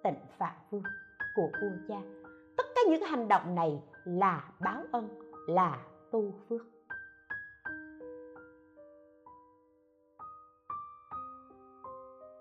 tịnh 0.03 0.19
phạn 0.37 0.55
vương, 0.71 0.83
của 1.35 1.49
vua 1.61 1.71
cha 1.87 2.01
tất 2.57 2.63
cả 2.75 2.81
những 2.89 3.03
hành 3.03 3.27
động 3.27 3.55
này 3.55 3.81
là 4.05 4.51
báo 4.59 4.83
ân, 4.91 5.09
là 5.47 5.79
tu 6.11 6.33
phước. 6.49 6.61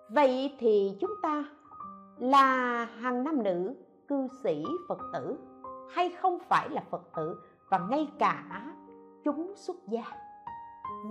Vậy 0.09 0.55
thì 0.59 0.97
chúng 1.01 1.13
ta 1.21 1.45
là 2.17 2.85
hàng 2.85 3.23
nam 3.23 3.43
nữ 3.43 3.75
cư 4.07 4.27
sĩ 4.43 4.63
phật 4.89 4.99
tử 5.13 5.37
hay 5.89 6.09
không 6.21 6.39
phải 6.39 6.69
là 6.69 6.83
phật 6.89 7.01
tử, 7.15 7.37
và 7.69 7.79
ngay 7.89 8.07
cả 8.19 8.43
chúng 9.23 9.53
xuất 9.55 9.75
gia 9.87 10.03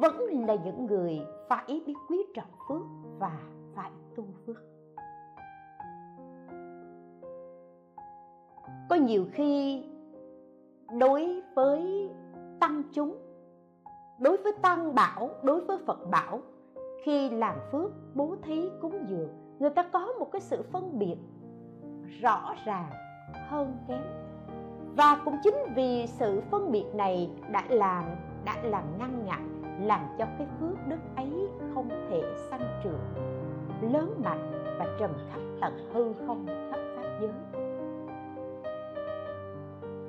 vẫn 0.00 0.46
là 0.46 0.54
những 0.64 0.86
người 0.86 1.20
phải 1.48 1.82
biết 1.86 1.94
quý 2.08 2.24
trọng 2.34 2.50
phước 2.68 2.82
và 3.18 3.38
phải 3.74 3.90
tu 4.16 4.24
phước. 4.46 4.56
Có 8.90 8.96
nhiều 8.96 9.24
khi 9.32 9.84
đối 10.98 11.42
với 11.54 12.10
tăng 12.60 12.82
chúng, 12.92 13.16
đối 14.20 14.36
với 14.36 14.52
tăng 14.62 14.94
bảo, 14.94 15.30
đối 15.42 15.60
với 15.60 15.78
phật 15.86 15.98
bảo, 16.10 16.40
khi 17.04 17.30
làm 17.30 17.56
phước 17.72 17.90
bố 18.14 18.36
thí 18.42 18.70
cúng 18.80 19.06
dường, 19.08 19.28
người 19.58 19.70
ta 19.70 19.82
có 19.92 20.12
một 20.18 20.32
cái 20.32 20.40
sự 20.40 20.62
phân 20.72 20.98
biệt 20.98 21.16
rõ 22.20 22.54
ràng, 22.64 22.90
hơn 23.48 23.76
kém. 23.88 24.02
Và 24.96 25.16
cũng 25.24 25.36
chính 25.42 25.54
vì 25.74 26.06
sự 26.06 26.42
phân 26.50 26.72
biệt 26.72 26.86
này 26.94 27.30
đã 27.50 27.64
làm 27.68 28.04
đã 28.44 28.56
làm 28.62 28.84
ngăn 28.98 29.24
ngại 29.24 29.40
làm 29.80 30.00
cho 30.18 30.24
cái 30.38 30.46
phước 30.60 30.86
đức 30.88 30.98
ấy 31.16 31.48
không 31.74 31.88
thể 32.10 32.22
sanh 32.50 32.80
trưởng. 32.84 33.00
Lớn 33.92 34.20
mạnh 34.24 34.52
và 34.78 34.86
trầm 35.00 35.10
khắp 35.30 35.40
tận 35.60 35.90
hư 35.92 36.12
không 36.26 36.46
khắp 36.46 36.80
pháp 36.96 37.18
giới. 37.20 37.30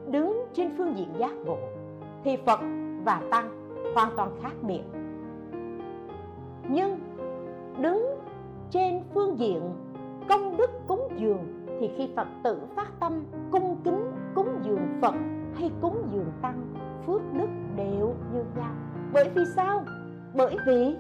Đứng 0.08 0.46
trên 0.54 0.76
phương 0.78 0.98
diện 0.98 1.10
giác 1.18 1.34
ngộ, 1.46 1.58
thì 2.24 2.38
phật 2.46 2.60
và 3.04 3.22
tăng 3.32 3.50
hoàn 3.96 4.16
toàn 4.16 4.32
khác 4.42 4.54
biệt. 4.62 4.84
Nhưng 6.70 7.00
đứng 7.80 8.20
trên 8.70 9.04
phương 9.14 9.40
diện 9.40 9.74
công 10.30 10.58
đức 10.58 10.72
cúng 10.88 11.08
dường 11.18 11.53
thì 11.84 11.90
khi 11.98 12.14
phật 12.16 12.28
tử 12.44 12.62
phát 12.76 12.88
tâm, 13.00 13.26
cung 13.52 13.82
kính, 13.84 14.12
cúng 14.36 14.60
dường 14.64 15.00
phật 15.02 15.16
hay 15.56 15.72
cúng 15.82 16.08
dường 16.14 16.32
tăng, 16.42 16.74
phước 17.06 17.22
đức 17.34 17.48
đều 17.76 18.16
như 18.34 18.44
nhau. 18.56 18.72
Bởi 19.14 19.30
vì 19.36 19.42
sao? 19.56 19.84
Bởi 20.34 20.58
vì 20.68 20.96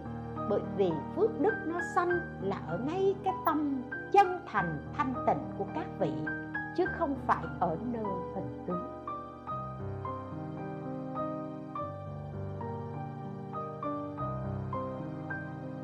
bởi 0.49 0.61
vì 0.77 0.91
phước 1.15 1.41
đức 1.41 1.53
nó 1.65 1.79
sanh 1.95 2.09
là 2.41 2.61
ở 2.67 2.79
ngay 2.87 3.15
cái 3.23 3.33
tâm 3.45 3.81
chân 4.11 4.27
thành 4.45 4.77
thanh 4.97 5.13
tịnh 5.27 5.57
của 5.57 5.65
các 5.75 5.85
vị, 5.99 6.11
chứ 6.77 6.85
không 6.99 7.15
phải 7.27 7.43
ở 7.59 7.77
nơi 7.93 8.13
hình 8.35 8.63
tướng. 8.67 9.02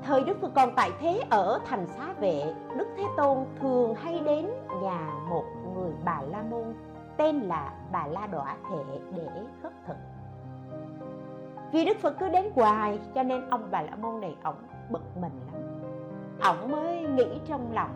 Thời 0.09 0.23
đức 0.23 0.41
phật 0.41 0.51
còn 0.55 0.69
tại 0.75 0.91
thế 0.99 1.23
ở 1.29 1.59
thành 1.65 1.87
xá 1.87 2.13
vệ, 2.19 2.53
đức 2.77 2.87
thế 2.97 3.03
tôn 3.17 3.37
thường 3.59 3.95
hay 3.95 4.19
đến 4.19 4.49
nhà 4.81 5.13
một 5.29 5.43
người 5.75 5.91
bà 6.05 6.21
la 6.21 6.41
môn, 6.41 6.73
tên 7.17 7.39
là 7.39 7.73
bà 7.91 8.07
la 8.07 8.27
đọa 8.27 8.55
thệ 8.69 8.99
để 9.15 9.27
khất 9.63 9.71
thực. 9.87 9.95
Vì 11.71 11.85
đức 11.85 11.97
phật 11.97 12.15
cứ 12.19 12.29
đến 12.29 12.51
hoài, 12.55 12.99
cho 13.15 13.23
nên 13.23 13.49
ông 13.49 13.67
bà 13.71 13.81
la 13.81 13.95
môn 13.95 14.21
này 14.21 14.35
ổng 14.43 14.55
bực 14.89 15.17
mình 15.21 15.31
lắm. 15.51 15.62
Ổng 16.41 16.71
mới 16.71 17.01
nghĩ 17.01 17.39
trong 17.47 17.73
lòng, 17.73 17.91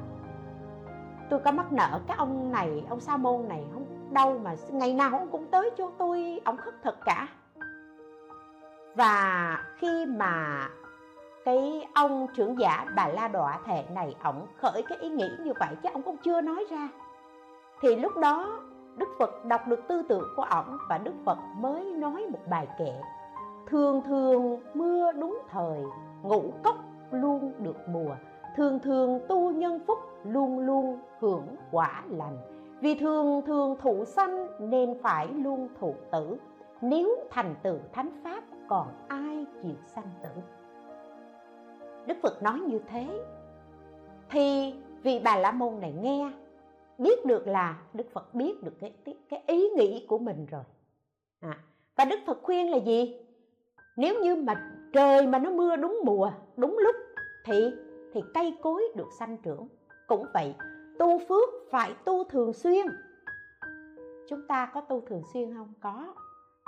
tôi 1.29 1.39
có 1.39 1.51
mắc 1.51 1.71
nợ 1.71 1.99
cái 2.07 2.17
ông 2.17 2.51
này, 2.51 2.85
ông 2.89 2.99
sa 2.99 3.17
môn 3.17 3.47
này 3.47 3.65
không, 3.73 3.85
đâu 4.13 4.39
mà 4.39 4.55
ngày 4.71 4.93
nào 4.93 5.09
ông 5.11 5.29
cũng 5.31 5.47
tới 5.47 5.69
chỗ 5.77 5.91
tôi, 5.97 6.41
ổng 6.45 6.57
khất 6.57 6.73
thực 6.83 6.97
cả. 7.05 7.27
Và 8.95 9.57
khi 9.77 10.05
mà 10.05 10.67
cái 11.45 11.87
ông 11.93 12.27
trưởng 12.33 12.59
giả 12.59 12.85
bà 12.95 13.07
la 13.07 13.27
đọa 13.27 13.59
thệ 13.65 13.83
này, 13.89 14.15
ổng 14.23 14.47
khởi 14.57 14.83
cái 14.89 14.97
ý 14.97 15.09
nghĩ 15.09 15.29
như 15.39 15.53
vậy 15.59 15.69
chứ 15.83 15.89
ông 15.93 16.01
cũng 16.01 16.17
chưa 16.17 16.41
nói 16.41 16.65
ra. 16.69 16.89
Thì 17.81 17.95
lúc 17.95 18.17
đó, 18.17 18.59
đức 18.97 19.09
phật 19.19 19.45
đọc 19.45 19.67
được 19.67 19.87
tư 19.87 20.01
tưởng 20.09 20.27
của 20.35 20.43
ổng 20.43 20.77
và 20.89 20.97
đức 20.97 21.13
phật 21.25 21.37
mới 21.57 21.83
nói 21.83 22.27
một 22.31 22.39
bài 22.49 22.67
kệ. 22.79 22.93
Thường 23.67 24.01
thường 24.01 24.59
mưa 24.73 25.11
đúng 25.11 25.39
thời, 25.49 25.83
ngũ 26.23 26.53
cốc 26.63 26.75
luôn 27.11 27.53
được 27.59 27.77
mùa. 27.87 28.15
Thường 28.55 28.79
thường 28.79 29.19
tu 29.27 29.51
nhân 29.51 29.79
phúc 29.87 29.99
luôn 30.23 30.59
luôn 30.59 30.99
hưởng 31.19 31.47
quả 31.71 32.03
lành. 32.09 32.37
Vì 32.81 32.95
thường 32.95 33.41
thường 33.45 33.75
thụ 33.79 34.05
sanh 34.05 34.47
nên 34.59 35.01
phải 35.01 35.27
luôn 35.27 35.69
thụ 35.79 35.95
tử. 36.11 36.37
Nếu 36.81 37.15
thành 37.31 37.55
tựu 37.63 37.77
thánh 37.93 38.09
pháp, 38.23 38.43
còn 38.67 38.87
ai 39.07 39.45
chịu 39.63 39.75
sanh 39.85 40.09
tử? 40.23 40.29
Đức 42.07 42.17
phật 42.21 42.43
nói 42.43 42.59
như 42.59 42.79
thế. 42.87 43.25
Thì 44.29 44.73
vị 45.03 45.21
bà 45.23 45.37
la 45.37 45.51
môn 45.51 45.79
này 45.79 45.93
nghe 46.01 46.31
biết 46.97 47.25
được 47.25 47.47
là 47.47 47.77
đức 47.93 48.05
phật 48.13 48.33
biết 48.33 48.63
được 48.63 48.73
cái, 48.79 48.93
cái, 49.05 49.17
cái 49.29 49.43
ý 49.47 49.69
nghĩ 49.69 50.05
của 50.09 50.17
mình 50.17 50.45
rồi. 50.45 50.63
À, 51.39 51.57
và 51.95 52.05
đức 52.05 52.19
phật 52.25 52.39
khuyên 52.43 52.71
là 52.71 52.77
gì? 52.77 53.17
Nếu 53.97 54.23
như 54.23 54.35
mà 54.35 54.71
trời 54.93 55.27
mà 55.27 55.39
nó 55.39 55.49
mưa 55.49 55.75
đúng 55.75 55.99
mùa 56.05 56.31
đúng 56.57 56.77
lúc 56.77 56.95
thì 57.45 57.71
thì 58.13 58.21
cây 58.33 58.57
cối 58.61 58.83
được 58.95 59.07
sanh 59.19 59.37
trưởng. 59.37 59.67
Cũng 60.07 60.25
vậy 60.33 60.55
tu 60.99 61.19
phước 61.29 61.49
phải 61.71 61.93
tu 62.05 62.23
thường 62.23 62.53
xuyên. 62.53 62.85
Chúng 64.29 64.47
ta 64.47 64.71
có 64.73 64.81
tu 64.81 65.01
thường 65.01 65.23
xuyên 65.33 65.53
không? 65.53 65.73
Có. 65.81 66.13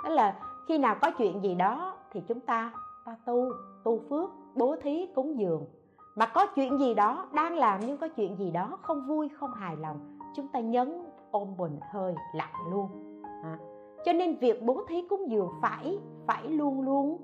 Đó 0.04 0.10
là 0.10 0.40
khi 0.68 0.78
nào 0.78 0.96
có 1.02 1.10
chuyện 1.18 1.42
gì 1.42 1.54
đó 1.54 1.98
thì 2.12 2.22
chúng 2.28 2.40
ta 2.40 2.72
ta 3.04 3.16
tu 3.26 3.52
tu 3.84 4.00
phước 4.08 4.30
bố 4.56 4.76
thí 4.82 5.06
cúng 5.14 5.38
dường. 5.38 5.64
Mà 6.16 6.26
có 6.26 6.46
chuyện 6.54 6.78
gì 6.78 6.94
đó 6.94 7.28
đang 7.34 7.56
làm 7.56 7.80
nhưng 7.86 7.96
có 7.96 8.08
chuyện 8.08 8.36
gì 8.36 8.50
đó 8.50 8.78
không 8.82 9.06
vui 9.06 9.28
không 9.28 9.50
hài 9.54 9.76
lòng 9.76 10.18
chúng 10.36 10.48
ta 10.48 10.60
nhấn 10.60 11.02
ôm 11.30 11.56
bình 11.56 11.78
hơi 11.92 12.14
lặng 12.34 12.54
luôn. 12.70 12.88
À. 13.42 13.58
cho 14.04 14.12
nên 14.12 14.36
việc 14.36 14.62
bố 14.62 14.84
thí 14.88 15.02
cúng 15.10 15.30
dường 15.30 15.48
phải 15.62 15.98
phải 16.26 16.48
luôn 16.48 16.80
luôn 16.80 17.18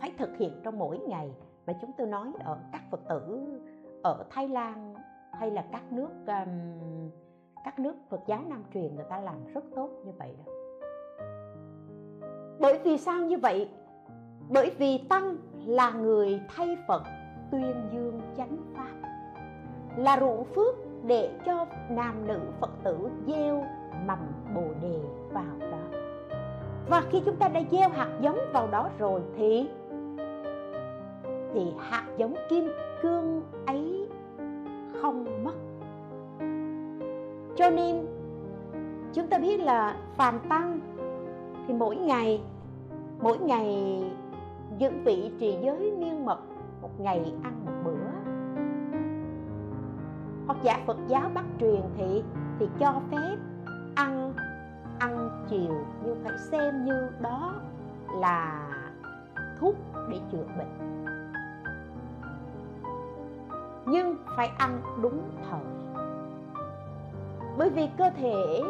phải 0.00 0.12
thực 0.18 0.36
hiện 0.36 0.60
trong 0.64 0.78
mỗi 0.78 0.98
ngày. 0.98 1.34
Mà 1.66 1.72
chúng 1.80 1.90
tôi 1.98 2.06
nói 2.06 2.32
ở 2.44 2.58
các 2.72 2.82
phật 2.90 3.00
tử 3.08 3.46
ở 4.02 4.24
thái 4.30 4.48
lan 4.48 4.94
hay 5.32 5.50
là 5.50 5.64
các 5.72 5.92
nước 5.92 6.08
um, 6.26 7.10
các 7.64 7.78
nước 7.78 7.96
phật 8.08 8.20
giáo 8.26 8.40
nam 8.48 8.64
truyền 8.74 8.94
người 8.94 9.04
ta 9.08 9.20
làm 9.20 9.44
rất 9.54 9.64
tốt 9.74 9.90
như 10.04 10.12
vậy 10.18 10.34
đó. 10.38 10.52
Bởi 12.60 12.78
vì 12.84 12.98
sao 12.98 13.20
như 13.20 13.38
vậy? 13.38 13.70
Bởi 14.48 14.70
vì 14.78 14.98
tăng 15.08 15.36
là 15.66 15.90
người 15.90 16.40
thay 16.56 16.76
phật 16.88 17.02
tuyên 17.50 17.74
dương 17.92 18.20
chánh 18.36 18.56
pháp, 18.76 19.08
là 19.96 20.20
ruộng 20.20 20.44
phước 20.44 20.74
để 21.04 21.30
cho 21.46 21.66
nam 21.90 22.26
nữ 22.26 22.40
phật 22.60 22.70
tử 22.84 22.96
gieo 23.26 23.64
mầm 24.06 24.18
bồ 24.54 24.64
đề 24.82 24.98
vào 25.32 25.70
đó. 25.70 25.98
Và 26.88 27.02
khi 27.10 27.22
chúng 27.24 27.36
ta 27.36 27.48
đã 27.48 27.60
gieo 27.70 27.88
hạt 27.88 28.08
giống 28.20 28.38
vào 28.52 28.66
đó 28.66 28.90
rồi 28.98 29.20
thì 29.36 29.68
thì 31.54 31.72
hạt 31.78 32.04
giống 32.16 32.34
kim 32.48 32.68
cương 33.02 33.42
ấy 33.66 34.08
không 35.00 35.44
mất. 35.44 35.54
Cho 37.56 37.70
nên, 37.70 38.06
chúng 39.12 39.26
ta 39.26 39.38
biết 39.38 39.60
là 39.60 39.96
phàm 40.16 40.38
tăng 40.48 40.80
thì 41.68 41.74
mỗi 41.74 41.96
ngày 41.96 42.40
mỗi 43.20 43.38
ngày 43.38 44.02
những 44.78 45.04
vị 45.04 45.32
trì 45.40 45.58
giới 45.62 45.92
miên 45.98 46.24
mật, 46.24 46.38
một 46.82 47.00
ngày 47.00 47.34
ăn 47.42 47.52
một 47.64 47.72
bữa. 47.84 48.06
Hoặc 50.46 50.58
giả 50.62 50.78
Phật 50.86 50.96
giáo 51.08 51.30
bắt 51.34 51.44
truyền 51.60 51.82
thì 51.96 52.24
thì 52.58 52.68
cho 52.78 52.94
phép 53.10 53.36
ăn 53.94 54.32
ăn 54.98 55.44
chiều, 55.48 55.74
nhưng 56.04 56.16
phải 56.24 56.38
xem 56.38 56.84
như 56.84 57.08
đó 57.20 57.54
là 58.14 58.68
thuốc 59.60 59.74
để 60.10 60.20
chữa 60.32 60.44
bệnh. 60.58 61.04
Nhưng 63.86 64.16
phải 64.36 64.50
ăn 64.58 64.80
đúng 65.02 65.22
thời. 65.50 65.60
Bởi 67.58 67.70
vì 67.70 67.88
cơ 67.98 68.10
thể 68.10 68.62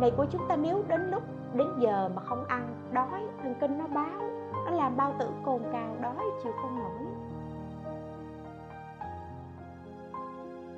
này 0.00 0.12
của 0.16 0.26
chúng 0.30 0.42
ta 0.48 0.56
nếu 0.56 0.84
đến 0.88 1.10
lúc, 1.10 1.22
đến 1.54 1.68
giờ 1.78 2.10
mà 2.14 2.22
không 2.22 2.44
ăn, 2.44 2.74
đói 2.92 3.20
thần 3.42 3.54
kinh 3.60 3.78
nó 3.78 3.86
báo 3.86 4.31
nó 4.72 4.78
làm 4.78 4.96
bao 4.96 5.14
tử 5.18 5.30
cồn 5.44 5.62
cào 5.72 5.96
đói 6.02 6.24
chịu 6.42 6.52
không 6.62 6.78
nổi. 6.78 7.06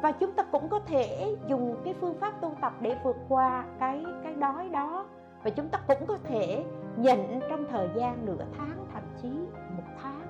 Và 0.02 0.12
chúng 0.12 0.32
ta 0.32 0.42
cũng 0.42 0.68
có 0.68 0.80
thể 0.80 1.36
dùng 1.48 1.76
cái 1.84 1.94
phương 2.00 2.14
pháp 2.20 2.40
tu 2.40 2.52
tập 2.60 2.72
để 2.80 2.96
vượt 3.04 3.16
qua 3.28 3.64
cái 3.78 4.04
cái 4.24 4.34
đói 4.34 4.68
đó. 4.68 5.06
Và 5.42 5.50
chúng 5.50 5.68
ta 5.68 5.80
cũng 5.88 6.06
có 6.06 6.18
thể 6.24 6.64
nhịn 6.96 7.40
trong 7.48 7.64
thời 7.70 7.88
gian 7.94 8.26
nửa 8.26 8.44
tháng, 8.58 8.86
thậm 8.92 9.02
chí 9.22 9.28
một 9.76 9.84
tháng, 10.02 10.26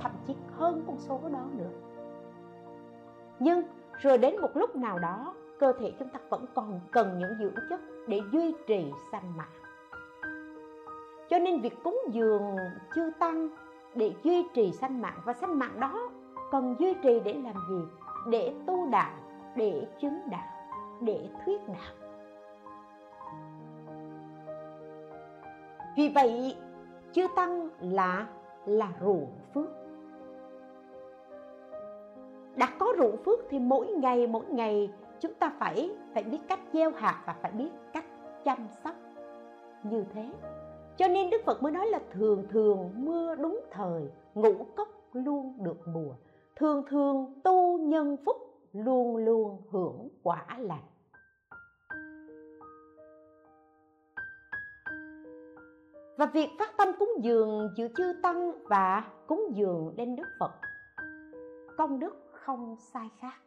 thậm 0.00 0.12
chí 0.26 0.36
hơn 0.56 0.84
con 0.86 0.98
số 0.98 1.20
đó 1.32 1.44
nữa. 1.52 1.70
Nhưng 3.38 3.62
rồi 3.98 4.18
đến 4.18 4.40
một 4.40 4.50
lúc 4.54 4.76
nào 4.76 4.98
đó, 4.98 5.34
cơ 5.60 5.72
thể 5.80 5.92
chúng 5.98 6.08
ta 6.08 6.20
vẫn 6.28 6.44
còn 6.54 6.80
cần 6.90 7.18
những 7.18 7.34
dưỡng 7.38 7.64
chất 7.70 7.80
để 8.08 8.20
duy 8.32 8.54
trì 8.66 8.92
sanh 9.12 9.36
mạng 9.36 9.61
cho 11.32 11.38
nên 11.38 11.60
việc 11.60 11.82
cúng 11.84 11.98
dường 12.10 12.56
chư 12.94 13.10
tăng 13.18 13.48
để 13.94 14.14
duy 14.22 14.46
trì 14.54 14.72
sanh 14.72 15.00
mạng 15.02 15.18
và 15.24 15.32
sanh 15.32 15.58
mạng 15.58 15.80
đó 15.80 16.10
cần 16.50 16.76
duy 16.78 16.94
trì 17.02 17.20
để 17.20 17.34
làm 17.44 17.54
gì? 17.70 17.80
Để 18.30 18.54
tu 18.66 18.88
đạo, 18.90 19.12
để 19.56 19.86
chứng 20.00 20.18
đạo, 20.30 20.46
để 21.00 21.28
thuyết 21.44 21.60
đạo. 21.68 22.12
Vì 25.96 26.08
vậy, 26.08 26.56
chư 27.12 27.26
tăng 27.36 27.68
là 27.80 28.26
là 28.66 28.88
ruộng 29.00 29.32
phước. 29.54 29.68
Đã 32.56 32.68
có 32.78 32.92
ruộng 32.98 33.16
phước 33.24 33.38
thì 33.50 33.58
mỗi 33.58 33.86
ngày 33.86 34.26
mỗi 34.26 34.44
ngày 34.44 34.92
chúng 35.20 35.34
ta 35.34 35.52
phải 35.58 35.90
phải 36.14 36.22
biết 36.22 36.40
cách 36.48 36.60
gieo 36.72 36.90
hạt 36.90 37.22
và 37.26 37.34
phải 37.42 37.52
biết 37.52 37.70
cách 37.92 38.04
chăm 38.44 38.66
sóc. 38.84 38.94
Như 39.82 40.04
thế 40.14 40.24
cho 41.02 41.08
nên 41.08 41.30
đức 41.30 41.42
phật 41.46 41.62
mới 41.62 41.72
nói 41.72 41.86
là 41.86 42.00
thường 42.12 42.46
thường 42.50 42.90
mưa 42.96 43.34
đúng 43.34 43.60
thời, 43.70 44.10
ngũ 44.34 44.66
cốc 44.76 44.88
luôn 45.12 45.58
được 45.64 45.88
mùa. 45.88 46.14
Thường 46.56 46.82
thường 46.88 47.40
tu 47.44 47.78
nhân 47.78 48.16
phúc 48.26 48.36
luôn 48.72 49.16
luôn 49.16 49.62
hưởng 49.70 50.08
quả 50.22 50.46
lành. 50.58 50.84
Và 56.16 56.26
việc 56.26 56.48
phát 56.58 56.76
tâm 56.76 56.88
cúng 56.98 57.12
dường 57.20 57.70
giữa 57.76 57.88
chư 57.96 58.12
tăng 58.22 58.52
và 58.64 59.10
cúng 59.26 59.50
dường 59.54 59.94
lên 59.96 60.16
đức 60.16 60.28
phật, 60.40 60.52
công 61.78 61.98
đức 61.98 62.16
không 62.32 62.76
sai 62.78 63.10
khác. 63.18 63.40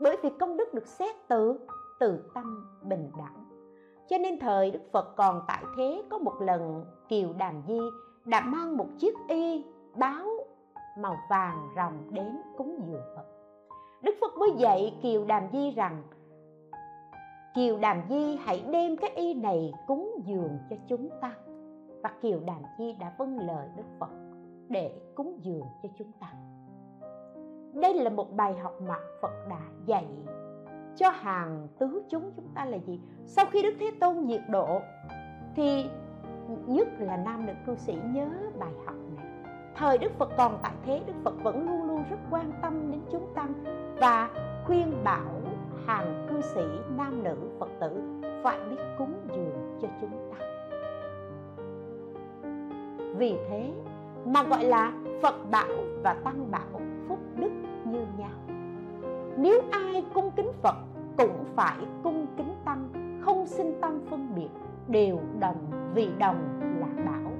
Bởi 0.00 0.16
vì 0.22 0.30
công 0.40 0.56
đức 0.56 0.74
được 0.74 0.86
xét 0.86 1.16
từ 1.28 1.58
từ 2.00 2.18
tâm 2.34 2.66
bình 2.82 3.10
đẳng 3.18 3.43
cho 4.08 4.18
nên 4.18 4.38
thời 4.38 4.70
đức 4.70 4.82
phật 4.92 5.16
còn 5.16 5.42
tại 5.48 5.64
thế 5.76 6.02
có 6.10 6.18
một 6.18 6.34
lần 6.40 6.84
kiều 7.08 7.32
đàm 7.32 7.62
di 7.68 7.80
đã 8.24 8.40
mang 8.40 8.76
một 8.76 8.86
chiếc 8.98 9.14
y 9.28 9.64
báo 9.96 10.26
màu 10.98 11.16
vàng 11.30 11.68
ròng 11.76 12.14
đến 12.14 12.36
cúng 12.56 12.80
dường 12.86 13.02
phật. 13.16 13.24
Đức 14.02 14.14
phật 14.20 14.38
mới 14.38 14.50
dạy 14.56 14.98
kiều 15.02 15.24
đàm 15.24 15.42
di 15.52 15.70
rằng, 15.70 16.02
kiều 17.54 17.78
đàm 17.78 18.02
di 18.08 18.36
hãy 18.36 18.64
đem 18.70 18.96
cái 18.96 19.10
y 19.10 19.34
này 19.34 19.72
cúng 19.86 20.14
dường 20.26 20.58
cho 20.70 20.76
chúng 20.88 21.08
ta. 21.20 21.34
Và 22.02 22.10
kiều 22.20 22.40
đàm 22.46 22.62
di 22.78 22.92
đã 22.92 23.14
vâng 23.18 23.38
lời 23.38 23.68
đức 23.76 23.84
phật 24.00 24.10
để 24.68 25.00
cúng 25.14 25.38
dường 25.42 25.64
cho 25.82 25.88
chúng 25.98 26.12
ta. 26.20 26.32
Đây 27.74 27.94
là 27.94 28.10
một 28.10 28.32
bài 28.36 28.54
học 28.62 28.74
mà 28.88 28.96
phật 29.22 29.48
đã 29.48 29.60
dạy 29.86 30.06
cho 30.96 31.10
hàng 31.10 31.68
tứ 31.78 32.02
chúng 32.10 32.30
chúng 32.36 32.48
ta 32.54 32.64
là 32.64 32.76
gì? 32.76 33.00
Sau 33.24 33.44
khi 33.52 33.62
đức 33.62 33.74
thế 33.80 33.90
tôn 34.00 34.26
nhiệt 34.26 34.42
độ, 34.50 34.80
thì 35.56 35.86
nhất 36.66 36.88
là 36.98 37.16
nam 37.16 37.46
nữ 37.46 37.52
cư 37.66 37.74
sĩ 37.76 37.98
nhớ 38.04 38.28
bài 38.58 38.72
học 38.86 38.96
này. 39.16 39.26
Thời 39.76 39.98
đức 39.98 40.12
phật 40.18 40.30
còn 40.38 40.58
tại 40.62 40.72
thế, 40.86 41.02
đức 41.06 41.14
phật 41.24 41.34
vẫn 41.42 41.68
luôn 41.68 41.82
luôn 41.88 42.04
rất 42.10 42.16
quan 42.30 42.52
tâm 42.62 42.90
đến 42.92 43.00
chúng 43.12 43.34
tăng 43.34 43.54
và 44.00 44.30
khuyên 44.66 45.04
bảo 45.04 45.40
hàng 45.86 46.26
cư 46.30 46.40
sĩ 46.40 46.64
nam 46.96 47.22
nữ 47.24 47.36
phật 47.58 47.68
tử 47.80 48.02
phải 48.42 48.58
biết 48.70 48.82
cúng 48.98 49.14
dường 49.34 49.78
cho 49.82 49.88
chúng 50.00 50.10
ta. 50.10 50.46
Vì 53.16 53.36
thế 53.48 53.72
mà 54.24 54.42
gọi 54.42 54.64
là 54.64 54.92
phật 55.22 55.50
bảo 55.50 55.74
và 56.02 56.14
tăng 56.24 56.50
bảo 56.50 56.80
phúc 57.08 57.18
đức 57.36 57.50
như 57.84 58.06
nhau 58.18 58.53
nếu 59.36 59.62
ai 59.70 60.04
cung 60.14 60.30
kính 60.30 60.50
phật, 60.62 60.76
cũng 61.18 61.44
phải 61.56 61.76
cung 62.02 62.26
kính 62.36 62.54
tăng, 62.64 62.88
không 63.24 63.46
sinh 63.46 63.78
tâm 63.80 64.00
phân 64.10 64.34
biệt, 64.34 64.48
đều 64.88 65.20
đồng 65.38 65.90
vì 65.94 66.08
đồng 66.18 66.60
là 66.80 66.86
bảo 67.04 67.32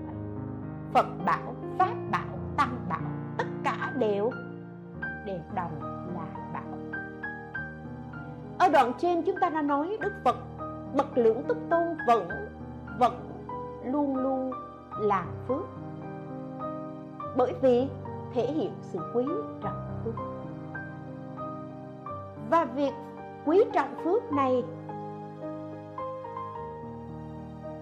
phật 0.93 1.07
bảo, 1.25 1.55
pháp 1.79 1.95
bảo, 2.11 2.39
tăng 2.57 2.77
bảo, 2.89 3.11
tất 3.39 3.45
cả 3.65 3.93
đều 3.99 4.31
đều 5.27 5.39
đồng 5.55 5.73
là 6.15 6.27
bảo 6.53 6.63
ở 8.59 8.69
đoạn 8.69 8.93
trên 8.99 9.23
chúng 9.23 9.37
ta 9.41 9.51
đã 9.51 9.63
nói 9.63 9.97
đức 10.01 10.13
phật 10.25 10.37
bậc 10.95 11.19
lưỡng 11.19 11.43
túc 11.49 11.59
tôn 11.71 11.97
vẫn 12.07 12.29
vẫn 12.99 13.13
luôn 13.85 14.17
luôn 14.17 14.53
làm 14.99 15.27
phước. 15.49 15.65
Bởi 17.37 17.53
vì 17.63 17.89
thể 18.35 18.47
hiện 18.53 18.73
sự 18.81 18.99
quý 19.15 19.25
trọng 19.63 20.01
phước 20.05 20.34
và 22.51 22.65
việc 22.65 22.93
quý 23.47 23.65
trọng 23.73 23.95
phước 24.05 24.33
này 24.33 24.65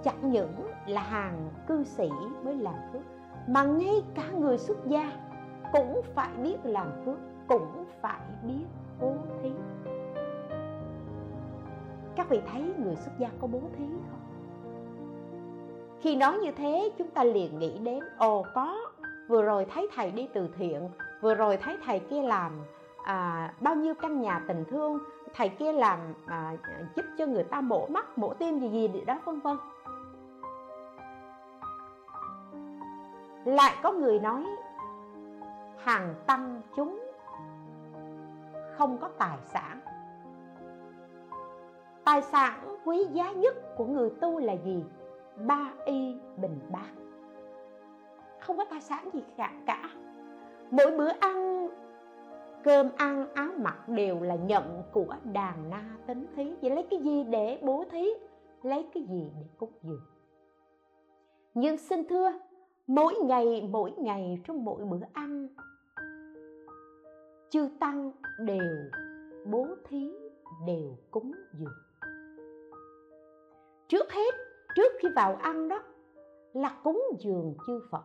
chẳng 0.03 0.31
những 0.31 0.53
là 0.87 1.03
hàng 1.03 1.49
cư 1.67 1.85
sĩ 1.85 2.11
mới 2.45 2.55
làm 2.55 2.75
phước, 2.93 3.03
mà 3.49 3.65
ngay 3.65 4.03
cả 4.15 4.31
người 4.39 4.59
xuất 4.59 4.87
gia 4.87 5.13
cũng 5.73 6.01
phải 6.15 6.31
biết 6.43 6.57
làm 6.65 6.89
phước, 7.05 7.19
cũng 7.49 7.85
phải 8.01 8.21
biết 8.43 8.65
bố 9.01 9.15
thí. 9.43 9.51
Các 12.17 12.29
vị 12.29 12.41
thấy 12.53 12.75
người 12.79 12.97
xuất 12.97 13.13
gia 13.19 13.29
có 13.41 13.47
bố 13.47 13.61
thí 13.79 13.85
không? 14.11 14.21
Khi 16.01 16.17
nói 16.17 16.39
như 16.39 16.51
thế, 16.53 16.91
chúng 16.99 17.11
ta 17.11 17.25
liền 17.25 17.59
nghĩ 17.59 17.79
đến, 17.79 18.01
ồ, 18.19 18.45
có, 18.55 18.77
vừa 19.29 19.43
rồi 19.43 19.67
thấy 19.75 19.89
thầy 19.95 20.11
đi 20.11 20.29
từ 20.35 20.49
thiện, 20.57 20.89
vừa 21.21 21.35
rồi 21.35 21.57
thấy 21.57 21.77
thầy 21.85 21.99
kia 21.99 22.23
làm 22.23 22.53
à, 23.05 23.53
bao 23.61 23.75
nhiêu 23.75 23.95
căn 23.95 24.21
nhà 24.21 24.41
tình 24.49 24.65
thương 24.71 24.99
thầy 25.35 25.49
kia 25.49 25.73
làm 25.73 25.99
à, 26.27 26.57
giúp 26.97 27.05
cho 27.19 27.27
người 27.27 27.45
ta 27.45 27.61
mổ 27.61 27.87
mắt 27.87 28.19
mổ 28.19 28.35
tim 28.35 28.59
gì 28.61 28.89
gì 28.89 29.01
đó 29.07 29.19
vân 29.25 29.41
vân. 29.41 29.57
Lại 33.45 33.75
có 33.83 33.93
người 33.93 34.19
nói 34.19 34.47
hàng 35.79 36.15
tăng 36.27 36.63
chúng 36.77 37.13
không 38.77 38.99
có 38.99 39.09
tài 39.19 39.39
sản. 39.45 39.81
Tài 42.05 42.23
sản 42.23 42.77
quý 42.85 43.07
giá 43.13 43.33
nhất 43.33 43.77
của 43.77 43.85
người 43.85 44.11
tu 44.21 44.39
là 44.39 44.53
gì? 44.53 44.85
Ba 45.37 45.69
y 45.85 46.17
bình 46.37 46.61
bát. 46.71 46.91
Không 48.41 48.57
có 48.57 48.65
tài 48.65 48.81
sản 48.81 49.09
gì 49.13 49.25
cả 49.37 49.53
cả. 49.67 49.91
Mỗi 50.71 50.91
bữa 50.91 51.11
ăn 51.21 51.69
cơm 52.65 52.89
ăn, 52.97 53.27
áo 53.35 53.49
mặc 53.59 53.89
đều 53.89 54.21
là 54.21 54.35
nhận 54.35 54.83
của 54.93 55.15
đàn 55.33 55.71
na 55.71 55.97
tính 56.07 56.27
thí. 56.37 56.57
Vậy 56.63 56.71
lấy 56.71 56.87
cái 56.91 57.01
gì 57.01 57.25
để 57.25 57.59
bố 57.63 57.85
thí? 57.91 58.09
Lấy 58.63 58.89
cái 58.95 59.03
gì 59.03 59.31
để 59.41 59.47
cúng 59.59 59.73
dường? 59.83 60.03
Nhưng 61.55 61.79
xin 61.79 62.09
thưa, 62.09 62.33
mỗi 62.87 63.15
ngày 63.15 63.69
mỗi 63.71 63.91
ngày 63.91 64.41
trong 64.45 64.65
mỗi 64.65 64.85
bữa 64.85 65.07
ăn, 65.13 65.49
chư 67.51 67.69
tăng 67.81 68.13
đều, 68.39 68.91
bố 69.47 69.67
thí 69.89 70.13
đều 70.67 70.97
cúng 71.11 71.33
dường. 71.53 71.73
Trước 73.89 74.13
hết, 74.13 74.35
trước 74.75 74.93
khi 75.01 75.09
vào 75.17 75.35
ăn 75.35 75.69
đó, 75.69 75.83
là 76.53 76.77
cúng 76.85 77.03
dường 77.19 77.55
chư 77.67 77.81
phật. 77.91 78.05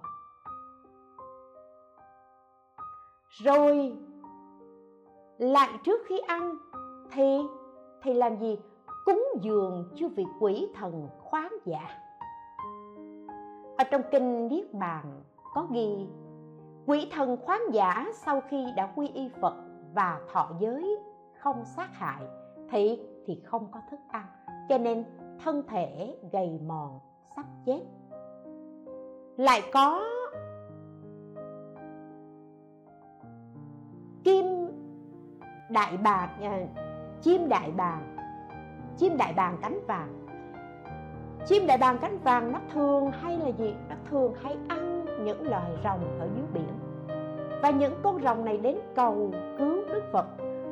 Rồi 3.43 3.97
lại 5.38 5.69
trước 5.83 6.01
khi 6.07 6.19
ăn, 6.19 6.57
thì 7.11 7.39
thì 8.03 8.13
làm 8.13 8.38
gì? 8.38 8.59
Cúng 9.05 9.23
dường 9.41 9.89
chư 9.95 10.07
vị 10.07 10.25
quỷ 10.39 10.67
thần 10.75 11.09
khoáng 11.19 11.53
dạ 11.65 11.88
ở 13.77 13.83
trong 13.83 14.01
kinh 14.11 14.47
niết 14.47 14.73
bàn 14.73 15.21
có 15.53 15.67
ghi, 15.71 16.07
quỷ 16.85 17.09
thần 17.11 17.38
khoáng 17.38 17.61
giả 17.71 18.05
sau 18.13 18.41
khi 18.49 18.65
đã 18.75 18.93
quy 18.95 19.07
y 19.07 19.29
phật 19.41 19.53
và 19.93 20.19
thọ 20.33 20.51
giới 20.59 20.97
không 21.39 21.65
sát 21.65 21.89
hại, 21.93 22.23
thì 22.69 22.99
thì 23.25 23.41
không 23.45 23.67
có 23.71 23.79
thức 23.91 23.99
ăn, 24.11 24.25
cho 24.69 24.77
nên 24.77 25.03
thân 25.43 25.63
thể 25.67 26.17
gầy 26.31 26.59
mòn, 26.67 26.99
sắp 27.35 27.45
chết. 27.65 27.81
Lại 29.38 29.61
có 29.73 30.03
đại 35.70 35.97
bàng 35.97 36.30
uh, 36.41 36.70
chim 37.22 37.49
đại 37.49 37.72
bàng. 37.72 38.15
Chim 38.97 39.18
đại 39.18 39.34
bàng 39.34 39.57
cánh 39.61 39.80
vàng. 39.88 40.28
Chim 41.45 41.68
đại 41.68 41.78
bàng 41.78 41.97
cánh 41.97 42.18
vàng 42.18 42.51
nó 42.51 42.59
thường 42.74 43.11
hay 43.11 43.38
là 43.38 43.47
gì? 43.47 43.76
Nó 43.89 43.95
thường 44.09 44.34
hay 44.41 44.57
ăn 44.68 45.05
những 45.26 45.47
loài 45.47 45.72
rồng 45.84 46.20
ở 46.20 46.30
dưới 46.36 46.45
biển. 46.53 46.74
Và 47.61 47.70
những 47.70 47.93
con 48.03 48.22
rồng 48.24 48.45
này 48.45 48.57
đến 48.57 48.78
cầu 48.95 49.32
cứu 49.57 49.76
đức 49.93 50.03
phật. 50.13 50.26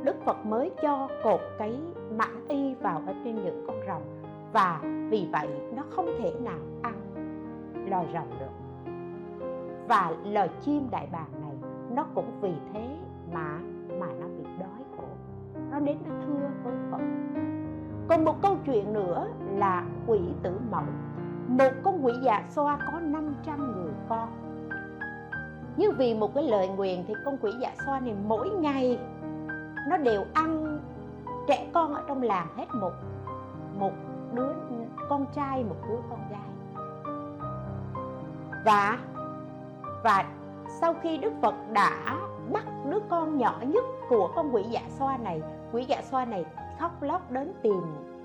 Đức 0.03 0.15
phật 0.25 0.45
mới 0.45 0.71
cho 0.81 1.07
cột 1.23 1.39
cái 1.57 1.79
mãn 2.11 2.47
y 2.47 2.73
vào 2.73 3.01
ở 3.07 3.13
trên 3.23 3.35
những 3.35 3.63
con 3.67 3.79
rồng. 3.87 4.03
Và 4.53 4.79
vì 5.09 5.27
vậy 5.31 5.47
nó 5.75 5.83
không 5.89 6.05
thể 6.19 6.33
nào 6.43 6.59
ăn 6.81 6.93
loài 7.89 8.05
rồng 8.13 8.29
được. 8.39 8.51
Và 9.87 10.11
loài 10.25 10.49
chim 10.61 10.87
đại 10.91 11.07
bàng 11.11 11.31
này 11.41 11.69
nó 11.95 12.05
cũng 12.15 12.31
vì 12.41 12.53
thế 12.73 12.94
đến 15.85 15.97
nó 16.05 16.15
thưa 16.25 16.47
với 16.63 16.73
phật. 16.91 17.01
Còn 18.07 18.25
một 18.25 18.41
câu 18.41 18.57
chuyện 18.65 18.93
nữa 18.93 19.27
là 19.55 19.83
quỷ 20.07 20.19
tử 20.43 20.59
mẫu 20.71 20.83
một 21.47 21.71
con 21.83 22.05
quỷ 22.05 22.13
già 22.21 22.43
xoa 22.49 22.77
có 22.91 22.99
500 22.99 23.73
người 23.73 23.93
con. 24.09 24.29
Nhưng 25.77 25.91
vì 25.97 26.13
một 26.13 26.35
cái 26.35 26.43
lời 26.43 26.67
nguyện 26.67 27.03
thì 27.07 27.13
con 27.25 27.37
quỷ 27.37 27.51
dạ 27.61 27.71
xoa 27.85 27.99
này 27.99 28.15
mỗi 28.27 28.49
ngày 28.49 28.99
nó 29.89 29.97
đều 29.97 30.25
ăn 30.33 30.79
trẻ 31.47 31.67
con 31.73 31.93
ở 31.93 32.03
trong 32.07 32.21
làng 32.21 32.47
hết 32.57 32.65
một 32.73 32.91
một 33.79 33.91
đứa 34.33 34.53
con 35.09 35.25
trai, 35.35 35.63
một 35.63 35.75
đứa 35.89 35.97
con 36.09 36.19
gái. 36.29 36.49
Và 38.65 38.99
và 40.03 40.25
sau 40.79 40.93
khi 41.01 41.17
đức 41.17 41.33
phật 41.41 41.55
đã 41.73 42.17
bắt 42.53 42.63
đứa 42.89 42.99
con 43.09 43.37
nhỏ 43.37 43.59
nhất 43.61 43.83
của 44.09 44.31
con 44.35 44.55
quỷ 44.55 44.63
dạ 44.69 44.81
xoa 44.89 45.17
này 45.17 45.41
quỷ 45.71 45.85
dạ 45.87 46.01
xoa 46.01 46.25
này 46.25 46.45
khóc 46.79 47.01
lóc 47.01 47.31
đến 47.31 47.53
tìm 47.61 47.81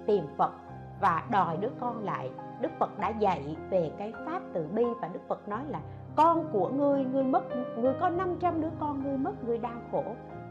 tìm 0.07 0.24
phật 0.36 0.53
và 1.01 1.24
đòi 1.30 1.57
đứa 1.57 1.70
con 1.80 2.05
lại. 2.05 2.30
Đức 2.61 2.68
phật 2.78 2.99
đã 2.99 3.09
dạy 3.09 3.57
về 3.70 3.93
cái 3.99 4.12
pháp 4.26 4.43
từ 4.53 4.66
bi 4.74 4.84
và 5.01 5.09
đức 5.09 5.20
phật 5.28 5.49
nói 5.49 5.64
là, 5.68 5.80
con 6.16 6.49
của 6.53 6.68
ngươi 6.68 7.05
ngươi 7.05 7.24
mất, 7.24 7.43
ngươi 7.76 7.95
có 8.01 8.09
500 8.09 8.61
đứa 8.61 8.70
con, 8.80 9.03
ngươi 9.03 9.16
mất, 9.16 9.45
ngươi 9.45 9.59
đau 9.59 9.76
khổ. 9.93 10.05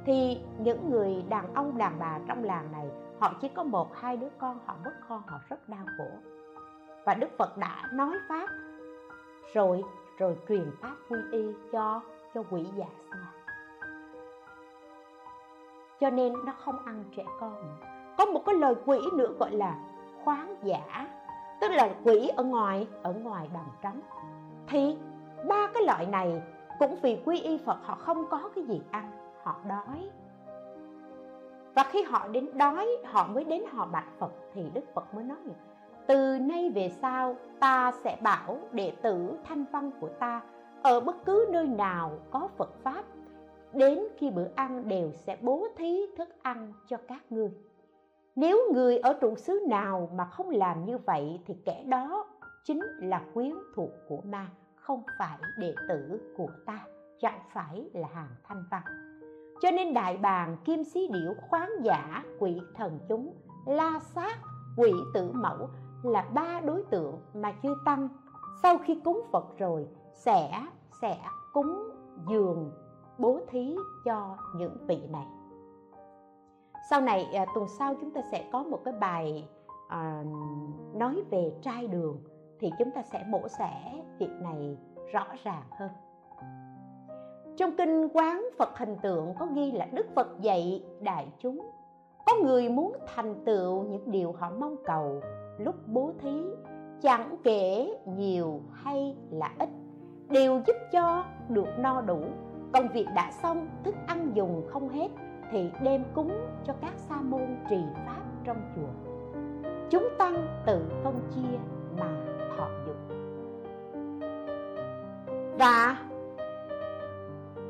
Thì 0.06 0.42
những 0.58 0.90
người 0.90 1.24
đàn 1.30 1.54
ông, 1.54 1.78
đàn 1.78 2.00
bà 2.00 2.20
trong 2.28 2.44
làng 2.44 2.72
này, 2.72 2.88
họ 3.20 3.34
chỉ 3.42 3.48
có 3.48 3.64
một, 3.64 3.96
hai 3.96 4.18
đứa 4.18 4.30
con, 4.38 4.60
họ 4.66 4.76
mất 4.86 4.94
con, 5.10 5.22
họ 5.28 5.40
rất 5.50 5.70
đau 5.70 5.86
khổ. 5.98 6.18
Và 7.06 7.14
đức 7.14 7.30
phật 7.38 7.58
đã 7.58 7.90
nói 7.94 8.18
pháp, 8.30 8.50
rồi 9.54 9.84
rồi 10.18 10.38
truyền 10.50 10.72
pháp 10.82 10.96
quy 11.10 11.18
y 11.32 11.54
cho 11.72 12.02
cho 12.34 12.44
quỷ 12.52 12.66
già 12.78 12.86
xoa 13.10 13.39
cho 16.02 16.10
nên 16.10 16.34
nó 16.46 16.54
không 16.60 16.86
ăn 16.86 17.04
trẻ 17.16 17.26
con. 17.40 17.80
Có 18.18 18.26
một 18.26 18.42
cái 18.46 18.56
lời 18.56 18.76
quỷ 18.86 19.00
nữa 19.14 19.34
gọi 19.40 19.52
là 19.52 19.78
khoáng 20.24 20.56
giả. 20.64 21.08
Tức 21.62 21.72
là 21.72 21.90
quỷ 22.04 22.28
ở 22.28 22.44
ngoài 22.44 22.88
ở 23.04 23.14
ngoài 23.14 23.50
bằng 23.54 23.68
trống. 23.82 24.02
Thì 24.68 24.98
ba 25.48 25.68
cái 25.74 25.84
loại 25.84 26.06
này 26.06 26.42
cũng 26.80 26.96
vì 27.02 27.22
quy 27.26 27.42
y 27.42 27.58
phật 27.58 27.78
họ 27.84 27.96
không 27.96 28.26
có 28.30 28.50
cái 28.56 28.64
gì 28.64 28.82
ăn, 28.92 29.12
họ 29.44 29.56
đói. 29.70 30.10
Và 31.74 31.84
khi 31.84 32.04
họ 32.04 32.28
đến 32.28 32.58
đói, 32.58 32.88
họ 33.06 33.28
mới 33.28 33.44
đến 33.44 33.64
họ 33.72 33.86
bạch 33.92 34.08
phật 34.20 34.32
thì 34.54 34.70
đức 34.74 34.84
phật 34.94 35.14
mới 35.14 35.24
nói 35.24 35.38
từ 36.10 36.38
nay 36.40 36.72
về 36.76 36.92
sau 37.02 37.36
ta 37.60 37.92
sẽ 38.04 38.18
bảo 38.22 38.58
đệ 38.72 38.94
tử 39.02 39.38
thanh 39.44 39.66
văn 39.72 39.92
của 40.00 40.08
ta, 40.08 40.42
ở 40.84 41.00
bất 41.00 41.26
cứ 41.26 41.48
nơi 41.52 41.68
nào 41.68 42.12
có 42.32 42.48
phật 42.58 42.70
pháp 42.84 43.04
đến 43.74 44.00
khi 44.18 44.32
bữa 44.32 44.48
ăn 44.56 44.88
đều 44.88 45.12
sẽ 45.12 45.38
bố 45.42 45.68
thí 45.78 46.06
thức 46.18 46.30
ăn 46.42 46.74
cho 46.88 46.98
các 47.08 47.32
ngươi. 47.32 47.50
Nếu 48.36 48.58
người 48.74 48.98
ở 48.98 49.14
trụ 49.22 49.36
xứ 49.36 49.60
nào 49.68 50.10
mà 50.14 50.26
không 50.26 50.50
làm 50.50 50.86
như 50.86 50.98
vậy 50.98 51.40
thì 51.46 51.54
kẻ 51.66 51.84
đó 51.88 52.28
chính 52.64 52.82
là 53.00 53.22
quyến 53.34 53.54
thuộc 53.76 53.90
của 54.08 54.22
ma, 54.26 54.48
không 54.76 55.04
phải 55.20 55.38
đệ 55.58 55.76
tử 55.90 56.22
của 56.38 56.50
ta, 56.66 56.80
chẳng 57.20 57.40
phải 57.54 57.90
là 57.94 58.08
hàng 58.14 58.36
thanh 58.44 58.64
văn. 58.72 58.84
Cho 59.62 59.72
nên 59.72 59.94
đại 59.94 60.18
bàng 60.18 60.58
kim 60.66 60.84
xí 60.84 61.08
điểu 61.08 61.34
khoáng 61.50 61.70
giả 61.84 62.24
quỷ 62.40 62.62
thần 62.76 63.00
chúng, 63.10 63.34
la 63.66 64.00
sát, 64.00 64.38
quỷ 64.78 64.92
tử 65.14 65.32
mẫu 65.34 65.70
là 66.04 66.22
ba 66.22 66.62
đối 66.66 66.84
tượng 66.84 67.20
mà 67.34 67.54
chư 67.64 67.76
tăng 67.86 68.10
sau 68.64 68.78
khi 68.78 69.02
cúng 69.04 69.22
phật 69.32 69.46
rồi 69.58 69.88
sẽ 70.14 70.68
sẽ 71.02 71.18
cúng 71.54 71.90
dường 72.30 72.72
bố 73.20 73.40
thí 73.50 73.76
cho 74.06 74.38
những 74.56 74.78
vị 74.88 75.00
này. 75.10 75.26
Sau 76.90 77.02
này 77.02 77.26
à, 77.34 77.46
tuần 77.56 77.68
sau 77.80 77.96
chúng 78.02 78.12
ta 78.12 78.22
sẽ 78.32 78.50
có 78.52 78.64
một 78.64 78.80
cái 78.86 78.94
bài 78.94 79.50
à, 79.90 80.24
nói 80.94 81.24
về 81.32 81.54
trai 81.62 81.88
đường 81.88 82.18
thì 82.60 82.72
chúng 82.80 82.92
ta 82.92 83.02
sẽ 83.02 83.24
mổ 83.30 83.48
xẻ 83.48 84.04
việc 84.20 84.32
này 84.42 84.78
rõ 85.12 85.28
ràng 85.44 85.64
hơn. 85.72 85.90
Trong 87.58 87.78
kinh 87.78 88.08
quán 88.14 88.46
phật 88.58 88.78
hình 88.78 88.98
tượng 89.02 89.34
có 89.40 89.48
ghi 89.54 89.72
là 89.72 89.88
đức 89.94 90.06
phật 90.16 90.28
dạy 90.42 90.84
đại 91.00 91.28
chúng 91.40 91.72
có 92.26 92.36
người 92.44 92.70
muốn 92.70 92.94
thành 93.16 93.36
tựu 93.46 93.84
những 93.84 94.12
điều 94.12 94.32
họ 94.32 94.52
mong 94.60 94.76
cầu 94.86 95.22
lúc 95.58 95.76
bố 95.88 96.12
thí 96.22 96.44
chẳng 97.02 97.36
kể 97.44 97.98
nhiều 98.06 98.62
hay 98.74 99.16
là 99.32 99.52
ít 99.60 99.70
đều 100.30 100.62
giúp 100.68 100.76
cho 100.92 101.24
được 101.50 101.68
no 101.78 102.02
đủ 102.02 102.20
công 102.74 102.88
việc 102.94 103.06
đã 103.16 103.32
xong, 103.32 103.68
thức 103.84 103.96
ăn 104.08 104.32
dùng 104.34 104.64
không 104.70 104.90
hết, 104.90 105.08
thì 105.52 105.72
đem 105.84 106.04
cúng 106.14 106.32
cho 106.66 106.74
các 106.82 106.94
sa 106.96 107.16
môn 107.22 107.58
trì 107.70 107.82
pháp 108.06 108.22
trong 108.44 108.58
chùa. 108.76 109.10
Chúng 109.90 110.10
tăng 110.18 110.48
tự 110.66 110.86
phân 111.04 111.20
chia 111.36 111.58
mà 112.00 112.18
thọ 112.58 112.68
dụng 112.86 113.20
và 115.58 115.98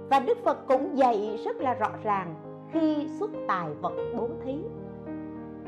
và 0.10 0.20
đức 0.20 0.38
phật 0.44 0.68
cũng 0.68 0.98
dạy 0.98 1.40
rất 1.46 1.58
là 1.58 1.74
rõ 1.74 1.90
ràng, 2.04 2.36
khi 2.72 3.08
xuất 3.20 3.32
tài 3.48 3.74
vật 3.74 3.94
bố 4.18 4.30
thí, 4.44 4.58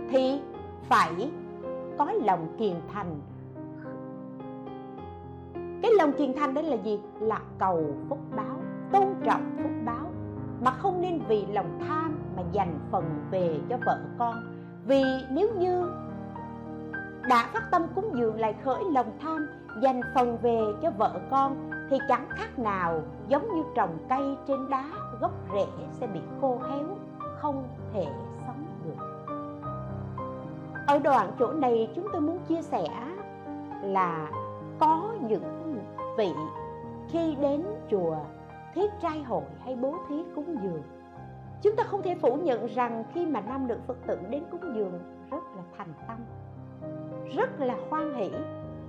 thì 0.09 0.41
phải 0.89 1.31
có 1.97 2.11
lòng 2.11 2.47
kiền 2.57 2.75
thành. 2.93 3.15
Cái 5.81 5.91
lòng 5.97 6.11
kiền 6.13 6.33
thành 6.33 6.53
đó 6.53 6.61
là 6.61 6.75
gì? 6.75 6.99
Là 7.19 7.41
cầu 7.57 7.95
phúc 8.09 8.19
báo 8.35 8.57
tôn 8.91 9.15
trọng 9.23 9.51
phúc 9.63 9.71
báo, 9.85 10.05
mà 10.61 10.71
không 10.71 11.01
nên 11.01 11.21
vì 11.27 11.45
lòng 11.45 11.79
tham 11.87 12.19
mà 12.35 12.43
dành 12.51 12.79
phần 12.91 13.03
về 13.31 13.59
cho 13.69 13.77
vợ 13.85 13.99
con. 14.17 14.35
Vì 14.85 15.03
nếu 15.31 15.47
như 15.59 15.91
đã 17.29 17.49
phát 17.53 17.71
tâm 17.71 17.81
cúng 17.95 18.11
dường 18.15 18.39
lại 18.39 18.55
khởi 18.63 18.83
lòng 18.91 19.11
tham, 19.21 19.47
dành 19.81 20.01
phần 20.15 20.37
về 20.41 20.61
cho 20.81 20.91
vợ 20.97 21.19
con, 21.29 21.71
thì 21.89 21.97
chẳng 22.09 22.25
khác 22.29 22.59
nào 22.59 23.01
giống 23.27 23.55
như 23.55 23.63
trồng 23.75 23.97
cây 24.09 24.37
trên 24.47 24.69
đá, 24.69 24.83
gốc 25.21 25.31
rễ 25.53 25.65
sẽ 25.91 26.07
bị 26.07 26.19
khô 26.41 26.59
héo, 26.69 26.85
không 27.41 27.63
thể 27.93 28.05
sống 28.47 28.65
được. 28.85 29.05
Ở 30.87 30.99
đoạn 30.99 31.31
chỗ 31.39 31.53
này 31.53 31.89
chúng 31.95 32.07
tôi 32.11 32.21
muốn 32.21 32.39
chia 32.47 32.61
sẻ 32.61 32.87
là 33.83 34.29
có 34.79 35.13
những 35.27 35.75
vị 36.17 36.33
khi 37.07 37.35
đến 37.35 37.63
chùa 37.91 38.15
thiết 38.75 38.91
trai 39.01 39.23
hội 39.23 39.43
hay 39.65 39.75
bố 39.75 39.95
thí 40.09 40.23
cúng 40.35 40.57
dường? 40.63 40.83
Chúng 41.61 41.75
ta 41.75 41.83
không 41.83 42.01
thể 42.01 42.15
phủ 42.15 42.35
nhận 42.35 42.65
rằng 42.65 43.03
khi 43.13 43.25
mà 43.25 43.41
nam 43.41 43.67
nữ 43.67 43.77
phật 43.87 43.97
tử 44.07 44.17
đến 44.29 44.43
cúng 44.51 44.73
dường 44.75 44.99
rất 45.31 45.43
là 45.55 45.63
thành 45.77 45.93
tâm 46.07 46.17
rất 47.35 47.59
là 47.59 47.75
hoan 47.89 48.13
hỷ. 48.13 48.31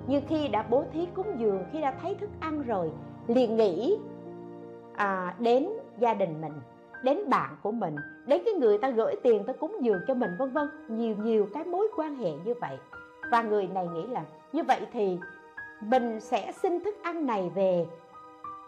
Như 0.07 0.21
khi 0.29 0.49
đã 0.49 0.65
bố 0.71 0.85
thí 0.93 1.07
cúng 1.15 1.27
dường 1.39 1.65
khi 1.73 1.81
đã 1.81 1.95
thấy 2.03 2.15
thức 2.15 2.31
ăn 2.41 2.63
rồi 2.63 2.93
liền 3.27 3.57
nghĩ 3.57 3.99
à, 4.95 5.35
đến 5.39 5.69
gia 5.99 6.15
đình 6.15 6.41
mình 6.41 6.53
đến 7.03 7.31
bạn 7.31 7.57
của 7.63 7.73
mình 7.73 7.97
đến 8.27 8.43
cái 8.45 8.55
người 8.55 8.79
ta 8.79 8.91
gửi 8.91 9.15
tiền 9.23 9.45
ta 9.45 9.53
cúng 9.53 9.77
dường 9.81 10.01
cho 10.07 10.15
mình 10.15 10.31
vân 10.39 10.51
vân. 10.51 10.69
Nhiều 10.89 11.17
nhiều 11.23 11.47
cái 11.55 11.65
mối 11.65 11.89
quan 11.97 12.17
hệ 12.17 12.33
như 12.45 12.55
vậy. 12.61 12.79
Và 13.31 13.43
người 13.43 13.67
này 13.67 13.87
nghĩ 13.87 14.07
là 14.07 14.25
như 14.53 14.63
vậy 14.63 14.81
thì 14.93 15.19
mình 15.81 16.21
sẽ 16.21 16.53
xin 16.53 16.85
thức 16.85 16.95
ăn 17.03 17.27
này 17.27 17.51
về 17.55 17.87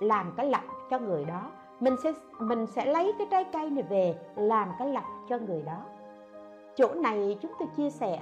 làm 0.01 0.33
cái 0.37 0.51
lập 0.51 0.63
cho 0.91 0.99
người 0.99 1.25
đó. 1.25 1.51
Mình 1.81 1.95
sẽ 2.03 2.13
mình 2.39 2.67
sẽ 2.67 2.87
lấy 2.87 3.13
cái 3.19 3.27
trái 3.31 3.45
cây 3.53 3.71
này 3.71 3.83
về 3.83 4.15
làm 4.37 4.69
cái 4.79 4.93
lọc 4.93 5.05
cho 5.29 5.39
người 5.39 5.63
đó. 5.63 5.85
Chỗ 6.77 6.95
này 6.95 7.39
chúng 7.41 7.53
tôi 7.59 7.69
chia 7.77 7.91
sẻ, 7.91 8.19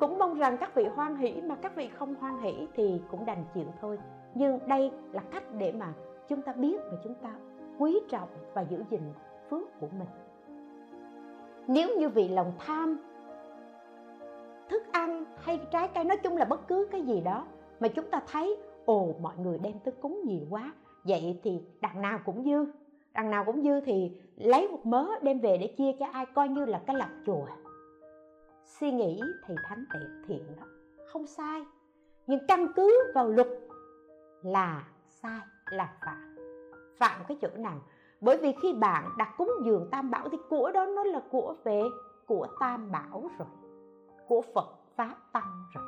cũng 0.00 0.18
mong 0.18 0.34
rằng 0.34 0.56
các 0.56 0.74
vị 0.74 0.86
hoan 0.94 1.16
hỷ 1.16 1.42
mà 1.42 1.54
các 1.54 1.76
vị 1.76 1.88
không 1.88 2.14
hoan 2.14 2.38
hỷ 2.38 2.68
thì 2.74 3.00
cũng 3.10 3.26
đành 3.26 3.44
chịu 3.54 3.66
thôi. 3.80 3.98
Nhưng 4.34 4.58
đây 4.68 4.92
là 5.12 5.22
cách 5.30 5.42
để 5.58 5.72
mà 5.72 5.92
chúng 6.28 6.42
ta 6.42 6.52
biết 6.52 6.76
và 6.90 6.98
chúng 7.04 7.14
ta 7.14 7.30
quý 7.78 8.00
trọng 8.08 8.28
và 8.54 8.62
giữ 8.62 8.84
gìn 8.90 9.00
phước 9.50 9.80
của 9.80 9.88
mình. 9.98 10.08
Nếu 11.66 11.98
như 11.98 12.08
vì 12.08 12.28
lòng 12.28 12.52
tham, 12.58 12.98
thức 14.68 14.82
ăn 14.92 15.24
hay 15.36 15.60
trái 15.70 15.88
cây, 15.94 16.04
nói 16.04 16.16
chung 16.16 16.36
là 16.36 16.44
bất 16.44 16.68
cứ 16.68 16.88
cái 16.90 17.02
gì 17.02 17.20
đó 17.20 17.46
mà 17.80 17.88
chúng 17.88 18.10
ta 18.10 18.20
thấy, 18.32 18.56
ồ, 18.84 19.14
mọi 19.20 19.34
người 19.38 19.58
đem 19.58 19.72
tới 19.84 19.94
cúng 20.00 20.20
nhiều 20.24 20.40
quá 20.50 20.72
vậy 21.08 21.40
thì 21.42 21.60
đằng 21.80 22.02
nào 22.02 22.20
cũng 22.24 22.44
dư. 22.44 22.72
Đằng 23.12 23.30
nào 23.30 23.44
cũng 23.44 23.62
dư 23.62 23.80
thì 23.80 24.20
lấy 24.36 24.68
một 24.68 24.86
mớ 24.86 25.06
đem 25.22 25.40
về 25.40 25.58
để 25.58 25.74
chia 25.78 25.92
cho 25.98 26.06
ai 26.12 26.26
coi 26.26 26.48
như 26.48 26.64
là 26.64 26.82
cái 26.86 26.96
lọc 26.96 27.08
chùa. 27.26 27.46
Suy 28.64 28.90
nghĩ 28.90 29.20
thì 29.46 29.54
thánh 29.68 29.84
tiện 29.92 30.22
thiện 30.26 30.56
đó. 30.56 30.66
Không 31.12 31.26
sai. 31.26 31.64
Nhưng 32.26 32.46
căn 32.48 32.72
cứ 32.76 33.12
vào 33.14 33.28
luật 33.28 33.48
là 34.42 34.88
sai, 35.08 35.40
là 35.70 35.92
phạm. 36.04 36.36
Phạm 36.98 37.20
cái 37.28 37.36
chỗ 37.42 37.48
nào? 37.56 37.80
Bởi 38.20 38.36
vì 38.36 38.52
khi 38.62 38.72
bạn 38.72 39.10
đặt 39.18 39.34
cúng 39.38 39.50
dường 39.64 39.88
tam 39.90 40.10
bảo 40.10 40.28
thì 40.28 40.38
của 40.50 40.70
đó 40.74 40.86
nó 40.86 41.04
là 41.04 41.20
của 41.30 41.54
về, 41.64 41.82
của 42.26 42.46
tam 42.60 42.92
bảo 42.92 43.30
rồi. 43.38 43.48
Của 44.28 44.42
phật 44.54 44.68
pháp 44.96 45.16
tăng 45.32 45.64
rồi. 45.74 45.84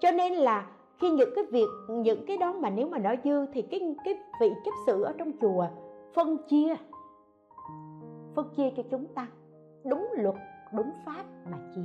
Cho 0.00 0.10
nên 0.10 0.32
là 0.32 0.66
khi 0.98 1.10
những 1.10 1.30
cái 1.36 1.44
việc, 1.52 1.68
những 1.88 2.26
cái 2.26 2.36
đó 2.36 2.52
mà 2.52 2.70
nếu 2.70 2.88
mà 2.88 2.98
nói 2.98 3.18
dư 3.24 3.46
thì 3.52 3.62
cái 3.62 3.96
cái 4.04 4.14
vị 4.40 4.52
chấp 4.64 4.70
sự 4.86 5.02
ở 5.02 5.12
trong 5.18 5.32
chùa 5.40 5.66
phân 6.14 6.38
chia 6.48 6.76
phân 8.34 8.48
chia 8.56 8.70
cho 8.76 8.82
chúng 8.90 9.06
ta. 9.14 9.26
Đúng 9.84 10.08
luật, 10.16 10.34
đúng 10.72 10.90
pháp 11.06 11.24
mà 11.50 11.58
chia. 11.74 11.82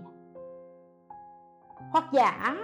Hoặc 1.91 2.05
giả, 2.13 2.57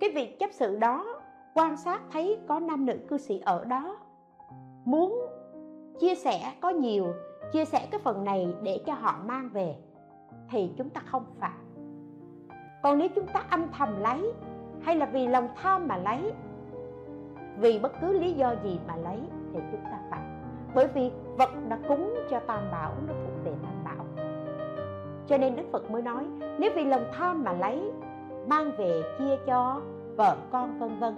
cái 0.00 0.10
việc 0.10 0.38
chấp 0.38 0.50
sự 0.52 0.78
đó 0.78 1.20
quan 1.54 1.76
sát 1.76 2.00
thấy 2.12 2.38
có 2.48 2.60
nam 2.60 2.86
nữ 2.86 2.98
cư 3.08 3.18
sĩ 3.18 3.40
ở 3.44 3.64
đó, 3.64 3.96
muốn 4.84 5.26
chia 6.00 6.14
sẻ 6.14 6.52
có 6.60 6.68
nhiều, 6.68 7.06
chia 7.52 7.64
sẻ 7.64 7.88
cái 7.90 8.00
phần 8.04 8.24
này 8.24 8.54
để 8.62 8.82
cho 8.86 8.94
họ 8.94 9.16
mang 9.26 9.48
về, 9.52 9.74
thì 10.50 10.70
chúng 10.76 10.90
ta 10.90 11.00
không 11.06 11.24
phạm. 11.40 11.58
Còn 12.82 12.98
nếu 12.98 13.08
chúng 13.14 13.26
ta 13.26 13.46
âm 13.50 13.66
thầm 13.72 14.00
lấy 14.00 14.32
hay 14.82 14.96
là 14.96 15.06
vì 15.06 15.26
lòng 15.26 15.48
tham 15.62 15.88
mà 15.88 15.96
lấy? 15.96 16.32
Vì 17.58 17.78
bất 17.78 17.92
cứ 18.00 18.18
lý 18.18 18.32
do 18.32 18.54
gì 18.64 18.80
mà 18.88 18.96
lấy 18.96 19.18
thì 19.52 19.60
chúng 19.72 19.84
ta 19.84 19.98
phạm 20.10 20.32
bởi 20.74 20.86
vì 20.94 21.10
vật 21.38 21.50
đã 21.68 21.78
cúng 21.88 22.14
cho 22.30 22.40
tam 22.40 22.70
bảo, 22.72 22.92
nó 23.06 23.14
thuộc 23.24 23.44
về 23.44 23.52
tam 23.62 23.84
bảo. 23.84 24.04
Cho 25.26 25.38
nên 25.38 25.56
đức 25.56 25.62
phật 25.72 25.90
mới 25.90 26.02
nói, 26.02 26.24
nếu 26.58 26.70
vì 26.74 26.84
lòng 26.84 27.04
tham 27.12 27.44
mà 27.44 27.52
lấy, 27.52 27.90
mang 28.46 28.70
về 28.78 29.02
chia 29.18 29.36
cho 29.46 29.80
vợ 30.16 30.36
con 30.52 30.78
vân 30.78 30.98
vân, 30.98 31.14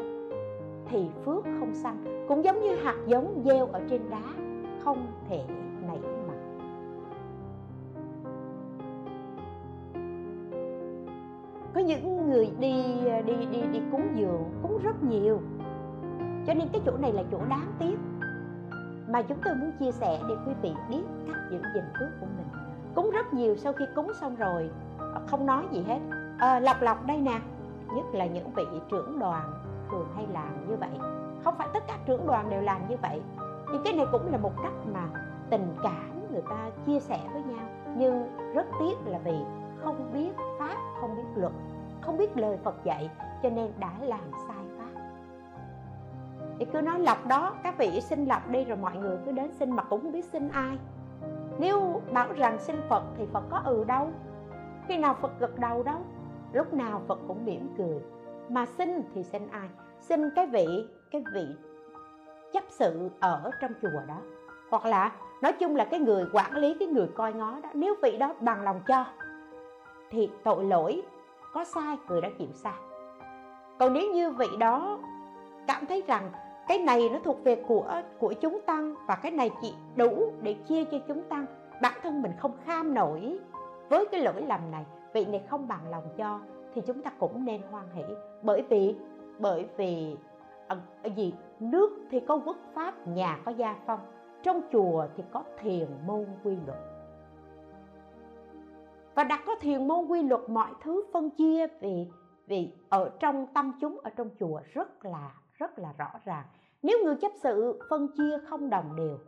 thì 0.88 1.06
phước 1.24 1.44
không 1.44 1.74
sanh. 1.74 2.24
Cũng 2.28 2.44
giống 2.44 2.60
như 2.60 2.74
hạt 2.74 2.96
giống 3.06 3.42
gieo 3.44 3.66
ở 3.66 3.80
trên 3.90 4.10
đá, 4.10 4.22
không 4.84 5.06
thể 5.28 5.40
những 11.86 12.30
người 12.30 12.50
đi 12.58 13.06
à, 13.08 13.20
đi 13.20 13.32
đi 13.52 13.62
đi 13.62 13.82
cúng 13.92 14.08
dường 14.14 14.44
cúng 14.62 14.78
rất 14.82 15.02
nhiều. 15.02 15.40
Cho 16.46 16.54
nên 16.54 16.68
cái 16.72 16.82
chỗ 16.86 16.96
này 16.96 17.12
là 17.12 17.22
chỗ 17.32 17.38
đáng 17.48 17.72
tiếc. 17.78 17.98
Mà 19.08 19.22
chúng 19.22 19.38
tôi 19.44 19.54
muốn 19.54 19.72
chia 19.80 19.92
sẻ 19.92 20.20
để 20.28 20.34
quý 20.46 20.52
vị 20.62 20.72
biết 20.88 21.02
cách 21.26 21.36
giữ 21.50 21.58
gìn 21.74 21.84
phước 21.98 22.08
của 22.20 22.26
mình. 22.36 22.46
Cúng 22.94 23.10
rất 23.10 23.32
nhiều 23.32 23.56
sau 23.56 23.72
khi 23.72 23.84
cúng 23.94 24.12
xong 24.20 24.36
rồi 24.36 24.70
à, 24.98 25.20
không 25.26 25.46
nói 25.46 25.64
gì 25.70 25.84
hết. 25.88 25.98
À, 26.38 26.60
lọc 26.60 26.82
lọc 26.82 27.06
đây 27.06 27.16
nè. 27.16 27.40
Nhất 27.94 28.04
là 28.12 28.26
những 28.26 28.50
vị 28.54 28.64
trưởng 28.90 29.18
đoàn 29.18 29.52
thường 29.90 30.06
hay 30.14 30.26
làm 30.32 30.68
như 30.68 30.76
vậy. 30.76 30.90
Không 31.44 31.54
phải 31.58 31.68
tất 31.74 31.86
cả 31.86 31.98
trưởng 32.06 32.26
đoàn 32.26 32.50
đều 32.50 32.62
làm 32.62 32.88
như 32.88 32.96
vậy. 33.02 33.22
Nhưng 33.72 33.82
cái 33.84 33.92
này 33.92 34.06
cũng 34.12 34.32
là 34.32 34.38
một 34.38 34.52
cách 34.62 34.72
mà 34.92 35.08
tình 35.50 35.74
cảm 35.82 36.32
người 36.32 36.42
ta 36.50 36.70
chia 36.86 37.00
sẻ 37.00 37.20
với 37.32 37.42
nhau. 37.42 37.66
Nhưng 37.96 38.36
rất 38.54 38.66
tiếc 38.80 38.94
là 39.06 39.18
vì 39.24 39.36
không 39.84 40.10
biết 40.12 40.30
pháp 40.58 40.76
không 41.00 41.16
biết 41.16 41.22
luật 41.34 41.52
không 42.06 42.18
biết 42.18 42.36
lời 42.36 42.58
phật 42.64 42.74
dạy, 42.84 43.10
cho 43.42 43.50
nên 43.50 43.72
đã 43.78 43.92
làm 44.00 44.30
sai 44.48 44.64
pháp. 44.78 45.00
Thì 46.58 46.66
cứ 46.72 46.80
nói 46.80 47.00
lọc 47.00 47.26
đó, 47.26 47.54
các 47.62 47.78
vị 47.78 48.00
xin 48.00 48.24
lọc 48.24 48.48
đi 48.48 48.64
rồi 48.64 48.76
mọi 48.76 48.96
người 48.96 49.18
cứ 49.24 49.32
đến 49.32 49.52
xin 49.52 49.70
mà 49.70 49.82
cũng 49.82 50.00
không 50.02 50.12
biết 50.12 50.24
xin 50.24 50.48
ai. 50.48 50.78
Nếu 51.58 52.02
bảo 52.12 52.32
rằng 52.32 52.58
xin 52.58 52.76
phật 52.88 53.02
thì 53.18 53.26
phật 53.32 53.44
có 53.50 53.62
ừ 53.64 53.84
đâu. 53.84 54.08
Khi 54.88 54.98
nào 54.98 55.16
phật 55.20 55.40
gật 55.40 55.58
đầu 55.58 55.82
đâu, 55.82 55.98
lúc 56.52 56.74
nào 56.74 57.02
phật 57.06 57.18
cũng 57.28 57.44
mỉm 57.44 57.74
cười. 57.78 58.00
Mà 58.48 58.66
xin 58.66 59.02
thì 59.14 59.22
xin 59.22 59.48
ai? 59.50 59.68
Xin 60.00 60.30
cái 60.36 60.46
vị 60.46 60.66
cái 61.10 61.24
vị 61.34 61.46
chấp 62.52 62.64
sự 62.68 63.10
ở 63.20 63.50
trong 63.60 63.72
chùa 63.82 64.00
đó. 64.08 64.18
Hoặc 64.70 64.84
là 64.84 65.12
nói 65.42 65.52
chung 65.52 65.76
là 65.76 65.84
cái 65.84 66.00
người 66.00 66.26
quản 66.32 66.56
lý, 66.56 66.76
cái 66.78 66.88
người 66.88 67.08
coi 67.16 67.32
ngó 67.32 67.60
đó, 67.62 67.68
nếu 67.74 67.94
vị 68.02 68.16
đó 68.18 68.34
bằng 68.40 68.62
lòng 68.62 68.80
cho, 68.88 69.04
thì 70.10 70.30
tội 70.44 70.64
lỗi 70.64 71.02
có 71.54 71.64
sai, 71.64 71.96
người 72.08 72.20
đã 72.20 72.30
chịu 72.38 72.48
sai. 72.52 72.72
Còn 73.78 73.92
nếu 73.92 74.12
như 74.12 74.30
vị 74.30 74.46
đó 74.58 74.98
cảm 75.66 75.86
thấy 75.86 76.02
rằng 76.06 76.30
cái 76.68 76.78
này 76.78 77.08
nó 77.08 77.18
thuộc 77.24 77.44
về 77.44 77.64
của 77.68 78.02
của 78.18 78.32
chúng 78.32 78.60
tăng 78.66 78.94
và 79.06 79.16
cái 79.16 79.32
này 79.32 79.50
chỉ 79.62 79.74
đủ 79.96 80.32
để 80.42 80.54
chia 80.68 80.84
cho 80.84 80.98
chúng 81.08 81.22
tăng, 81.22 81.46
bản 81.82 81.94
thân 82.02 82.22
mình 82.22 82.32
không 82.38 82.52
kham 82.64 82.94
nổi 82.94 83.38
với 83.88 84.06
cái 84.06 84.20
lỗi 84.20 84.42
lầm 84.42 84.70
này, 84.70 84.84
vị 85.12 85.24
này 85.24 85.42
không 85.50 85.68
bằng 85.68 85.90
lòng 85.90 86.04
cho, 86.16 86.40
thì 86.74 86.82
chúng 86.86 87.02
ta 87.02 87.10
cũng 87.18 87.44
nên 87.44 87.62
hoan 87.70 87.84
hỷ. 87.94 88.04
Bởi 88.42 88.62
vì 88.68 88.96
bởi 89.38 89.66
vì 89.76 90.16
ờ, 90.68 90.78
gì? 91.16 91.34
Nước 91.60 91.90
thì 92.10 92.20
có 92.20 92.40
quốc 92.44 92.56
pháp, 92.74 93.08
nhà 93.08 93.38
có 93.44 93.52
gia 93.52 93.76
phong, 93.86 94.00
trong 94.42 94.60
chùa 94.72 95.06
thì 95.16 95.22
có 95.32 95.42
thiền 95.62 95.88
môn 96.06 96.26
quy 96.44 96.56
luật 96.66 96.93
và 99.14 99.24
đặt 99.24 99.40
có 99.46 99.54
thiền 99.60 99.88
môn 99.88 100.06
quy 100.06 100.22
luật 100.22 100.40
mọi 100.48 100.70
thứ 100.80 101.04
phân 101.12 101.30
chia 101.30 101.66
vì 101.80 102.06
vì 102.46 102.72
ở 102.88 103.10
trong 103.20 103.46
tâm 103.54 103.72
chúng, 103.80 104.00
ở 104.00 104.10
trong 104.10 104.30
chùa 104.40 104.60
rất 104.72 105.04
là 105.04 105.34
rất 105.52 105.78
là 105.78 105.94
rõ 105.98 106.10
ràng. 106.24 106.44
Nếu 106.82 106.98
người 107.04 107.16
chấp 107.16 107.32
sự 107.42 107.80
phân 107.90 108.08
chia 108.16 108.38
không 108.48 108.70
đồng 108.70 108.96
đều, 108.96 109.18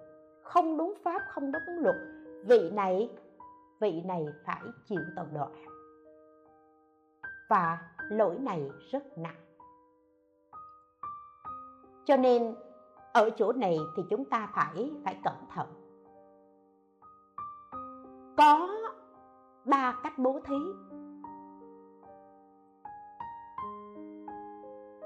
không 0.43 0.77
đúng 0.77 0.95
pháp, 1.05 1.23
không 1.29 1.53
đúng 1.53 1.63
luật, 1.79 1.97
vị 2.47 2.71
này 2.71 3.11
vị 3.81 4.03
này 4.05 4.27
phải 4.47 4.63
chịu 4.89 5.01
tội 5.17 5.27
đọa 5.35 5.49
và 7.49 7.79
lỗi 8.11 8.39
này 8.39 8.71
rất 8.91 9.19
nặng. 9.19 9.41
Cho 12.05 12.17
nên, 12.17 12.55
ở 13.13 13.31
chỗ 13.31 13.53
này 13.53 13.79
thì 13.97 14.03
chúng 14.11 14.25
ta 14.25 14.49
phải 14.55 14.93
phải 15.05 15.21
cẩn 15.25 15.35
thận. 15.55 15.67
Có 18.37 18.76
ba 19.67 19.95
cách 20.03 20.19
bố 20.19 20.41
thí. 20.45 20.57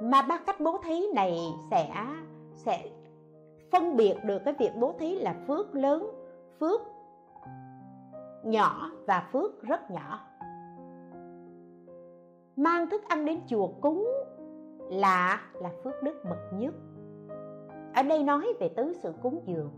Mà 0.03 0.23
ba 0.23 0.39
cách 0.47 0.61
bố 0.61 0.79
thí 0.85 1.07
này 1.15 1.39
sẽ 1.71 2.07
sẽ 2.55 2.91
phân 3.73 3.97
biệt 3.97 4.15
được 4.25 4.39
cái 4.45 4.55
việc 4.59 4.71
bố 4.81 4.95
thí 4.99 5.15
là 5.15 5.35
phước 5.47 5.75
lớn, 5.75 6.11
phước 6.61 6.81
nhỏ 8.45 8.91
và 9.07 9.29
phước 9.33 9.63
rất 9.63 9.91
nhỏ. 9.91 10.21
Mang 12.57 12.91
thức 12.91 13.03
ăn 13.09 13.25
đến 13.25 13.41
chùa 13.47 13.69
cúng 13.81 14.09
là 14.91 15.41
là 15.55 15.71
phước 15.85 16.03
đức 16.03 16.23
bậc 16.25 16.39
nhất. 16.53 16.75
Ở 17.95 18.03
đây 18.03 18.23
nói 18.23 18.53
về 18.61 18.69
tứ 18.69 18.93
sự 19.03 19.13
cúng 19.23 19.43
dường. 19.47 19.71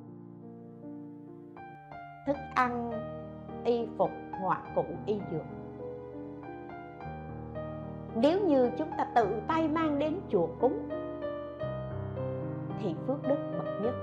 Thức 2.27 2.37
ăn, 2.55 2.91
y 3.65 3.87
phục 3.99 4.11
ngoại 4.43 4.61
cụ 4.75 4.85
y 5.07 5.21
dược. 5.33 5.43
Nếu 8.15 8.41
như 8.41 8.71
chúng 8.79 8.91
ta 8.99 9.05
tự 9.15 9.27
tay 9.49 9.69
mang 9.69 9.99
đến 9.99 10.21
chùa 10.29 10.47
cúng, 10.61 10.89
thì 12.81 12.95
phước 13.07 13.23
đức 13.29 13.39
bậc 13.59 13.67
nhất. 13.83 13.95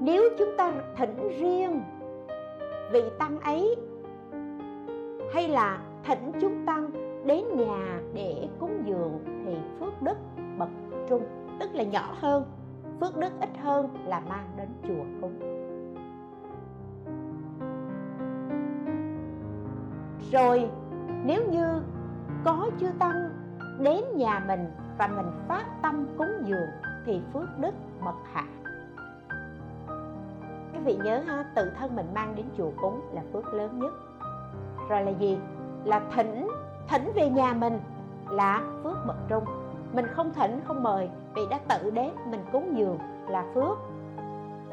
Nếu 0.00 0.22
chúng 0.38 0.48
ta 0.58 0.72
thỉnh 0.96 1.28
riêng 1.38 1.82
vị 2.92 3.02
tăng 3.18 3.40
ấy, 3.40 3.76
hay 5.32 5.48
là 5.48 5.78
thỉnh 6.04 6.32
chúng 6.40 6.66
tăng 6.66 6.90
đến 7.24 7.44
nhà 7.56 8.00
để 8.14 8.48
cúng 8.58 8.82
dường, 8.86 9.18
thì 9.46 9.56
phước 9.80 10.02
đức 10.02 10.18
bậc 10.58 10.68
trung, 11.08 11.22
tức 11.60 11.74
là 11.74 11.84
nhỏ 11.84 12.14
hơn, 12.20 12.44
phước 13.00 13.16
đức 13.16 13.32
ít 13.40 13.50
hơn 13.62 13.88
là 14.04 14.20
mang 14.28 14.48
đến 14.56 14.68
chùa 14.88 15.04
cúng. 15.20 15.55
Rồi, 20.32 20.70
nếu 21.24 21.44
như 21.50 21.82
có 22.44 22.70
chư 22.80 22.86
tăng 22.98 23.30
đến 23.78 24.04
nhà 24.16 24.42
mình 24.46 24.70
và 24.98 25.06
mình 25.06 25.30
phát 25.48 25.64
tâm 25.82 26.06
cúng 26.18 26.32
dường, 26.44 26.68
thì 27.06 27.20
phước 27.32 27.58
đức 27.58 27.74
bậc 28.04 28.14
hạ. 28.32 28.44
Các 30.72 30.82
vị 30.84 30.98
nhớ 31.04 31.22
ha, 31.26 31.44
tự 31.54 31.70
thân 31.78 31.96
mình 31.96 32.06
mang 32.14 32.34
đến 32.36 32.46
chùa 32.58 32.70
cúng 32.80 33.00
là 33.12 33.22
phước 33.32 33.54
lớn 33.54 33.78
nhất. 33.78 33.92
Rồi 34.88 35.02
là 35.02 35.10
gì? 35.10 35.38
Là 35.84 36.00
thỉnh 36.14 36.48
thỉnh 36.88 37.12
về 37.14 37.30
nhà 37.30 37.52
mình 37.52 37.80
là 38.30 38.62
phước 38.82 38.96
bậc 39.06 39.16
trung. 39.28 39.44
Mình 39.92 40.06
không 40.06 40.32
thỉnh, 40.34 40.60
không 40.66 40.82
mời, 40.82 41.08
vì 41.34 41.42
đã 41.50 41.58
tự 41.68 41.90
đến 41.90 42.10
mình 42.30 42.44
cúng 42.52 42.78
dường 42.78 42.98
là 43.28 43.44
phước 43.54 43.78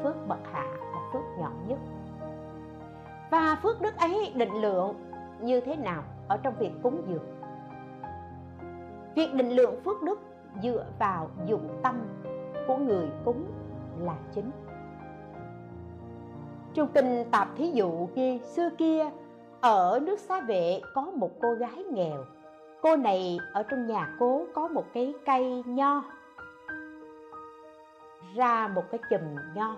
phước 0.02 0.28
bậc 0.28 0.38
hạ, 0.52 0.64
là 0.92 0.98
phước 1.12 1.22
nhỏ 1.38 1.50
nhất. 1.68 1.78
Và 3.30 3.58
phước 3.62 3.80
đức 3.80 3.96
ấy 3.96 4.32
định 4.34 4.60
lượng 4.60 4.94
như 5.40 5.60
thế 5.60 5.76
nào 5.76 6.02
ở 6.28 6.36
trong 6.36 6.54
việc 6.58 6.70
cúng 6.82 7.02
dường. 7.08 7.24
Việc 9.14 9.34
định 9.34 9.50
lượng 9.50 9.80
phước 9.84 10.02
đức 10.02 10.20
dựa 10.62 10.86
vào 10.98 11.30
dụng 11.46 11.68
tâm 11.82 12.00
của 12.66 12.76
người 12.76 13.08
cúng 13.24 13.44
là 14.00 14.14
chính. 14.34 14.50
Trong 16.74 16.88
kinh 16.94 17.24
tạp 17.30 17.48
thí 17.56 17.70
dụ 17.70 18.08
ghi 18.14 18.38
xưa 18.38 18.70
kia, 18.78 19.10
ở 19.60 20.00
nước 20.02 20.18
xá 20.18 20.40
vệ 20.40 20.80
có 20.94 21.02
một 21.02 21.30
cô 21.40 21.54
gái 21.54 21.84
nghèo. 21.92 22.24
Cô 22.82 22.96
này 22.96 23.38
ở 23.52 23.62
trong 23.62 23.86
nhà 23.86 24.16
cố 24.18 24.44
có 24.54 24.68
một 24.68 24.84
cái 24.94 25.14
cây 25.26 25.62
nho, 25.66 26.02
ra 28.34 28.68
một 28.68 28.82
cái 28.90 29.00
chùm 29.10 29.20
nho 29.54 29.76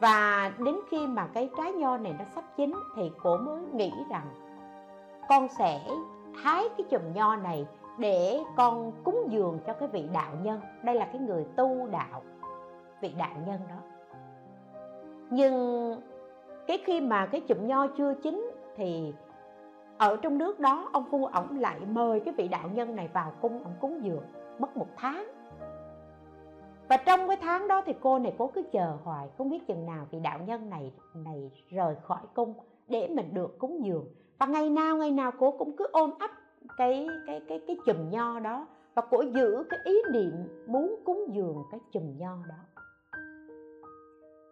và 0.00 0.52
đến 0.58 0.76
khi 0.90 1.06
mà 1.06 1.26
cái 1.26 1.50
trái 1.56 1.72
nho 1.72 1.96
này 1.96 2.14
nó 2.18 2.24
sắp 2.34 2.44
chín 2.56 2.74
thì 2.96 3.10
cổ 3.22 3.36
mới 3.36 3.62
nghĩ 3.72 3.92
rằng 4.10 4.26
con 5.28 5.48
sẽ 5.48 5.80
hái 6.34 6.64
cái 6.78 6.86
chùm 6.90 7.00
nho 7.14 7.36
này 7.36 7.66
để 7.98 8.40
con 8.56 8.92
cúng 9.04 9.26
dường 9.28 9.58
cho 9.66 9.72
cái 9.72 9.88
vị 9.88 10.08
đạo 10.12 10.32
nhân. 10.42 10.60
Đây 10.82 10.94
là 10.94 11.04
cái 11.04 11.20
người 11.20 11.46
tu 11.56 11.86
đạo, 11.90 12.22
vị 13.00 13.14
đạo 13.18 13.36
nhân 13.46 13.60
đó. 13.68 13.76
Nhưng 15.30 15.96
cái 16.66 16.78
khi 16.84 17.00
mà 17.00 17.26
cái 17.26 17.40
chùm 17.40 17.66
nho 17.66 17.86
chưa 17.86 18.14
chín 18.14 18.50
thì 18.76 19.14
ở 19.98 20.16
trong 20.16 20.38
nước 20.38 20.60
đó, 20.60 20.88
ông 20.92 21.04
phu 21.10 21.26
ổng 21.26 21.58
lại 21.58 21.80
mời 21.80 22.20
cái 22.20 22.34
vị 22.36 22.48
đạo 22.48 22.68
nhân 22.74 22.96
này 22.96 23.08
vào 23.12 23.32
cung 23.40 23.64
ổng 23.64 23.74
cúng 23.80 24.04
dường 24.04 24.22
mất 24.58 24.76
một 24.76 24.88
tháng 24.96 25.26
và 26.88 26.96
trong 26.96 27.28
cái 27.28 27.36
tháng 27.36 27.68
đó 27.68 27.82
thì 27.86 27.94
cô 28.00 28.18
này 28.18 28.34
cố 28.38 28.50
cứ 28.54 28.62
chờ 28.72 28.96
hoài, 29.04 29.28
không 29.38 29.50
biết 29.50 29.66
chừng 29.66 29.86
nào 29.86 30.06
vị 30.10 30.18
đạo 30.20 30.38
nhân 30.46 30.70
này 30.70 30.92
này 31.14 31.50
rời 31.68 31.94
khỏi 32.02 32.22
cung 32.34 32.54
để 32.88 33.08
mình 33.08 33.34
được 33.34 33.58
cúng 33.58 33.84
dường. 33.84 34.04
Và 34.38 34.46
ngày 34.46 34.70
nào 34.70 34.96
ngày 34.96 35.10
nào 35.10 35.32
cô 35.38 35.50
cũng 35.58 35.76
cứ 35.76 35.86
ôm 35.92 36.10
ấp 36.18 36.30
cái 36.76 37.08
cái 37.26 37.40
cái 37.48 37.60
cái 37.66 37.76
chùm 37.86 38.10
nho 38.10 38.40
đó. 38.40 38.66
Và 38.94 39.02
cô 39.10 39.20
giữ 39.20 39.64
cái 39.70 39.80
ý 39.84 40.02
niệm 40.12 40.32
muốn 40.66 40.96
cúng 41.04 41.24
dường 41.32 41.64
cái 41.70 41.80
chùm 41.92 42.18
nho 42.18 42.36
đó. 42.48 42.80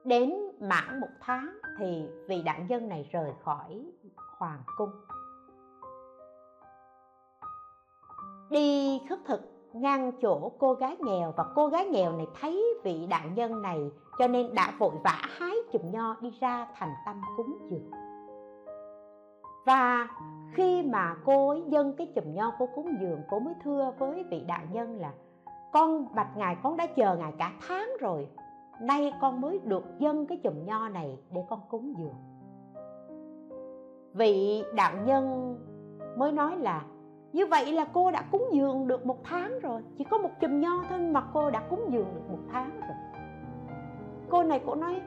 Đến 0.05 0.35
mãn 0.61 1.01
một 1.01 1.09
tháng 1.21 1.59
thì 1.79 2.07
vị 2.29 2.43
đạo 2.43 2.59
nhân 2.69 2.89
này 2.89 3.09
rời 3.13 3.33
khỏi 3.43 3.87
hoàng 4.39 4.63
cung. 4.77 4.91
Đi 8.51 9.01
khất 9.09 9.19
thực 9.25 9.54
ngang 9.75 10.13
chỗ 10.23 10.53
cô 10.59 10.75
gái 10.75 10.97
nghèo 11.01 11.33
và 11.37 11.45
cô 11.55 11.69
gái 11.69 11.87
nghèo 11.87 12.13
này 12.13 12.27
thấy 12.41 12.65
vị 12.85 13.07
đạo 13.11 13.29
nhân 13.35 13.63
này, 13.63 13.91
cho 14.19 14.27
nên 14.27 14.55
đã 14.55 14.73
vội 14.79 14.93
vã 15.05 15.19
hái 15.21 15.55
chùm 15.73 15.83
nho 15.91 16.17
đi 16.21 16.31
ra 16.41 16.67
thành 16.75 16.93
tâm 17.07 17.21
cúng 17.37 17.59
dường. 17.71 17.91
Và 19.67 20.09
khi 20.53 20.83
mà 20.83 21.17
cô 21.25 21.49
ấy 21.49 21.63
dâng 21.69 21.93
cái 21.97 22.13
chùm 22.15 22.35
nho 22.35 22.53
cô 22.59 22.69
cúng 22.75 22.97
dường, 23.01 23.21
cô 23.31 23.39
mới 23.39 23.55
thưa 23.65 23.93
với 23.99 24.25
vị 24.31 24.45
đạo 24.47 24.63
nhân 24.73 24.97
là, 25.01 25.13
con 25.73 26.15
bạch 26.15 26.37
ngài, 26.37 26.57
con 26.63 26.77
đã 26.77 26.87
chờ 26.87 27.17
ngài 27.17 27.33
cả 27.39 27.53
tháng 27.69 27.89
rồi. 28.01 28.29
Nay 28.81 29.13
con 29.21 29.41
mới 29.41 29.59
được 29.65 29.85
dâng 29.99 30.27
cái 30.27 30.39
chùm 30.39 30.65
nho 30.65 30.89
này 30.89 31.19
để 31.31 31.41
con 31.51 31.61
cúng 31.71 31.95
dường. 31.99 32.15
Vị 34.13 34.65
đạo 34.75 34.93
nhân 35.05 35.57
mới 36.17 36.33
nói 36.33 36.57
là 36.57 36.83
như 37.35 37.47
vậy 37.47 37.73
là 37.73 37.85
cô 37.93 38.11
đã 38.11 38.23
cúng 38.31 38.49
dường 38.53 38.87
được 38.87 39.07
một 39.07 39.25
tháng 39.25 39.61
rồi. 39.61 39.83
Chỉ 39.99 40.05
có 40.05 40.19
một 40.19 40.31
chùm 40.41 40.61
nho 40.61 40.85
thôi 40.89 40.99
mà 40.99 41.23
cô 41.33 41.51
đã 41.51 41.63
cúng 41.71 41.87
dường 41.91 42.15
được 42.15 42.31
một 42.31 42.39
tháng 42.53 42.71
rồi. 42.81 42.97
Cô 44.29 44.43
này 44.43 44.61
cô 44.67 44.75
nói, 44.75 45.01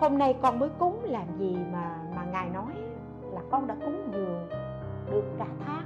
hôm 0.00 0.18
nay 0.18 0.36
con 0.42 0.58
mới 0.58 0.68
cúng, 0.78 1.00
làm 1.04 1.26
gì 1.38 1.56
mà 1.72 1.98
mà 2.16 2.24
ngài 2.32 2.50
nói 2.50 2.72
là 3.32 3.40
con 3.50 3.66
đã 3.66 3.76
cúng 3.84 4.08
dường 4.12 4.48
được 5.10 5.24
cả 5.38 5.46
tháng? 5.66 5.84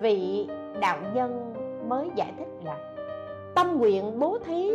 Vị 0.00 0.48
đạo 0.80 0.98
nhân 1.14 1.54
mới 1.88 2.10
giải 2.14 2.32
thích 2.38 2.48
là, 2.64 2.76
tâm 3.54 3.78
nguyện 3.78 4.18
bố 4.18 4.38
thí 4.44 4.70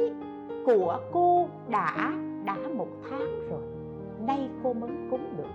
của 0.66 0.99
cô 1.12 1.47
đã 1.70 2.14
đã 2.45 2.57
một 2.78 2.89
tháng 3.09 3.49
rồi. 3.49 3.62
Nay 4.26 4.49
cô 4.64 4.74
mới 4.74 4.91
cúng 5.12 5.34
được. 5.38 5.49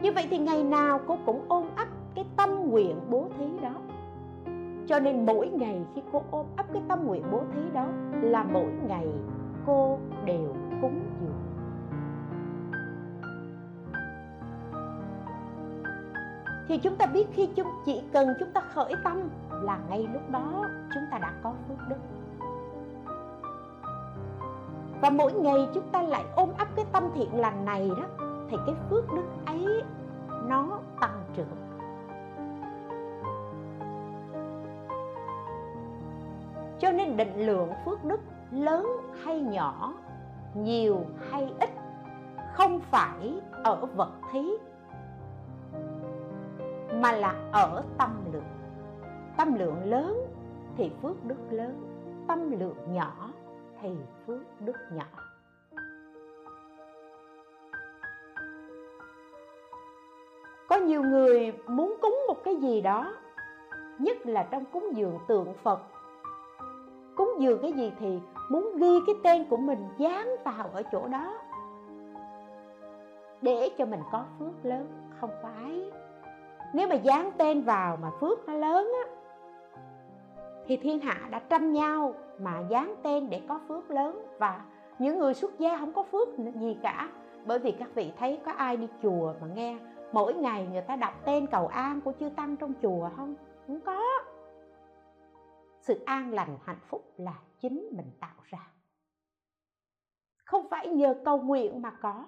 Như 0.00 0.12
vậy 0.12 0.26
thì 0.30 0.38
ngày 0.38 0.64
nào 0.64 1.00
cô 1.06 1.18
cũng 1.26 1.44
ôm 1.48 1.66
ấp 1.76 1.88
cái 2.14 2.24
tâm 2.36 2.70
nguyện 2.70 3.00
bố 3.10 3.28
thí 3.38 3.44
đó. 3.62 3.74
Cho 4.88 5.00
nên 5.00 5.26
mỗi 5.26 5.48
ngày 5.48 5.84
khi 5.94 6.02
cô 6.12 6.22
ôm 6.30 6.46
ấp 6.56 6.66
cái 6.72 6.82
tâm 6.88 7.06
nguyện 7.06 7.22
bố 7.32 7.42
thí 7.54 7.60
đó 7.72 7.86
là 8.12 8.44
mỗi 8.44 8.72
ngày 8.86 9.06
cô 9.66 9.98
đều 10.24 10.54
cúng 10.82 11.00
dường. 11.20 11.42
Thì 16.68 16.78
chúng 16.78 16.96
ta 16.96 17.06
biết 17.06 17.28
khi 17.32 17.48
chúng, 17.56 17.66
chỉ 17.84 18.02
cần 18.12 18.28
chúng 18.40 18.50
ta 18.50 18.60
khởi 18.60 18.94
tâm 19.04 19.28
là 19.50 19.78
ngay 19.88 20.08
lúc 20.12 20.30
đó 20.30 20.66
chúng 20.94 21.02
ta 21.10 21.18
đã 21.18 21.32
có 21.42 21.52
phước 21.68 21.78
đức. 21.88 21.96
Và 25.00 25.10
mỗi 25.10 25.32
ngày 25.32 25.68
chúng 25.74 25.88
ta 25.92 26.02
lại 26.02 26.24
ôm 26.36 26.48
ấp 26.58 26.68
cái 26.76 26.84
tâm 26.92 27.04
thiện 27.14 27.40
lành 27.40 27.64
này 27.64 27.90
đó, 27.96 28.26
thì 28.50 28.56
cái 28.66 28.74
phước 28.90 29.04
đức 29.14 29.24
ấy 29.46 29.82
nó 30.48 30.78
tăng 31.00 31.22
trưởng. 31.36 31.61
Cho 36.82 36.92
nên 36.92 37.16
định 37.16 37.46
lượng 37.46 37.72
phước 37.84 38.04
đức 38.04 38.20
lớn 38.50 38.86
hay 39.24 39.40
nhỏ, 39.40 39.94
nhiều 40.54 41.04
hay 41.30 41.54
ít, 41.60 41.70
không 42.54 42.80
phải 42.80 43.40
ở 43.64 43.86
vật 43.96 44.10
thí, 44.32 44.50
mà 46.94 47.12
là 47.12 47.34
ở 47.52 47.84
tâm 47.98 48.24
lượng. 48.32 48.44
Tâm 49.36 49.54
lượng 49.54 49.84
lớn 49.84 50.26
thì 50.76 50.90
phước 51.02 51.24
đức 51.24 51.38
lớn, 51.50 51.84
tâm 52.28 52.60
lượng 52.60 52.92
nhỏ 52.92 53.30
thì 53.80 53.90
phước 54.26 54.60
đức 54.60 54.76
nhỏ. 54.92 55.06
Có 60.68 60.76
nhiều 60.76 61.02
người 61.02 61.52
muốn 61.66 61.96
cúng 62.02 62.18
một 62.28 62.44
cái 62.44 62.56
gì 62.56 62.80
đó, 62.80 63.14
nhất 63.98 64.16
là 64.26 64.48
trong 64.50 64.64
cúng 64.64 64.90
dường 64.96 65.18
tượng 65.28 65.54
phật 65.62 65.80
cúng 67.16 67.34
dường 67.38 67.58
cái 67.62 67.72
gì 67.72 67.92
thì 68.00 68.20
muốn 68.50 68.76
ghi 68.76 69.00
cái 69.06 69.14
tên 69.24 69.44
của 69.50 69.56
mình 69.56 69.88
dán 69.98 70.28
vào 70.44 70.70
ở 70.72 70.82
chỗ 70.92 71.08
đó. 71.08 71.38
Để 73.42 73.70
cho 73.78 73.84
mình 73.84 74.00
có 74.12 74.24
phước 74.38 74.52
lớn, 74.62 74.86
không 75.20 75.30
phải. 75.42 75.90
Nếu 76.72 76.88
mà 76.88 76.94
dán 76.94 77.30
tên 77.36 77.62
vào 77.62 77.98
mà 78.02 78.10
phước 78.20 78.48
nó 78.48 78.54
lớn 78.54 78.92
á, 79.04 79.12
thì 80.66 80.76
thiên 80.76 81.00
hạ 81.00 81.28
đã 81.30 81.38
tranh 81.38 81.72
nhau 81.72 82.14
mà 82.38 82.60
dán 82.68 82.94
tên 83.02 83.30
để 83.30 83.40
có 83.48 83.60
phước 83.68 83.90
lớn. 83.90 84.26
Và 84.38 84.60
những 84.98 85.18
người 85.18 85.34
xuất 85.34 85.58
gia 85.58 85.76
không 85.76 85.92
có 85.92 86.02
phước 86.02 86.28
gì 86.38 86.76
cả, 86.82 87.08
bởi 87.46 87.58
vì 87.58 87.72
các 87.72 87.88
vị 87.94 88.12
thấy 88.18 88.40
có 88.46 88.52
ai 88.52 88.76
đi 88.76 88.88
chùa 89.02 89.32
mà 89.40 89.46
nghe, 89.54 89.76
mỗi 90.12 90.34
ngày 90.34 90.68
người 90.72 90.82
ta 90.82 90.96
đọc 90.96 91.14
tên 91.24 91.46
cầu 91.46 91.66
an 91.66 92.00
của 92.00 92.12
chư 92.20 92.28
tăng 92.36 92.56
trong 92.56 92.72
chùa 92.82 93.08
không? 93.16 93.34
Không 93.66 93.80
có 93.80 94.02
sự 95.82 96.00
an 96.04 96.32
lành, 96.34 96.58
hạnh 96.64 96.80
phúc 96.88 97.14
là 97.16 97.34
chính 97.60 97.88
mình 97.92 98.10
tạo 98.20 98.36
ra. 98.44 98.72
Không 100.44 100.68
phải 100.70 100.88
nhờ 100.88 101.14
cầu 101.24 101.38
nguyện 101.38 101.82
mà 101.82 101.90
có. 102.02 102.24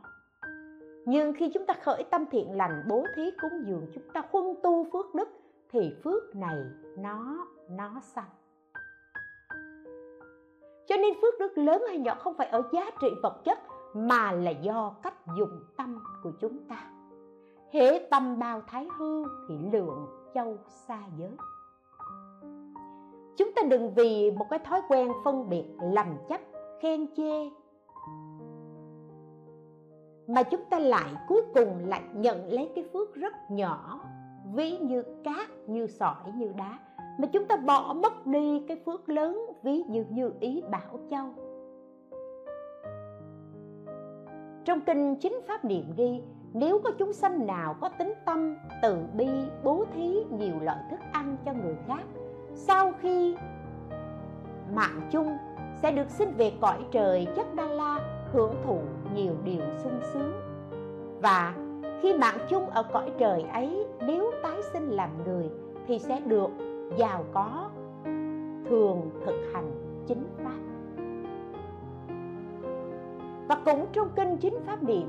Nhưng 1.06 1.32
khi 1.32 1.50
chúng 1.54 1.66
ta 1.66 1.74
khởi 1.82 2.04
tâm 2.10 2.24
thiện 2.30 2.56
lành, 2.56 2.84
bố 2.88 3.06
thí 3.16 3.22
cúng 3.40 3.64
dường, 3.66 3.86
chúng 3.94 4.08
ta 4.14 4.22
huân 4.30 4.44
tu 4.62 4.86
phước 4.92 5.14
đức, 5.14 5.28
thì 5.70 5.94
phước 6.04 6.36
này 6.36 6.58
nó 6.98 7.46
nó 7.68 8.00
sanh 8.00 8.30
cho 10.86 10.96
nên 10.96 11.14
phước 11.22 11.34
đức 11.38 11.58
lớn 11.58 11.82
hay 11.88 11.98
nhỏ 11.98 12.14
không 12.14 12.34
phải 12.38 12.46
ở 12.46 12.62
giá 12.72 12.90
trị 13.00 13.08
vật 13.22 13.40
chất, 13.44 13.58
mà 13.94 14.32
là 14.32 14.50
do 14.50 14.94
cách 15.02 15.14
dùng 15.38 15.64
tâm 15.76 16.04
của 16.22 16.32
chúng 16.40 16.58
ta. 16.68 16.90
Hễ 17.72 18.06
tâm 18.10 18.38
bao 18.38 18.62
thái 18.66 18.86
hư 18.98 19.24
thì 19.48 19.54
lượng 19.72 20.06
châu 20.34 20.58
xa 20.66 20.98
giới 21.18 21.36
chúng 23.36 23.52
ta 23.56 23.62
đừng 23.62 23.94
vì 23.94 24.30
một 24.30 24.46
cái 24.50 24.58
thói 24.58 24.80
quen 24.88 25.08
phân 25.24 25.48
biệt 25.48 25.64
lầm 25.80 26.06
chấp 26.28 26.40
khen 26.82 27.06
chê. 27.16 27.50
Mà 30.26 30.42
chúng 30.42 30.64
ta 30.70 30.78
lại 30.78 31.10
cuối 31.28 31.42
cùng 31.54 31.86
lại 31.86 32.02
nhận 32.14 32.52
lấy 32.52 32.70
cái 32.74 32.84
phước 32.92 33.14
rất 33.14 33.34
nhỏ, 33.50 34.00
ví 34.54 34.78
như 34.78 35.02
cát, 35.24 35.50
như 35.66 35.86
sỏi, 35.86 36.32
như 36.34 36.52
đá. 36.58 36.78
Mà 37.18 37.26
chúng 37.32 37.44
ta 37.44 37.56
bỏ 37.56 37.94
mất 38.02 38.26
đi 38.26 38.64
cái 38.68 38.76
phước 38.86 39.08
lớn, 39.08 39.46
ví 39.62 39.82
như 39.88 40.04
như 40.10 40.32
ý 40.40 40.62
bảo 40.70 40.98
châu. 41.10 41.26
Trong 44.64 44.80
kinh 44.80 45.16
chính 45.16 45.40
pháp 45.46 45.64
niệm 45.64 45.92
ghi, 45.96 46.22
nếu 46.52 46.80
có 46.84 46.90
chúng 46.98 47.12
sanh 47.12 47.46
nào 47.46 47.74
có 47.80 47.88
tính 47.88 48.12
tâm, 48.26 48.56
từ 48.82 48.96
bi, 49.16 49.28
bố 49.64 49.84
thí, 49.94 50.24
nhiều 50.30 50.60
loại 50.60 50.78
thức 50.90 51.00
ăn 51.12 51.36
cho 51.44 51.52
người 51.52 51.76
khác 51.86 52.04
sau 52.54 52.92
khi 53.00 53.36
mạng 54.74 55.08
chung 55.10 55.36
sẽ 55.82 55.92
được 55.92 56.10
sinh 56.10 56.32
về 56.36 56.52
cõi 56.60 56.78
trời, 56.90 57.26
chất 57.36 57.54
đa 57.54 57.66
la 57.66 58.00
hưởng 58.32 58.54
thụ 58.66 58.78
nhiều 59.14 59.32
điều 59.44 59.62
sung 59.82 60.00
sướng. 60.12 60.32
Và 61.22 61.54
khi 62.02 62.14
mạng 62.18 62.38
chung 62.48 62.70
ở 62.70 62.82
cõi 62.82 63.12
trời 63.18 63.42
ấy, 63.42 63.86
nếu 64.06 64.30
tái 64.42 64.62
sinh 64.72 64.88
làm 64.88 65.10
người, 65.24 65.50
thì 65.86 65.98
sẽ 65.98 66.20
được 66.20 66.50
giàu 66.96 67.24
có, 67.32 67.70
thường 68.68 69.10
thực 69.26 69.50
hành 69.54 69.70
chính 70.06 70.24
pháp. 70.44 70.58
Và 73.48 73.56
cũng 73.64 73.86
trong 73.92 74.08
kinh 74.16 74.36
chính 74.36 74.54
pháp 74.66 74.82
niệm, 74.82 75.08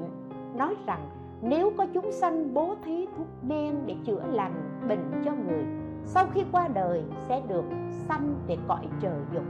nói 0.56 0.76
rằng 0.86 1.10
nếu 1.42 1.72
có 1.78 1.86
chúng 1.94 2.12
sanh 2.12 2.54
bố 2.54 2.76
thí 2.86 3.08
thuốc 3.18 3.28
men 3.42 3.76
để 3.86 3.96
chữa 4.06 4.24
lành 4.32 4.86
bệnh 4.88 5.22
cho 5.26 5.32
người 5.32 5.85
sau 6.06 6.26
khi 6.34 6.46
qua 6.52 6.68
đời 6.68 7.04
sẽ 7.28 7.42
được 7.48 7.66
sanh 8.08 8.36
về 8.48 8.58
cõi 8.68 8.88
trời 9.02 9.20
dục. 9.34 9.44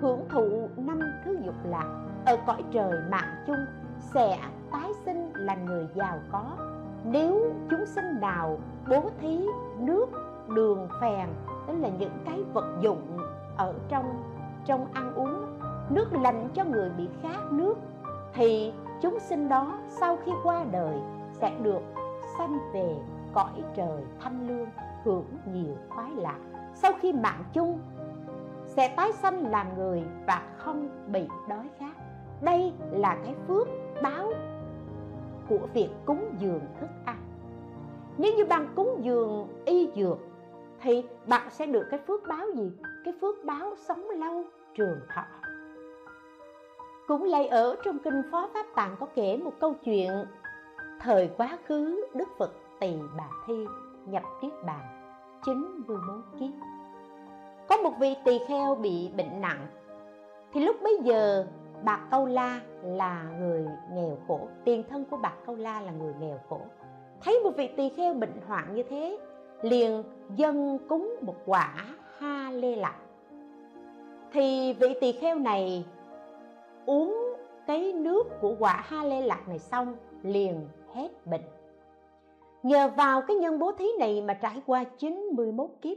Hưởng 0.00 0.28
thụ 0.28 0.68
năm 0.76 1.00
thứ 1.24 1.38
dục 1.44 1.54
lạc 1.64 2.04
ở 2.26 2.36
cõi 2.46 2.64
trời 2.70 2.92
mạng 3.10 3.44
chung 3.46 3.64
sẽ 3.98 4.38
tái 4.72 4.90
sinh 5.04 5.32
là 5.34 5.54
người 5.54 5.86
giàu 5.94 6.18
có. 6.32 6.56
Nếu 7.04 7.54
chúng 7.70 7.86
sinh 7.86 8.20
nào 8.20 8.58
bố 8.90 9.10
thí, 9.20 9.46
nước, 9.78 10.06
đường, 10.54 10.88
phèn, 11.00 11.28
tức 11.66 11.74
là 11.80 11.88
những 11.88 12.18
cái 12.24 12.44
vật 12.54 12.66
dụng 12.80 13.18
ở 13.56 13.74
trong 13.88 14.22
trong 14.64 14.86
ăn 14.92 15.14
uống, 15.14 15.58
nước 15.90 16.12
lành 16.12 16.48
cho 16.54 16.64
người 16.64 16.90
bị 16.90 17.08
khát 17.22 17.52
nước, 17.52 17.74
thì 18.34 18.72
chúng 19.02 19.18
sinh 19.20 19.48
đó 19.48 19.78
sau 19.88 20.18
khi 20.24 20.32
qua 20.44 20.64
đời 20.72 20.94
sẽ 21.32 21.52
được 21.62 21.80
sanh 22.38 22.58
về 22.74 22.96
cõi 23.32 23.62
trời 23.74 24.02
thanh 24.20 24.48
lương 24.48 24.68
hưởng 25.04 25.26
nhiều 25.52 25.76
khoái 25.88 26.10
lạc. 26.16 26.38
Sau 26.74 26.92
khi 27.00 27.12
mạng 27.12 27.44
chung, 27.52 27.80
sẽ 28.66 28.94
tái 28.96 29.12
sanh 29.12 29.50
làm 29.50 29.66
người 29.78 30.02
và 30.26 30.42
không 30.56 30.88
bị 31.12 31.28
đói 31.48 31.70
khát. 31.78 31.92
Đây 32.42 32.72
là 32.90 33.18
cái 33.24 33.34
phước 33.48 33.68
báo 34.02 34.32
của 35.48 35.66
việc 35.74 35.88
cúng 36.04 36.34
dường 36.38 36.60
thức 36.80 36.88
ăn. 37.04 37.16
Nếu 38.18 38.32
như 38.36 38.44
bạn 38.44 38.68
cúng 38.74 38.98
dường 39.00 39.48
y 39.64 39.90
dược, 39.96 40.18
thì 40.80 41.04
bạn 41.26 41.50
sẽ 41.50 41.66
được 41.66 41.84
cái 41.90 42.00
phước 42.06 42.20
báo 42.28 42.46
gì? 42.54 42.72
Cái 43.04 43.14
phước 43.20 43.44
báo 43.44 43.74
sống 43.76 44.10
lâu 44.10 44.44
trường 44.74 45.00
thọ. 45.14 45.22
Cũng 47.06 47.24
lại 47.24 47.48
ở 47.48 47.76
trong 47.84 47.98
kinh 47.98 48.22
phó 48.30 48.48
pháp 48.54 48.66
tạng 48.74 48.96
có 49.00 49.06
kể 49.14 49.36
một 49.36 49.52
câu 49.60 49.74
chuyện 49.84 50.10
thời 51.00 51.30
quá 51.36 51.58
khứ 51.66 52.04
đức 52.14 52.28
phật 52.38 52.52
tỳ 52.80 52.94
bà 53.16 53.28
thi 53.46 53.66
nhập 54.06 54.22
niết 54.42 54.52
bàn 54.66 54.80
91 55.44 55.98
kiếp. 56.40 56.50
Có 57.68 57.76
một 57.76 57.92
vị 58.00 58.14
tỳ 58.24 58.38
kheo 58.48 58.74
bị 58.74 59.10
bệnh 59.16 59.40
nặng, 59.40 59.66
thì 60.52 60.60
lúc 60.60 60.76
bấy 60.82 60.98
giờ 61.02 61.46
bạc 61.84 62.00
câu 62.10 62.26
la 62.26 62.60
là 62.82 63.22
người 63.38 63.66
nghèo 63.92 64.18
khổ, 64.28 64.48
tiền 64.64 64.84
thân 64.90 65.04
của 65.10 65.16
bạc 65.16 65.34
câu 65.46 65.56
la 65.56 65.80
là 65.80 65.92
người 65.92 66.14
nghèo 66.20 66.38
khổ. 66.48 66.60
Thấy 67.20 67.40
một 67.44 67.50
vị 67.56 67.70
tỳ 67.76 67.88
kheo 67.88 68.14
bệnh 68.14 68.40
hoạn 68.46 68.74
như 68.74 68.82
thế, 68.82 69.18
liền 69.62 70.02
dân 70.36 70.78
cúng 70.88 71.16
một 71.20 71.36
quả 71.46 71.74
ha 72.18 72.50
lê 72.50 72.76
lạc 72.76 72.96
thì 74.32 74.72
vị 74.72 74.94
tỳ 75.00 75.12
kheo 75.12 75.38
này 75.38 75.84
uống 76.86 77.34
cái 77.66 77.92
nước 77.92 78.22
của 78.40 78.54
quả 78.58 78.84
ha 78.86 79.04
lê 79.04 79.20
lạc 79.20 79.48
này 79.48 79.58
xong, 79.58 79.96
liền 80.22 80.68
hết 80.94 81.26
bệnh 81.26 81.44
nhờ 82.62 82.88
vào 82.96 83.22
cái 83.22 83.36
nhân 83.36 83.58
bố 83.58 83.72
thí 83.72 83.86
này 83.98 84.22
mà 84.22 84.34
trải 84.34 84.62
qua 84.66 84.84
91 84.84 85.70
kiếp 85.82 85.96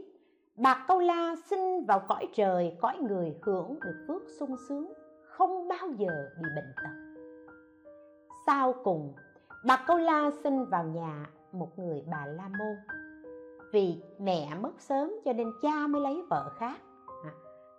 bạc 0.56 0.84
câu 0.88 0.98
la 0.98 1.34
sinh 1.50 1.84
vào 1.86 2.00
cõi 2.08 2.28
trời, 2.34 2.76
cõi 2.80 2.98
người 3.00 3.34
hưởng 3.42 3.80
được 3.80 4.04
phước 4.08 4.22
sung 4.38 4.56
sướng, 4.68 4.92
không 5.24 5.68
bao 5.68 5.88
giờ 5.98 6.08
bị 6.42 6.48
bệnh 6.56 6.72
tật. 6.76 7.22
Sau 8.46 8.72
cùng 8.84 9.14
bạc 9.66 9.80
câu 9.86 9.98
la 9.98 10.30
sinh 10.44 10.64
vào 10.64 10.84
nhà 10.84 11.26
một 11.52 11.78
người 11.78 12.02
bà 12.10 12.26
la 12.26 12.48
môn. 12.48 12.76
Vì 13.72 14.02
mẹ 14.18 14.54
mất 14.60 14.72
sớm 14.78 15.12
cho 15.24 15.32
nên 15.32 15.52
cha 15.62 15.86
mới 15.86 16.02
lấy 16.02 16.22
vợ 16.30 16.50
khác. 16.58 16.76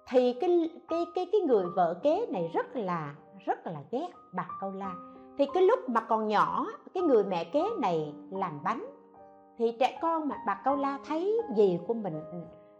Thì 0.09 0.33
cái 0.41 0.69
cái 0.87 1.05
cái 1.15 1.29
cái 1.31 1.41
người 1.41 1.65
vợ 1.75 1.99
kế 2.03 2.25
này 2.25 2.51
rất 2.53 2.75
là 2.75 3.15
rất 3.45 3.67
là 3.67 3.83
ghét 3.91 4.07
bạc 4.33 4.47
câu 4.61 4.71
la 4.71 4.95
thì 5.37 5.45
cái 5.53 5.63
lúc 5.63 5.89
mà 5.89 6.01
còn 6.01 6.27
nhỏ 6.27 6.67
cái 6.93 7.03
người 7.03 7.23
mẹ 7.23 7.43
kế 7.43 7.63
này 7.81 8.13
làm 8.31 8.59
bánh 8.63 8.85
thì 9.57 9.75
trẻ 9.79 9.99
con 10.01 10.27
mà 10.27 10.35
bà 10.45 10.61
câu 10.63 10.75
la 10.75 10.99
thấy 11.07 11.41
gì 11.55 11.79
của 11.87 11.93
mình 11.93 12.21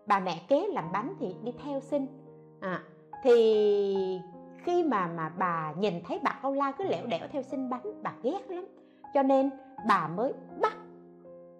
bà 0.08 0.20
mẹ 0.20 0.42
kế 0.48 0.68
làm 0.68 0.92
bánh 0.92 1.14
thì 1.20 1.36
đi 1.44 1.54
theo 1.64 1.80
xin. 1.80 2.08
À, 2.62 2.84
thì 3.24 4.12
khi 4.64 4.84
mà 4.84 5.08
mà 5.08 5.30
bà 5.38 5.74
nhìn 5.80 5.94
thấy 6.08 6.20
bà 6.24 6.40
câu 6.42 6.54
la 6.54 6.72
cứ 6.72 6.84
lẻo 6.84 7.06
đẻo 7.06 7.28
theo 7.32 7.42
xin 7.42 7.70
bánh 7.70 8.04
bà 8.04 8.14
ghét 8.24 8.42
lắm. 8.50 8.66
Cho 9.14 9.24
nên 9.24 9.50
bà 9.88 10.08
mới 10.08 10.34
bắt 10.62 10.74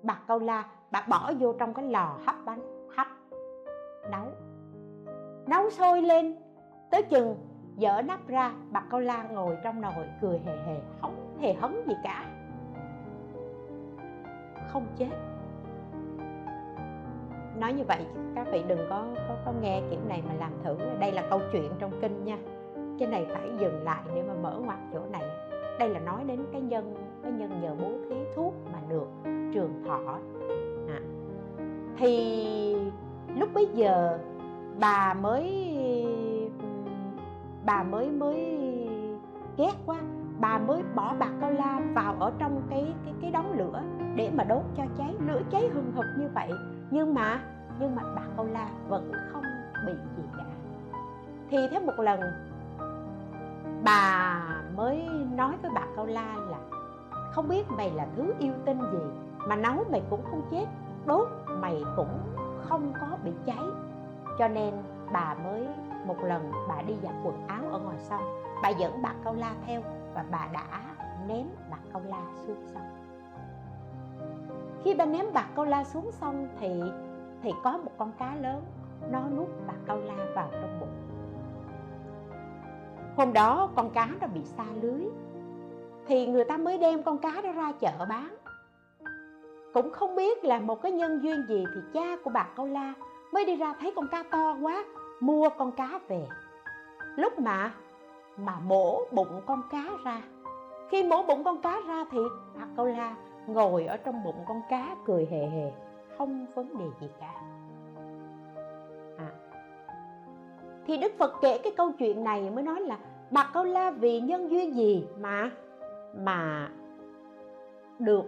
bà 0.04 0.20
câu 0.28 0.40
la 0.40 0.66
bà 0.92 1.06
bỏ 1.10 1.32
vô 1.40 1.54
trong 1.54 1.74
cái 1.74 1.86
lò 1.86 2.18
hấp 2.26 2.36
bánh 2.46 2.90
hấp 2.96 3.08
nấu. 4.12 4.28
Nấu 5.48 5.70
sôi 5.70 6.02
lên 6.02 6.36
tới 6.92 7.04
chừng 7.04 7.36
dở 7.78 8.02
nắp 8.06 8.28
ra 8.28 8.52
bà 8.72 8.84
câu 8.90 9.00
la 9.00 9.24
ngồi 9.24 9.58
trong 9.64 9.82
nồi 9.82 9.94
cười 10.22 10.40
hề 10.46 10.58
hề 10.66 10.76
không 11.02 11.38
hề 11.42 11.54
hấn 11.54 11.72
gì 11.88 11.94
cả. 12.04 12.26
Không 14.68 14.86
chết. 14.98 15.10
Nói 17.60 17.74
như 17.74 17.84
vậy 17.88 18.06
các 18.36 18.48
vị 18.52 18.64
đừng 18.68 18.80
có 18.90 19.06
có, 19.28 19.36
có 19.46 19.54
nghe 19.62 19.82
kiểu 19.90 20.00
này 20.08 20.24
mà 20.28 20.34
làm 20.34 20.52
thử. 20.64 20.78
Đây 21.00 21.12
là 21.12 21.24
câu 21.30 21.42
chuyện 21.52 21.72
trong 21.80 21.92
kinh 22.02 22.26
nha. 22.26 22.38
Cái 23.00 23.08
này 23.08 23.26
phải 23.34 23.50
dừng 23.60 23.84
lại 23.84 24.04
để 24.16 24.24
mà 24.24 24.34
mở 24.34 24.60
ngoặt 24.66 24.78
chỗ 24.94 25.00
này. 25.12 25.24
Đây 25.80 25.90
là 25.90 26.00
nói 26.00 26.24
đến 26.24 26.46
cái 26.52 26.62
nhân 26.62 26.96
cái 27.24 27.32
nhân 27.32 27.62
nhờ 27.62 27.76
bố 27.82 27.90
thí 28.10 28.16
thuốc 28.36 28.54
mà 28.74 28.80
được 28.90 29.08
trường 29.54 29.84
thọ. 29.88 30.20
À. 30.90 31.00
thì 31.98 32.76
lúc 33.36 33.50
bấy 33.54 33.68
giờ 33.74 34.20
bà 34.80 35.14
mới 35.14 35.68
bà 37.68 37.84
mới 37.84 38.10
mới 38.10 38.60
ghét 39.58 39.74
quá. 39.86 39.98
Bà 40.40 40.58
mới 40.58 40.84
bỏ 40.96 41.14
bạc 41.20 41.32
cao 41.42 41.52
la 41.52 41.82
vào 41.94 42.16
ở 42.20 42.32
trong 42.40 42.62
cái 42.70 42.94
cái 43.06 43.14
cái 43.22 43.32
đống 43.32 43.54
lửa 43.58 43.82
để 44.16 44.32
mà 44.36 44.44
đốt 44.44 44.62
cho 44.78 44.84
cháy, 44.98 45.16
lửa 45.28 45.42
cháy 45.52 45.70
hừng 45.74 45.92
hực 45.96 46.06
như 46.18 46.30
vậy. 46.36 46.52
Nhưng 46.92 47.14
mà 47.14 47.40
nhưng 47.80 47.96
mà 47.96 48.04
bạc 48.16 48.28
cao 48.38 48.46
la 48.46 48.70
vẫn 48.88 49.12
không 49.32 49.44
bị 49.86 49.94
gì 50.18 50.24
cả. 50.38 50.44
Thì 51.50 51.58
thế 51.72 51.80
một 51.80 52.00
lần, 52.00 52.20
bà 53.84 54.40
mới 54.76 55.10
nói 55.36 55.54
với 55.62 55.72
bà 55.76 55.82
cao 55.96 56.06
la 56.06 56.36
là, 56.36 56.58
không 57.32 57.48
biết 57.48 57.72
mày 57.72 57.92
là 57.92 58.08
thứ 58.16 58.34
yêu 58.40 58.54
tinh 58.66 58.80
gì 58.92 59.00
mà 59.48 59.56
nấu 59.56 59.84
mày 59.92 60.04
cũng 60.10 60.22
không 60.32 60.42
chết, 60.52 60.66
đốt 61.06 61.28
mày 61.48 61.84
cũng 61.96 62.20
không 62.70 62.94
có 63.02 63.18
bị 63.24 63.32
cháy. 63.46 63.64
Cho 64.40 64.48
nên 64.48 64.74
bà 65.12 65.36
mới 65.44 65.68
một 66.06 66.24
lần 66.24 66.52
bà 66.70 66.82
đi 66.82 66.94
giặt 67.04 67.14
quần 67.24 67.48
áo 67.48 67.64
ở 67.72 67.80
ngoài 67.80 67.98
sông 68.00 68.42
bà 68.64 68.70
dẫn 68.70 69.02
bạc 69.02 69.16
câu 69.24 69.34
la 69.34 69.54
theo 69.66 69.82
và 70.14 70.26
bà 70.32 70.48
đã 70.54 70.82
ném 71.28 71.48
bạc 71.72 71.80
câu 71.94 72.02
la 72.06 72.22
xuống 72.46 72.64
sông. 72.74 72.84
Khi 74.84 74.94
bà 74.94 75.06
ném 75.06 75.26
bạc 75.34 75.48
câu 75.56 75.66
la 75.66 75.84
xuống 75.84 76.12
sông 76.12 76.48
thì 76.60 76.82
thì 77.42 77.52
có 77.64 77.78
một 77.78 77.92
con 77.98 78.12
cá 78.20 78.36
lớn, 78.36 78.62
nó 79.12 79.22
nuốt 79.38 79.48
bạc 79.68 79.78
câu 79.88 79.98
la 79.98 80.26
vào 80.36 80.50
trong 80.52 80.80
bụng. 80.80 80.96
Hôm 83.18 83.34
đó 83.34 83.70
con 83.76 83.90
cá 83.90 84.10
nó 84.22 84.28
bị 84.28 84.44
xa 84.44 84.66
lưới, 84.82 85.06
thì 86.08 86.28
người 86.28 86.44
ta 86.44 86.58
mới 86.58 86.78
đem 86.78 87.04
con 87.04 87.18
cá 87.18 87.42
đó 87.44 87.52
ra 87.52 87.72
chợ 87.80 88.06
bán. 88.10 88.36
Cũng 89.74 89.92
không 89.92 90.16
biết 90.16 90.44
là 90.44 90.60
một 90.60 90.82
cái 90.82 90.92
nhân 90.92 91.24
duyên 91.24 91.46
gì 91.48 91.66
thì 91.76 91.82
cha 91.94 92.18
của 92.24 92.30
bà 92.30 92.48
câu 92.56 92.68
la 92.68 92.94
mới 93.34 93.46
đi 93.46 93.56
ra 93.56 93.74
thấy 93.80 93.94
con 93.96 94.08
cá 94.12 94.24
to 94.32 94.58
quá 94.62 94.86
mua 95.20 95.50
con 95.50 95.72
cá 95.72 96.00
về. 96.08 96.28
Lúc 97.16 97.40
mà 97.40 97.72
mà 98.38 98.60
mổ 98.60 99.02
bụng 99.12 99.42
con 99.46 99.62
cá 99.72 99.84
ra. 100.06 100.22
Khi 100.90 101.04
mổ 101.04 101.24
bụng 101.24 101.44
con 101.44 101.62
cá 101.62 101.82
ra 101.88 102.06
thì 102.12 102.20
a 102.60 102.68
câu 102.78 102.86
la 102.86 103.16
ngồi 103.48 103.86
ở 103.86 103.98
trong 103.98 104.24
bụng 104.24 104.44
con 104.48 104.62
cá 104.70 104.96
cười 105.06 105.28
hề 105.32 105.46
hề 105.46 105.72
không 106.18 106.46
vấn 106.56 106.78
đề 106.78 106.86
gì 107.02 107.08
cả. 107.20 107.34
À. 109.18 109.30
thì 110.88 110.98
đức 110.98 111.12
phật 111.18 111.34
kể 111.42 111.58
cái 111.58 111.74
câu 111.78 111.92
chuyện 111.92 112.24
này 112.24 112.50
mới 112.50 112.64
nói 112.64 112.82
là 112.82 112.98
bà 113.32 113.50
câu 113.54 113.64
la 113.64 113.92
vì 113.92 114.20
nhân 114.20 114.52
duyên 114.52 114.76
gì 114.76 115.08
mà 115.20 115.52
mà 116.16 116.70
được 118.00 118.26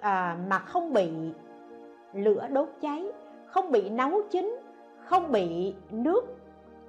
à, 0.00 0.36
mà 0.48 0.58
không 0.58 0.92
bị 0.92 1.10
lửa 2.12 2.46
đốt 2.52 2.68
cháy 2.80 3.06
không 3.46 3.72
bị 3.72 3.90
nấu 3.90 4.22
chín 4.30 4.60
không 5.10 5.32
bị 5.32 5.74
nước 5.90 6.22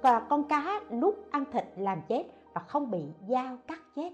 và 0.02 0.20
con 0.20 0.48
cá 0.48 0.80
nuốt 0.90 1.14
ăn 1.30 1.44
thịt 1.52 1.64
làm 1.76 1.98
chết 2.08 2.24
và 2.54 2.60
không 2.60 2.90
bị 2.90 3.02
dao 3.28 3.58
cắt 3.66 3.80
chết. 3.96 4.10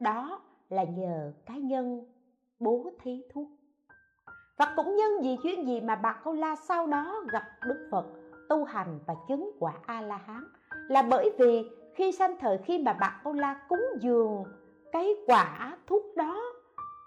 Đó 0.00 0.40
là 0.68 0.84
nhờ 0.84 1.32
cá 1.46 1.54
nhân 1.54 2.04
bố 2.60 2.90
thí 3.02 3.22
thuốc. 3.32 3.48
Và 4.58 4.72
cũng 4.76 4.96
nhân 4.96 5.10
vì 5.22 5.36
chuyện 5.42 5.66
gì 5.66 5.80
mà 5.80 5.96
bà 5.96 6.20
câu 6.24 6.34
la 6.34 6.56
sau 6.56 6.86
đó 6.86 7.22
gặp 7.32 7.42
đức 7.66 7.88
phật 7.90 8.06
tu 8.48 8.64
hành 8.64 8.98
và 9.06 9.14
chứng 9.28 9.50
quả 9.58 9.72
a 9.86 10.00
la 10.00 10.16
hán 10.16 10.44
là 10.88 11.02
bởi 11.02 11.32
vì 11.38 11.70
khi 11.94 12.12
sanh 12.12 12.36
thời 12.40 12.58
khi 12.58 12.78
mà 12.78 12.96
bà 13.00 13.20
câu 13.24 13.32
la 13.32 13.60
cúng 13.68 13.84
dường 14.00 14.44
cái 14.92 15.14
quả 15.26 15.76
thuốc 15.86 16.02
đó 16.16 16.42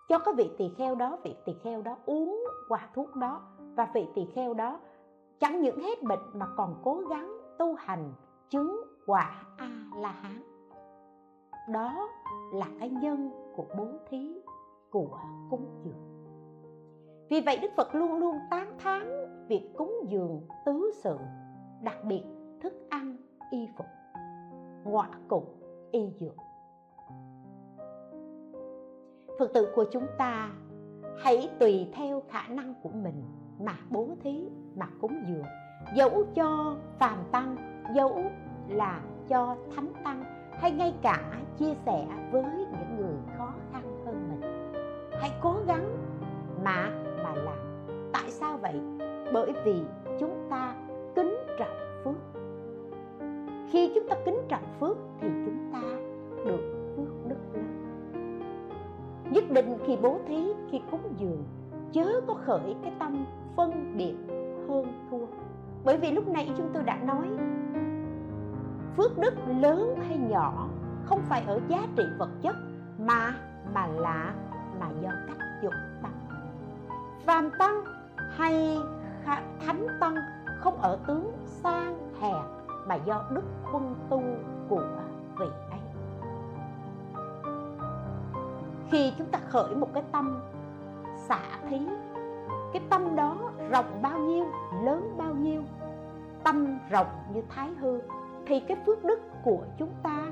cho 0.10 0.20
cái 0.20 0.34
vị 0.34 0.50
tỳ 0.58 0.70
kheo 0.78 0.96
đó, 0.96 1.18
vị 1.24 1.36
tỳ 1.46 1.54
kheo 1.64 1.82
đó 1.82 1.98
uống 2.06 2.44
quả 2.70 2.90
thuốc 2.96 3.16
đó 3.16 3.42
và 3.76 3.88
vị 3.94 4.06
tỳ 4.16 4.26
kheo 4.36 4.54
đó 4.54 4.80
chẳng 5.40 5.62
những 5.62 5.80
hết 5.80 6.04
bệnh 6.04 6.20
mà 6.34 6.46
còn 6.58 6.82
cố 6.84 7.02
gắng 7.10 7.38
tu 7.60 7.74
hành 7.74 8.14
chứng 8.50 8.84
quả 9.06 9.44
a 9.58 9.70
la 9.96 10.12
hán 10.12 10.42
đó 11.68 12.10
là 12.54 12.68
cái 12.80 12.90
nhân 12.90 13.32
của 13.56 13.66
bố 13.78 13.88
thí 14.10 14.42
của 14.92 15.20
cúng 15.50 15.66
dường. 15.84 16.08
Vì 17.30 17.42
vậy 17.42 17.58
đức 17.62 17.72
phật 17.78 17.96
luôn 17.96 18.14
luôn 18.14 18.36
tán 18.50 18.78
thán 18.80 19.28
việc 19.48 19.70
cúng 19.78 19.94
dường 20.08 20.42
tứ 20.66 20.92
sự, 21.04 21.18
đặc 21.82 22.04
biệt 22.04 22.24
thức 22.62 22.74
ăn, 22.90 23.18
y 23.52 23.68
phục, 23.78 23.86
ngọa 24.84 25.10
cục 25.28 25.60
y 25.92 26.10
dược. 26.20 26.36
Phật 29.40 29.54
tử 29.54 29.72
của 29.76 29.86
chúng 29.92 30.08
ta, 30.18 30.52
hãy 31.18 31.50
tùy 31.60 31.88
theo 31.94 32.24
khả 32.30 32.48
năng 32.48 32.74
của 32.84 32.90
mình 32.90 33.24
mà 33.60 33.74
bố 33.90 34.08
thí 34.24 34.50
mà 34.76 34.86
cúng 35.02 35.24
dường. 35.28 35.46
Dẫu 35.96 36.26
cho 36.36 36.76
phàm 37.00 37.18
tăng 37.32 37.56
dẫu 37.96 38.22
là 38.68 39.02
cho 39.28 39.56
thánh 39.76 39.92
tăng, 40.04 40.24
hay 40.52 40.72
ngay 40.72 40.94
cả 41.02 41.20
chia 41.60 41.74
sẻ 41.86 42.08
với 42.32 42.44
những 42.44 42.98
người 42.98 43.16
khó 43.38 43.54
khăn 43.72 43.84
hơn 44.06 44.30
mình. 44.30 44.52
Hãy 45.12 45.32
cố 45.42 45.56
gắng 45.68 45.98
mà 46.64 46.90
mà 47.24 47.36
làm. 47.36 47.58
Tại 48.14 48.32
sao 48.32 48.58
vậy? 48.58 48.82
Bởi 49.34 49.54
vì 49.66 49.82
chúng 50.20 50.48
ta 50.50 50.76
kính 51.16 51.38
trọng 51.60 52.04
phước. 52.04 52.42
Khi 53.72 53.92
chúng 53.96 54.10
ta 54.10 54.16
kính 54.26 54.40
trọng 54.50 54.64
phước 54.80 54.98
thì 55.22 55.28
chúng 55.46 55.70
ta 55.74 55.82
được 56.46 56.94
phước 56.96 57.30
đức 57.30 57.38
lớn 57.54 57.78
nhất 59.32 59.44
định 59.50 59.78
khi 59.86 59.98
bố 60.02 60.20
thí, 60.28 60.54
khi 60.72 60.82
cúng 60.92 61.02
dường, 61.18 61.44
chớ 61.92 62.22
có 62.28 62.34
khởi 62.34 62.76
cái 62.84 62.94
tâm 63.00 63.26
phân 63.58 63.98
biệt 63.98 64.16
hơn 64.70 65.08
thua. 65.12 65.26
Bởi 65.84 65.98
vì 65.98 66.12
lúc 66.12 66.28
nãy 66.28 66.52
chúng 66.58 66.70
tôi 66.74 66.84
đã 66.84 66.96
nói, 66.96 67.28
phước 68.98 69.18
đức 69.18 69.34
lớn 69.60 69.96
hay 70.08 70.18
nhỏ 70.18 70.68
không 71.06 71.22
phải 71.30 71.44
ở 71.48 71.60
giá 71.68 71.78
trị 71.96 72.04
vật 72.18 72.30
chất 72.42 72.56
mà 73.00 73.34
mà 73.74 73.88
là, 73.88 74.34
mà 74.80 74.88
do 75.02 75.10
cách 75.28 75.38
dụng 75.64 75.74
tâm. 76.04 76.12
Phàm 77.26 77.50
tăng 77.60 77.84
hay 78.30 78.78
thánh 79.66 79.88
tăng 80.00 80.16
không 80.60 80.82
ở 80.82 81.00
tướng 81.08 81.32
sang 81.46 82.12
hèn 82.22 82.44
mà 82.88 82.96
do 82.96 83.24
đức 83.32 83.44
quân 83.72 83.96
tu 84.10 84.24
của 84.70 84.86
vị 85.40 85.46
ấy. 85.70 85.80
Khi 88.92 89.14
chúng 89.18 89.28
ta 89.28 89.40
khởi 89.50 89.76
một 89.76 89.94
cái 89.94 90.04
tâm 90.12 90.40
xả 91.16 91.40
thí 91.70 91.80
cái 92.74 92.82
tâm 92.90 93.16
đó 93.16 93.52
rộng 93.72 94.02
bao 94.02 94.20
nhiêu, 94.20 94.46
lớn 94.84 95.16
bao 95.18 95.34
nhiêu, 95.34 95.64
tâm 96.44 96.80
rộng 96.90 97.08
như 97.34 97.42
thái 97.50 97.70
hư, 97.80 98.00
thì 98.46 98.60
cái 98.60 98.78
phước 98.86 99.04
đức 99.04 99.20
của 99.44 99.60
chúng 99.78 99.92
ta 100.04 100.28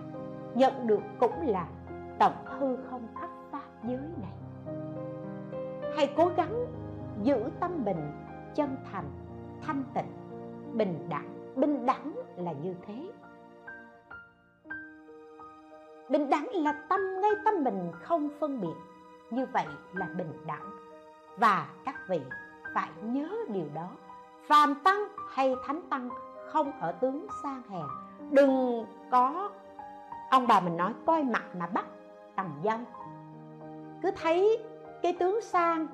nhận 0.55 0.87
được 0.87 1.01
cũng 1.19 1.47
là 1.47 1.67
tổng 2.19 2.45
hư 2.45 2.75
không 2.89 3.07
khắp 3.21 3.29
pháp 3.51 3.83
giới 3.83 3.99
này. 4.21 4.33
Hãy 5.97 6.13
cố 6.17 6.31
gắng 6.37 6.65
giữ 7.23 7.49
tâm 7.59 7.85
bình, 7.85 8.11
chân 8.55 8.77
thành, 8.91 9.05
thanh 9.61 9.83
tịnh, 9.93 10.11
bình 10.73 11.07
đẳng. 11.09 11.53
Bình 11.55 11.85
đẳng 11.85 12.13
là 12.35 12.51
như 12.51 12.75
thế. 12.87 13.11
Bình 16.09 16.29
đẳng 16.29 16.47
là 16.53 16.85
tâm, 16.89 16.99
ngay 17.21 17.31
tâm 17.45 17.63
mình 17.63 17.91
không 17.91 18.29
phân 18.39 18.61
biệt. 18.61 18.75
Như 19.31 19.45
vậy 19.53 19.65
là 19.93 20.09
bình 20.17 20.33
đẳng 20.47 20.71
và 21.37 21.67
các 21.85 21.95
vị 22.09 22.21
phải 22.73 22.89
nhớ 23.01 23.29
điều 23.47 23.67
đó. 23.73 23.89
Phàm 24.47 24.75
tăng 24.75 25.03
hay 25.29 25.55
thánh 25.65 25.81
tăng 25.89 26.09
không 26.47 26.71
ở 26.79 26.91
tướng 26.91 27.27
sang 27.43 27.61
hèn. 27.69 27.85
Đừng 28.31 28.85
có, 29.11 29.49
ông 30.29 30.47
bà 30.47 30.59
mình 30.59 30.77
nói 30.77 30.93
coi 31.05 31.23
mặt 31.23 31.43
mà 31.59 31.67
bắt 31.67 31.85
tầm 32.35 32.61
dâm 32.63 32.85
cứ 34.05 34.11
thấy 34.21 34.57
cái 35.01 35.13
tướng 35.13 35.41
sang 35.41 35.87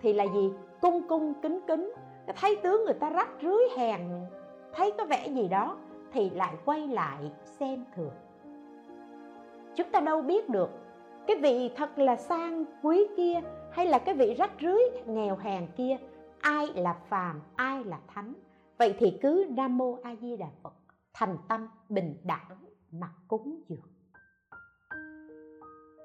thì 0.00 0.12
là 0.12 0.24
gì? 0.24 0.52
Cung 0.80 1.08
cung 1.08 1.34
kính 1.42 1.60
kính. 1.66 1.92
Cứ 2.26 2.32
thấy 2.40 2.56
tướng 2.56 2.84
người 2.84 2.94
ta 2.94 3.10
rách 3.10 3.28
rưới 3.42 3.68
hèn, 3.76 4.00
thấy 4.72 4.92
có 4.98 5.04
vẻ 5.04 5.28
gì 5.28 5.48
đó 5.48 5.76
thì 6.12 6.30
lại 6.30 6.54
quay 6.64 6.88
lại 6.88 7.18
xem 7.44 7.84
thường. 7.96 8.12
Chúng 9.74 9.90
ta 9.90 10.00
đâu 10.00 10.22
biết 10.22 10.48
được 10.48 10.70
cái 11.26 11.36
vị 11.36 11.70
thật 11.76 11.98
là 11.98 12.16
sang 12.16 12.64
quý 12.82 13.06
kia 13.16 13.40
hay 13.72 13.86
là 13.86 13.98
cái 13.98 14.14
vị 14.14 14.34
rách 14.34 14.52
rưới 14.60 14.82
nghèo 15.06 15.36
hèn 15.36 15.66
kia? 15.76 15.96
Ai 16.40 16.66
là 16.74 16.96
phàm, 17.08 17.40
ai 17.56 17.84
là 17.84 18.00
thánh? 18.08 18.34
Vậy 18.78 18.94
thì 18.98 19.18
cứ 19.22 19.46
nam 19.50 19.78
mô 19.78 19.98
a 20.02 20.14
di 20.20 20.36
đà 20.36 20.46
phật, 20.62 20.74
thành 21.14 21.36
tâm 21.48 21.68
bình 21.88 22.16
đẳng 22.24 22.56
mà 22.92 23.08
cúng 23.28 23.60
dường. 23.68 23.80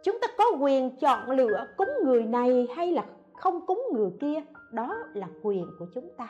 Chúng 0.03 0.18
ta 0.22 0.28
có 0.38 0.45
quyền 0.59 0.97
chọn 0.97 1.32
lựa 1.32 1.68
cúng 1.78 1.89
người 2.03 2.24
này 2.24 2.68
hay 2.76 2.91
là 2.91 3.05
không 3.34 3.65
cúng 3.65 3.84
người 3.93 4.11
kia? 4.22 4.41
Đó 4.72 4.95
là 5.13 5.28
quyền 5.43 5.65
của 5.80 5.86
chúng 5.93 6.09
ta. 6.18 6.28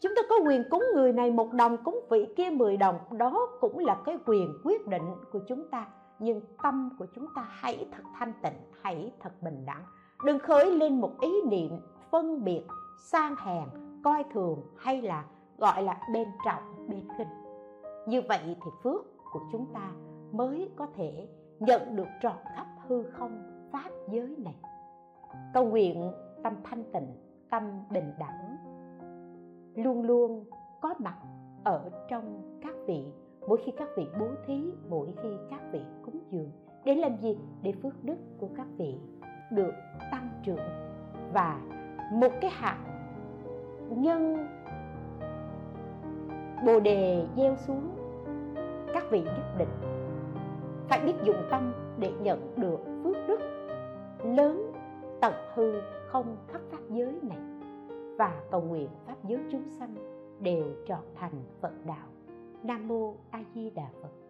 Chúng 0.00 0.12
ta 0.16 0.22
có 0.28 0.36
quyền 0.46 0.64
cúng 0.70 0.84
người 0.94 1.12
này 1.12 1.30
một 1.30 1.52
đồng, 1.52 1.84
cúng 1.84 2.00
vị 2.10 2.26
kia 2.36 2.50
mười 2.50 2.76
đồng. 2.76 2.98
Đó 3.18 3.48
cũng 3.60 3.78
là 3.78 4.02
cái 4.06 4.18
quyền 4.26 4.58
quyết 4.64 4.86
định 4.86 5.14
của 5.32 5.40
chúng 5.48 5.68
ta. 5.70 5.86
Nhưng 6.18 6.40
tâm 6.62 6.90
của 6.98 7.06
chúng 7.14 7.26
ta 7.36 7.46
hãy 7.50 7.86
thật 7.92 8.02
thanh 8.18 8.32
tịnh, 8.42 8.60
hãy 8.82 9.12
thật 9.20 9.42
bình 9.42 9.66
đẳng 9.66 9.82
đừng 10.24 10.38
khởi 10.38 10.70
lên 10.70 11.00
một 11.00 11.10
ý 11.20 11.42
niệm 11.50 11.70
phân 12.10 12.44
biệt, 12.44 12.62
sang 12.98 13.34
hèn, 13.44 13.68
coi 14.04 14.24
thường 14.32 14.62
hay 14.76 15.02
là 15.02 15.24
gọi 15.58 15.82
là 15.82 16.00
bên 16.12 16.28
trọng, 16.44 16.88
bên 16.88 17.08
khinh. 17.18 17.28
Như 18.06 18.22
vậy 18.28 18.40
thì 18.44 18.70
phước 18.82 19.04
của 19.32 19.40
chúng 19.52 19.66
ta 19.74 19.92
mới 20.32 20.70
có 20.76 20.86
thể 20.96 21.28
nhận 21.60 21.96
được 21.96 22.08
trọn 22.22 22.36
khắp 22.56 22.66
hư 22.88 23.02
không 23.02 23.42
pháp 23.72 23.90
giới 24.10 24.36
này. 24.38 24.56
Cầu 25.54 25.64
nguyện 25.64 26.12
tâm 26.42 26.54
thanh 26.64 26.84
tịnh, 26.92 27.16
tâm 27.50 27.62
bình 27.90 28.12
đẳng, 28.18 28.56
luôn 29.74 30.02
luôn 30.02 30.44
có 30.80 30.94
mặt 30.98 31.16
ở 31.64 31.90
trong 32.08 32.58
các 32.62 32.74
vị, 32.86 33.12
mỗi 33.48 33.58
khi 33.64 33.72
các 33.76 33.88
vị 33.96 34.06
bố 34.20 34.26
thí, 34.46 34.72
mỗi 34.88 35.08
khi 35.22 35.28
các 35.50 35.60
vị 35.72 35.80
cúng 36.04 36.20
dường. 36.30 36.50
Để 36.84 36.94
làm 36.94 37.16
gì? 37.16 37.38
Để 37.62 37.72
phước 37.82 38.04
đức 38.04 38.16
của 38.38 38.48
các 38.56 38.66
vị 38.76 38.98
được 39.54 39.72
tăng 40.10 40.28
trưởng. 40.42 40.68
Và 41.32 41.60
một 42.12 42.32
cái 42.40 42.50
hạt 42.54 42.78
nhân 43.90 44.48
bồ 46.66 46.80
đề 46.80 47.26
gieo 47.36 47.56
xuống, 47.56 47.90
các 48.94 49.04
vị 49.10 49.20
nhất 49.20 49.58
định 49.58 49.68
phải 50.88 51.00
biết 51.00 51.14
dụng 51.24 51.42
tâm 51.50 51.72
để 51.98 52.12
nhận 52.20 52.54
được 52.56 52.80
phước 53.04 53.16
đức 53.28 53.40
lớn 54.24 54.72
tận 55.20 55.34
hư 55.54 55.80
không 56.06 56.36
thất 56.52 56.60
pháp 56.70 56.80
giới 56.90 57.20
này. 57.22 57.38
Và 58.18 58.42
cầu 58.50 58.60
nguyện 58.62 58.88
pháp 59.06 59.16
giới 59.24 59.40
chúng 59.50 59.68
sanh 59.78 59.94
đều 60.40 60.64
trọn 60.86 61.02
thành 61.14 61.44
phật 61.60 61.72
đạo. 61.84 62.06
Nam 62.62 62.88
mô 62.88 63.14
a 63.30 63.40
di 63.54 63.70
đà 63.70 63.86
phật. 64.02 64.23